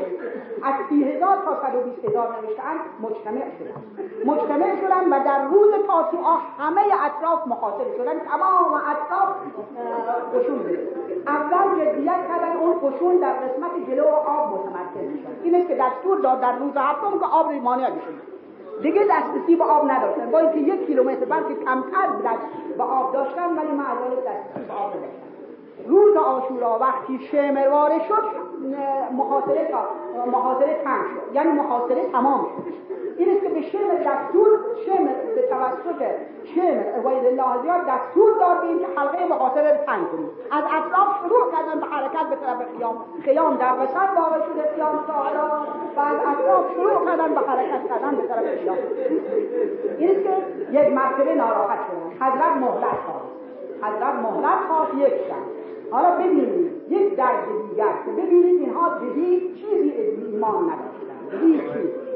از 0.63 0.73
سی 0.89 1.03
هزار 1.03 1.35
تا 1.45 1.61
صد 1.61 1.75
و 1.75 1.81
بیست 1.81 2.05
هزار 2.05 2.27
نوشتن 2.27 2.75
مجتمع 3.01 3.45
شدن. 3.59 3.81
مجتمع 4.25 4.75
شدن 4.81 5.13
و 5.13 5.23
در 5.25 5.45
روز 5.45 5.71
تاسوعا 5.87 6.37
همه 6.59 6.81
اطراف 6.81 7.47
مخاطب 7.47 7.97
شدن. 7.97 8.19
تمام 8.19 8.73
اطراف 8.73 9.29
قشون 10.35 10.59
اول 11.27 11.85
جدیت 11.85 12.27
کردن 12.27 12.57
اون 12.57 12.73
قشون 12.83 13.17
در 13.17 13.33
قسمت 13.33 13.89
جلو 13.89 14.05
آب 14.07 14.53
متمرکز 14.53 15.19
این 15.43 15.55
است 15.55 15.67
که 15.67 15.75
دستور 15.75 16.19
داد 16.19 16.41
در 16.41 16.57
روز 16.57 16.71
هفتم 16.75 17.19
که 17.19 17.25
آب 17.25 17.51
مانع 17.51 17.89
بشه 17.89 18.13
دیگه 18.81 19.01
دسترسی 19.09 19.55
به 19.55 19.63
آب 19.63 19.91
نداشتن. 19.91 20.31
با 20.31 20.39
اینکه 20.39 20.57
یک 20.57 20.87
کیلومتر 20.87 21.25
بلکه 21.25 21.55
کمتر 21.65 22.07
به 22.77 22.83
آب 22.83 23.13
داشتن 23.13 23.57
ولی 23.57 23.71
معذال 23.71 24.15
دسترسی 24.15 24.67
به 24.67 24.73
آب 24.73 24.89
نداشتن. 24.89 25.26
روز 25.87 26.15
آشورا 26.15 26.77
وقتی 26.79 27.19
شمر 27.19 27.69
وارد 27.69 28.01
شد 28.01 28.23
محاصره 29.11 29.69
محاصره 30.31 30.81
تنگ 30.83 31.03
شد. 31.03 31.35
یعنی 31.35 31.51
محاصره 31.51 32.11
تمام 32.11 32.43
شد. 32.43 32.77
این 33.17 33.29
است 33.29 33.43
که 33.43 33.49
به 33.49 33.61
شمر 33.61 33.93
دستور 33.93 34.47
شمر 34.85 35.11
به 35.35 35.41
توسط 35.41 36.05
شمر 36.43 36.83
عبید 36.97 37.25
الله 37.25 37.61
زیاد 37.61 37.81
دستور 37.81 38.31
داد 38.39 38.61
که 38.61 38.87
حلقه 39.01 39.25
محاصره 39.25 39.71
رو 39.71 39.85
تنگ 39.85 40.11
کنید 40.11 40.29
از 40.51 40.63
اطراف 40.63 41.09
شروع 41.21 41.51
کردن 41.51 41.79
به 41.79 41.85
حرکت 41.85 42.29
به 42.29 42.35
طرف 42.35 42.77
خیام. 42.77 42.95
خیام 43.23 43.55
در 43.55 43.73
وسط 43.79 44.09
واقع 44.17 44.39
شده 44.45 44.75
خیام 44.75 44.99
ساحرا 45.07 45.47
و 45.97 45.99
از 45.99 46.15
اطراف 46.31 46.65
شروع 46.73 47.05
کردن 47.05 47.33
به 47.33 47.39
حرکت 47.39 47.87
کردن 47.89 48.15
به 48.15 48.27
طرف 48.27 48.59
خیام. 48.59 48.77
این 49.97 50.09
است 50.11 50.23
که 50.23 50.33
یک 50.71 50.93
مرتبه 50.93 51.35
ناراحت 51.35 51.79
شدن. 51.87 52.25
حضرت 52.25 52.55
مهلت 52.57 52.97
خواست. 53.05 53.37
حضرت 53.81 54.15
مهلت 54.15 54.59
خواست 54.67 54.93
یک 54.93 55.13
شب. 55.27 55.66
حالا 55.91 56.15
ببینید 56.15 56.71
یک 56.89 57.15
درد 57.15 57.45
دیگر 57.69 57.93
که 58.05 58.11
ببینید 58.11 58.61
اینها 58.61 58.99
جدید 58.99 59.55
چیزی 59.55 59.91
ایمان 60.31 60.63
نداشتن 60.63 61.37
جدید 61.37 61.61
چیز 61.61 62.07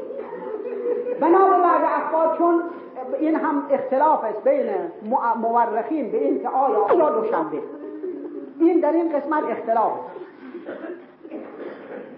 بنا 1.20 1.44
به 1.44 1.58
بعد 1.62 1.84
اخبار 1.84 2.36
چون 2.38 2.62
این 3.20 3.36
هم 3.36 3.62
اختلاف 3.70 4.24
است 4.24 4.44
بین 4.44 4.66
مورخین 5.36 6.10
به 6.10 6.24
این 6.24 6.42
که 6.42 6.48
آیا 6.48 6.86
یا 6.98 7.10
دوشنبه. 7.10 7.62
این 8.60 8.80
در 8.80 8.92
این 8.92 9.12
قسمت 9.12 9.44
اختلاف 9.50 9.92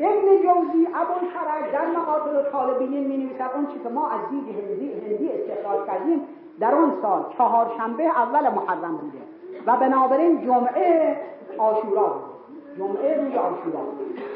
ابن 0.01 0.37
جوزی 0.37 0.89
ابو 0.95 1.27
شرع 1.33 1.73
در 1.73 1.87
مقاطع 1.87 2.51
طالبین 2.51 3.07
می 3.07 3.17
نویسد 3.17 3.51
اون 3.55 3.67
چی 3.67 3.79
که 3.83 3.89
ما 3.89 4.09
از 4.09 4.21
دید 4.31 4.45
هندی, 4.57 4.93
هندی 4.93 5.31
استخراج 5.33 5.87
کردیم 5.87 6.21
در 6.61 6.75
اون 6.75 6.93
سال 7.03 7.25
چهارشنبه 7.39 8.03
اول 8.05 8.49
محرم 8.49 8.97
بوده. 8.97 9.19
و 9.67 9.77
بنابراین 9.77 10.47
جمعه 10.47 11.17
آشورا. 11.59 12.15
جمعه 12.79 13.25
روز 13.25 13.35
آشورا. 13.35 13.85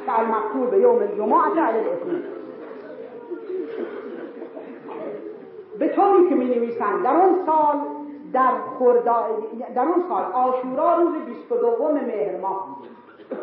که 0.06 0.18
المقتول 0.18 0.66
به 0.70 0.78
یوم 0.78 0.98
الجمعه 0.98 1.60
علی 1.60 1.78
الاثنین 1.78 2.22
به 5.78 5.88
طوری 5.88 6.28
که 6.28 6.34
می 6.34 6.44
نویسند 6.44 7.02
در 7.04 7.16
اون 7.16 7.46
سال 7.46 7.76
در 8.32 8.50
خوردا 8.78 9.26
در 9.74 9.82
اون 9.82 10.04
سال 10.08 10.22
آشورا 10.32 10.96
روز 10.96 11.14
22 11.48 11.88
مهر 11.92 12.36
ماه. 12.40 12.76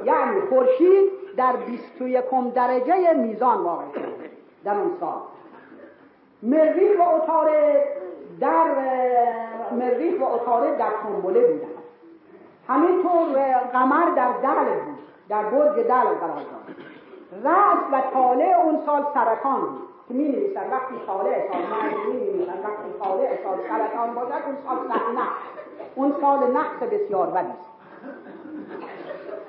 یعنی 0.06 0.42
خورشید 0.50 1.10
در 1.38 1.56
21 1.56 2.24
درجه 2.56 3.14
میزان 3.14 3.64
واقع 3.64 3.84
شد 3.96 4.14
در 4.64 4.78
اون 4.78 4.92
سال. 5.00 5.22
مریخ 6.44 7.00
و 7.00 7.04
اتاره 7.04 7.84
در 8.40 8.66
مریخ 9.72 10.22
و 10.22 10.24
اتاره 10.24 10.76
در 10.78 10.90
تنبله 11.04 11.48
بودن. 11.48 11.75
همینطور 12.68 13.58
قمر 13.74 14.10
در 14.16 14.32
دل 14.32 14.80
بود 14.86 15.00
در 15.30 15.44
برج 15.44 15.76
دل 15.76 15.88
قرار 15.88 16.36
داشت 16.36 16.80
رأس 17.44 17.78
و 17.92 18.02
طالع 18.14 18.60
اون 18.64 18.80
سال 18.86 19.06
سرطان 19.14 19.62
بود 19.62 19.90
که 20.08 20.14
می 20.14 20.28
نویسن 20.30 20.72
وقتی 20.72 20.96
طالع 21.08 21.48
سال 21.48 21.62
مرد 21.62 22.08
می 22.08 22.14
نویسن 22.14 22.54
وقتی 22.54 23.00
طالع 23.04 23.44
سال 23.44 23.58
سرطان 23.70 24.14
باشد 24.14 24.32
اون 24.46 24.56
سال 24.68 24.88
نقص. 24.88 25.56
اون 25.96 26.16
سال 26.22 26.52
نقص 26.52 26.84
بسیار 26.92 27.28
بدی 27.28 27.48
است. 27.48 27.70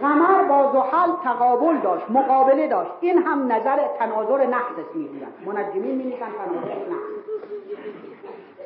قمر 0.00 0.42
با 0.42 0.72
زحل 0.72 1.10
تقابل 1.24 1.76
داشت 1.76 2.10
مقابله 2.10 2.68
داشت. 2.68 2.90
این 3.00 3.18
هم 3.18 3.52
نظر 3.52 3.88
تناظر 3.98 4.46
است 4.46 4.94
می‌گویند 4.94 5.32
منجمین 5.46 5.94
می 5.94 6.04
نویسن 6.04 6.26
تناظر 6.26 6.74
نقص. 6.74 7.15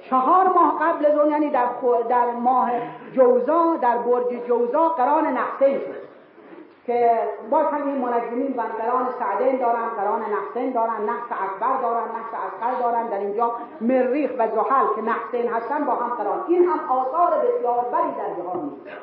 چهار 0.00 0.48
ماه 0.48 0.78
قبل 0.80 1.06
از 1.06 1.18
اون 1.18 1.30
یعنی 1.30 1.50
در, 1.50 1.66
در 2.08 2.30
ماه 2.30 2.70
جوزا 3.12 3.76
در 3.76 3.98
برج 3.98 4.46
جوزا 4.46 4.88
قران 4.88 5.26
نقصین 5.26 5.78
شد. 5.78 6.10
که 6.86 7.20
باز 7.50 7.66
هم 7.66 7.86
این 7.86 7.98
منجمین 7.98 8.54
و 8.56 8.60
قران 8.60 9.08
سعدین 9.18 9.56
دارن 9.58 9.88
قران 9.96 10.22
نقصین 10.22 10.72
دارن 10.72 11.02
نقص 11.02 11.28
اکبر 11.30 11.82
دارن 11.82 12.04
نقص 12.04 12.32
اصغر 12.46 12.80
دارن 12.80 13.06
در 13.06 13.18
اینجا 13.18 13.52
مریخ 13.80 14.30
و 14.38 14.48
زحل 14.48 14.86
که 14.96 15.02
نقصین 15.02 15.52
هستن 15.52 15.84
با 15.84 15.94
هم 15.94 16.08
قران. 16.08 16.44
این 16.48 16.64
هم 16.64 16.80
آثار 16.90 17.30
بسیار 17.30 17.84
بری 17.92 18.12
در 18.12 18.42
جهان 18.42 18.60
نیست. 18.60 18.96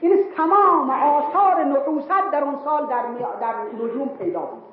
این 0.00 0.24
تمام 0.36 0.90
آثار 0.90 1.64
نحوست 1.64 2.08
در 2.32 2.44
اون 2.44 2.58
سال 2.64 2.86
در, 2.86 3.02
در 3.40 3.54
نجوم 3.84 4.08
پیدا 4.08 4.40
بود. 4.40 4.69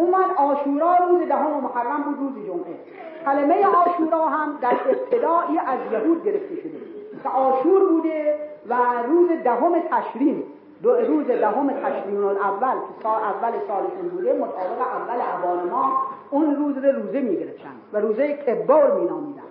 اومد 0.00 0.30
آشورا 0.36 0.96
روز 0.96 1.28
دهم 1.28 1.60
محرم 1.60 2.02
بود 2.02 2.18
روز 2.18 2.46
جمعه. 2.46 2.76
کلمه 3.24 3.66
آشورا 3.66 4.26
هم 4.26 4.58
در 4.60 4.76
ابتدایی 4.88 5.58
از 5.58 5.78
یهود 5.92 6.24
گرفته 6.24 6.56
شده. 6.56 6.78
که 7.22 7.28
آشور 7.28 7.88
بوده 7.88 8.38
و 8.68 8.74
روز 9.08 9.28
دهم 9.44 9.72
تشرین 9.90 10.42
روز 10.82 11.26
دهم 11.26 11.70
تشرین 11.70 12.24
اول 12.24 12.72
که 12.72 13.02
سال 13.02 13.22
اول 13.22 13.52
سالشون 13.68 14.08
بوده 14.08 14.32
مطابق 14.32 14.80
اول 14.80 15.20
عبان 15.20 15.70
ما 15.70 15.92
اون 16.30 16.56
روز 16.56 16.84
رو 16.84 17.02
روزه 17.02 17.20
می‌گرفتن 17.20 17.74
و 17.92 18.00
روزه 18.00 18.36
کبار 18.36 19.00
مینامیدن. 19.00 19.42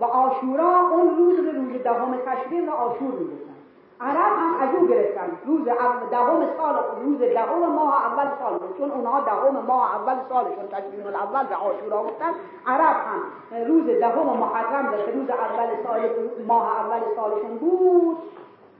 و 0.00 0.04
آشورا 0.04 0.88
اون 0.92 1.16
روز 1.16 1.38
رو 1.38 1.52
روز 1.52 1.82
دهم 1.84 2.14
تشرین 2.26 2.68
و 2.68 2.72
آشور 2.72 3.12
می‌گفتن 3.12 3.55
عرب 4.00 4.32
هم 4.38 4.54
از 4.60 4.74
او 4.74 4.86
گرفتن. 4.86 5.38
روز 5.46 5.64
دهم 6.10 6.42
سال 6.56 6.74
روز 7.04 7.18
دهم 7.18 7.72
ماه 7.74 8.06
اول 8.06 8.28
سال 8.38 8.60
چون 8.78 8.90
اونها 8.90 9.20
دهم 9.20 9.66
ماه 9.66 9.94
اول 9.94 10.16
سالشون 10.28 10.68
تشرین 10.70 11.06
الاول 11.06 11.46
و 11.50 11.54
عاشورا 11.54 12.02
گفتن. 12.02 12.32
عرب 12.66 12.96
هم 13.06 13.64
روز 13.66 13.86
دهم 13.86 14.26
محرم 14.26 14.94
که 15.06 15.12
روز 15.12 15.30
اول 15.30 15.68
سال 15.84 16.10
ماه 16.46 16.80
اول 16.80 17.00
سالشون 17.16 17.58
بود. 17.58 18.16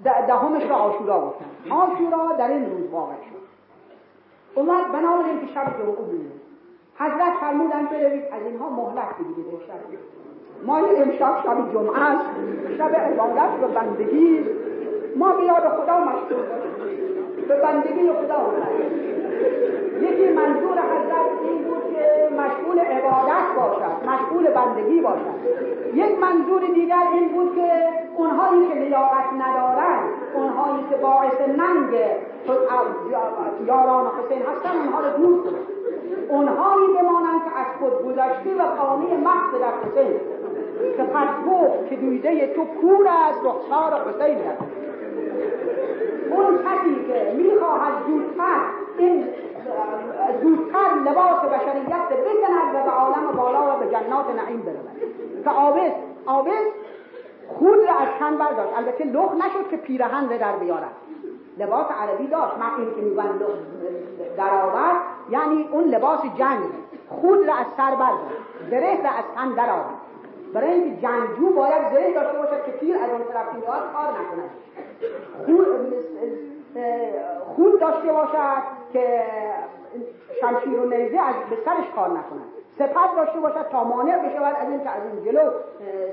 دهمش 0.04 0.62
رو 0.62 0.74
عاشورا 0.74 1.20
گفتن. 1.20 1.44
عاشورا 1.70 2.32
در 2.38 2.48
این 2.48 2.70
روز 2.70 2.90
واقع 2.90 3.14
شد. 3.14 3.46
اومد 4.54 4.92
بنابراین 4.92 5.40
که 5.40 5.46
شب 5.46 5.66
جمعه 5.78 5.92
بود. 5.92 6.32
حضرت 6.98 7.32
فرمودن 7.40 7.86
بروید. 7.86 8.24
از 8.32 8.42
اینها 8.42 8.68
مهلت 8.68 9.14
بگیرید 9.18 9.60
شب 9.66 9.80
ما 10.66 10.76
امشب 10.76 11.42
شب 11.42 11.72
جمعه 11.72 12.02
است. 12.02 12.24
شب 12.78 12.94
عبادت 12.96 13.50
و 13.62 13.68
بندگی. 13.68 14.44
ما 15.16 15.32
به 15.32 15.44
یاد 15.44 15.68
خدا 15.68 15.98
مشغول 15.98 16.42
به 17.48 17.60
بندگی 17.62 18.12
خدا 18.12 18.38
یکی 20.00 20.28
منظور 20.32 20.78
حضرت 20.78 21.26
این 21.44 21.62
بود 21.64 21.94
که 21.94 22.28
مشغول 22.34 22.78
عبادت 22.78 23.46
باشد 23.56 24.08
مشغول 24.08 24.50
بندگی 24.50 25.00
باشد. 25.00 25.36
یک 25.94 26.18
منظور 26.18 26.60
دیگر 26.74 27.06
این 27.12 27.28
بود 27.28 27.54
که 27.54 27.88
اونهایی 28.16 28.68
که 28.68 28.74
لیاقت 28.74 29.32
ندارند 29.38 30.08
اونهایی 30.34 30.84
که 30.90 30.96
باعث 30.96 31.40
ننگ 31.40 31.94
یاران 33.66 34.06
حسین 34.06 34.42
هستن 34.42 34.76
اونها 34.78 35.00
رو 35.00 35.16
دور 35.16 35.42
کنند 35.42 35.66
اونهایی 36.28 36.86
بمانند 36.86 37.40
که 37.44 37.58
از 37.60 37.66
خود 37.78 38.04
گذشته 38.06 38.54
و 38.54 38.62
قانه 38.62 39.16
محض 39.16 39.60
در 39.60 39.90
حسین. 39.90 40.20
که 40.96 41.02
پس 41.02 41.28
که 41.90 41.96
دویده 41.96 42.54
تو 42.54 42.64
کور 42.64 43.08
از 43.08 43.34
رخسار 43.44 43.92
حسین 44.08 44.38
است. 44.38 44.75
اون 46.30 46.58
کسی 46.58 47.06
که 47.06 47.32
می‌خواهد 47.36 47.92
زودتر 48.06 48.60
این 48.98 49.24
زودتر 50.42 51.10
لباس 51.10 51.40
بشریت 51.40 52.08
بکند 52.08 52.74
و 52.74 52.82
به 52.84 52.90
عالم 52.90 53.32
بالا 53.36 53.76
و 53.76 53.78
به 53.78 53.86
جنات 53.86 54.26
نعیم 54.36 54.60
برود. 54.60 55.12
که 55.44 55.50
آبس 55.50 55.92
آبس 56.26 56.66
خود 57.48 57.78
را 57.78 57.94
از 57.94 58.08
تن 58.18 58.36
برداشت. 58.36 58.76
البته 58.76 59.04
لخ 59.04 59.32
نشد 59.34 59.70
که 59.70 59.76
پیرهن 59.76 60.30
را 60.30 60.36
در 60.36 60.56
بیارد. 60.56 60.92
لباس 61.58 61.86
عربی 62.00 62.26
داشت. 62.26 62.54
من 62.58 62.84
این 62.84 62.94
که 62.94 63.00
میگن 63.00 63.38
در 64.36 64.62
آورد 64.62 64.96
یعنی 65.30 65.68
اون 65.72 65.84
لباس 65.84 66.20
جنگ. 66.38 66.70
خود 67.08 67.48
را 67.48 67.54
از 67.54 67.66
سر 67.76 67.90
برداشت. 67.90 68.36
زره 68.70 69.02
را 69.02 69.10
از 69.10 69.24
تن 69.34 69.54
در 69.54 69.70
آورد 69.70 70.06
برای 70.54 70.70
اینکه 70.70 71.06
جنگجو 71.06 71.52
باید 71.52 71.92
زره 71.92 72.14
داشته 72.14 72.38
باشد 72.38 72.64
که 72.66 72.72
تیر 72.72 72.96
از 72.96 73.10
اون 73.10 73.24
طرف 73.32 73.46
کار 73.92 74.10
نکند 74.10 74.50
خون 77.56 77.75
داشته 77.90 78.12
باشد 78.12 78.62
که 78.92 79.22
شمشیر 80.40 80.80
و 80.80 80.84
نیزه 80.84 81.20
از 81.20 81.34
به 81.50 81.56
سرش 81.64 81.90
کار 81.96 82.08
نکنند. 82.08 82.52
سپر 82.78 83.14
داشته 83.16 83.40
باشد 83.40 83.68
تا 83.70 83.84
مانع 83.84 84.18
بشود 84.18 84.56
از 84.60 84.68
این 84.68 84.80
از 84.80 85.02
اون 85.12 85.24
جلو 85.24 85.50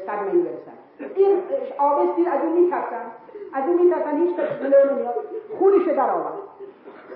صدمه 0.05 0.43
برسد. 0.43 1.13
این 1.15 1.37
آبستی 1.77 2.27
از 2.27 2.41
اون 2.43 2.53
میترسن 2.53 3.05
از 3.53 3.63
اون 3.67 3.81
میترسن 3.81 4.17
هیچ 4.17 4.35
کس 4.35 4.59
جلو 4.59 4.93
نمیاد. 4.93 5.15
خونش 5.59 5.87
در 5.87 6.09
آورد. 6.09 6.33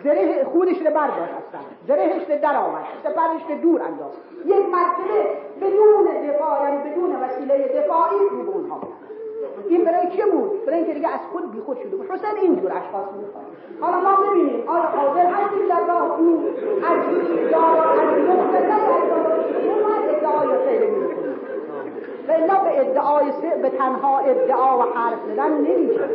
زره 0.04 0.44
خودش 0.44 0.78
رو 0.82 0.94
برداشت 0.94 1.34
هستن 1.34 1.60
زرهش 1.88 2.30
رو 2.30 2.38
در 2.42 2.56
آورد. 2.56 2.86
سپرش 3.04 3.42
رو 3.50 3.56
دور 3.62 3.82
انداخت. 3.82 4.18
یک 4.46 4.66
مرتبه 4.72 5.38
بدون 5.62 6.30
دفاع 6.30 6.64
یعنی 6.64 6.90
بدون 6.90 7.16
وسیله 7.16 7.68
دفاعی 7.68 8.20
رو 8.32 8.44
به 8.44 8.52
اونها 8.52 8.80
این 9.70 9.84
برای 9.86 10.08
چه 10.18 10.26
بود؟ 10.26 10.66
برای 10.66 10.78
اینکه 10.78 10.94
دیگه 10.94 11.08
از 11.08 11.20
خود 11.32 11.52
بی 11.52 11.60
خود 11.60 11.78
شده 11.78 11.96
بود. 11.96 12.12
حسین 12.12 12.38
اینجور 12.42 12.72
اشخاص 12.72 13.08
می‌خواد. 13.20 13.46
حالا 13.82 14.00
ما 14.00 14.16
ببینیم. 14.22 14.68
آیا 14.68 14.82
قادر 14.82 15.26
هستیم 15.26 15.68
در 15.70 15.88
راه 15.88 16.20
او 16.20 16.44
از 16.84 17.00
دارا 17.52 17.92
از 17.92 18.10
ما 18.28 18.44
ادعای 20.10 20.48
می‌کنیم. 20.90 21.38
و 22.28 22.64
به 22.64 22.80
ادعای 22.80 23.26
به 23.62 23.70
تنها 23.70 24.20
ادعا 24.20 24.78
و 24.78 24.82
حرف 24.82 25.20
زدن 25.28 25.52
نمیشه. 25.52 26.10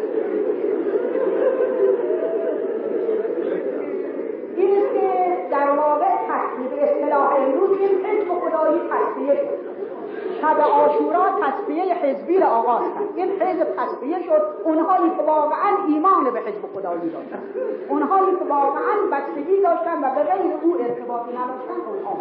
این 4.56 4.80
که 4.94 5.36
در 5.50 5.70
واقع 5.70 6.06
تصویه 6.28 6.82
اصطلاح 6.82 7.36
امروز 7.36 7.78
این 7.78 8.04
حزب 8.04 8.28
خدایی 8.28 8.78
شد. 8.78 9.71
شب 10.40 10.60
آشورا 10.60 11.24
تصفیه 11.42 11.94
حزبی 11.94 12.38
را 12.38 12.46
آغاز 12.46 12.82
کرد. 12.82 13.08
این 13.14 13.42
حزب 13.42 13.66
تصفیه 13.76 14.22
شد. 14.22 14.42
اونهایی 14.64 15.10
که 15.10 15.22
واقعا 15.22 15.70
ایمان 15.88 16.24
به 16.24 16.40
حزب 16.40 16.62
خدایی 16.74 17.10
داشتن. 17.10 17.42
اونهایی 17.88 18.36
که 18.36 18.44
واقعا 18.44 18.94
بستگی 19.12 19.60
داشتن 19.60 19.98
و 20.04 20.14
به 20.14 20.22
غیر 20.22 20.52
او 20.62 20.76
ارتباطی 20.80 21.30
نداشتن 21.30 21.80
اونها 21.88 22.16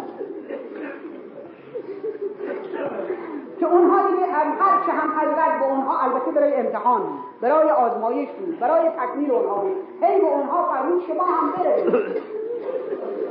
که 3.60 3.66
اونها 3.66 4.10
دیگه 4.10 4.26
هر 4.26 4.86
چه 4.86 4.92
هم 4.92 5.20
حضرت 5.20 5.58
به 5.60 5.64
اونها 5.64 5.98
البته 6.00 6.30
برای 6.30 6.54
امتحان 6.54 7.02
برای 7.40 7.70
آزمایش 7.70 8.28
بود. 8.28 8.58
برای 8.58 8.88
تکمیل 8.88 9.30
اونها 9.30 9.54
بود. 9.54 9.76
هی 10.02 10.20
به 10.20 10.26
اونها 10.26 10.64
فرمود 10.64 11.02
شما 11.08 11.24
هم 11.24 11.52
برید 11.52 12.22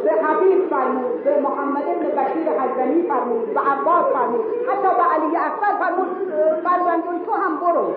به 0.03 0.11
حبیب 0.11 0.69
فرمود 0.69 1.23
به 1.23 1.39
محمد 1.39 1.83
ابن 1.87 2.05
بشیر 2.21 2.49
حزنی 2.49 3.01
فرمود 3.07 3.53
به 3.53 3.59
عباس 3.59 4.05
فرمود. 4.13 4.45
حتی 4.67 4.87
به 4.97 5.03
علی 5.13 5.37
اکبر 5.37 5.73
فرمود 5.79 6.07
فرزندون 6.63 7.25
تو 7.25 7.31
هم 7.31 7.57
برو. 7.57 7.95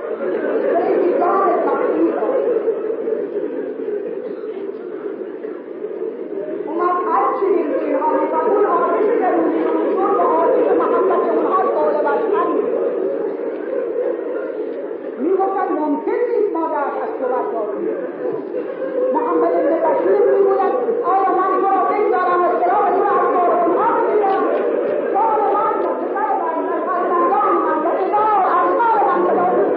اومد 6.66 6.96
هر 7.09 7.24
چی 7.40 7.46
اینها 7.46 8.09
میفرد 8.12 8.48
اون 8.48 8.66
آتش 8.66 9.07
درونی 9.20 9.64
اون 9.64 10.14
به 10.14 10.22
آتش 10.22 10.66
محبت 10.78 11.28
اونها 11.34 11.62
قول 11.62 11.94
بشر 11.94 12.64
ممکن 15.84 16.18
نیست 16.30 16.52
ما 16.52 16.68
در 16.68 16.76
از 16.76 17.14
محمد 19.14 19.52
ابن 19.52 19.74
بشیر 19.84 20.20
می‌گوید 20.32 20.74
آیا 21.05 21.30
من 21.38 21.50
تو 21.61 21.68
را 21.74 21.84
بگذارم 21.84 22.40
از 22.42 22.55
خلاف 22.62 22.88
تو 22.98 23.05
از 23.05 23.26
کار 23.34 23.50
اونها 23.64 24.00
بگیرم 24.00 24.44
کار 25.14 25.40
من 25.55 25.72
پسر 25.82 26.30
من 26.40 26.80
فرزندان 26.86 27.52
من 27.66 27.78
و 27.84 27.90
ادار 28.02 28.40
ازمار 28.59 28.98
من 29.09 29.24
بداریم 29.24 29.70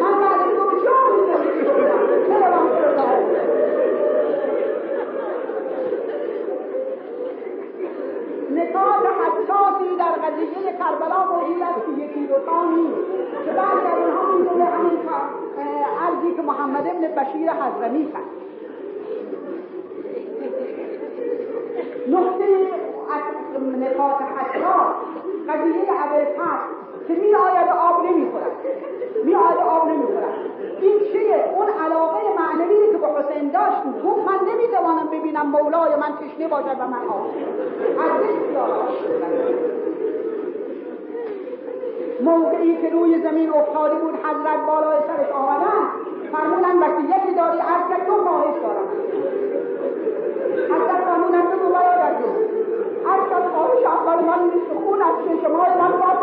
من 0.00 0.14
بعد 0.20 0.40
تو 0.56 0.64
به 0.70 0.76
جایی 0.84 1.20
زندگی 1.32 1.64
کنم 1.64 2.02
چرا 2.28 2.48
من 2.50 2.68
تو 2.70 3.00
را 3.00 3.20
نکات 8.50 9.04
حساسی 9.20 9.96
در 9.98 10.14
قضیه 10.24 10.78
کربلا 10.78 11.24
موجود 11.24 11.62
است 11.62 11.86
که 11.86 12.02
یکی 12.02 12.26
دو 12.26 12.34
نیست 12.76 13.20
که 13.44 13.50
بعد 13.50 13.84
در 13.84 13.98
اونها 13.98 14.32
می‌دونه 14.36 14.64
همین 14.64 15.00
عرضی 16.00 16.34
که 16.36 16.42
محمد 16.60 16.86
ابن 16.86 17.00
بشیر 17.00 17.50
حضرمی 17.52 18.12
کرد 18.12 18.22
نقطه 22.08 22.44
نکات 23.76 24.16
حساس 24.22 24.94
قضیه 25.48 25.88
ابرفت 26.04 26.38
که 27.08 27.14
می 27.14 27.34
آید 27.34 27.68
آب 27.68 28.04
نمی 28.06 28.30
خورد 28.30 28.52
می 29.24 29.34
آید 29.34 29.58
آب 29.58 29.88
نمی 29.88 30.06
خورد 30.06 30.34
این 30.80 30.98
چیه؟ 31.12 31.44
اون 31.56 31.68
علاقه 31.84 32.20
معنوی 32.38 32.92
که 32.92 32.98
به 32.98 33.06
حسین 33.06 33.50
داشت 33.50 34.04
گفت 34.04 34.28
من 34.28 34.52
نمی‌توانم 34.52 35.08
ببینم 35.12 35.46
مولای 35.46 35.96
من 35.96 36.12
تشنه 36.20 36.48
باشد 36.48 36.76
و 36.80 36.86
من 36.86 37.08
آب. 37.08 37.26
از 37.98 38.20
موقعی 42.22 42.76
که 42.76 42.90
روی 42.90 43.22
زمین 43.22 43.50
افتاده 43.50 43.94
بود 43.94 44.14
حضرت 44.14 44.66
بالای 44.66 44.98
سرش 45.06 45.30
آمدن 45.32 45.69
فرمودن 46.40 46.78
وسیعتی 46.78 47.34
داری 47.34 47.58
از 47.58 48.06
تو 48.06 48.14
خواهش 48.24 48.56
دارم. 48.62 48.88
حضرت 50.72 51.04
فرمودن 51.04 51.42
بگو 51.42 51.72
برادر 51.72 52.14
جون 52.18 52.36
هر 53.06 53.20
خواهش 53.52 53.84
اول 53.84 54.24
من 54.24 54.42
نیست 54.44 54.70
خون 54.84 55.02
از 55.02 55.14
چشمهای 55.24 55.70
من 55.80 55.92
پاک 55.92 56.19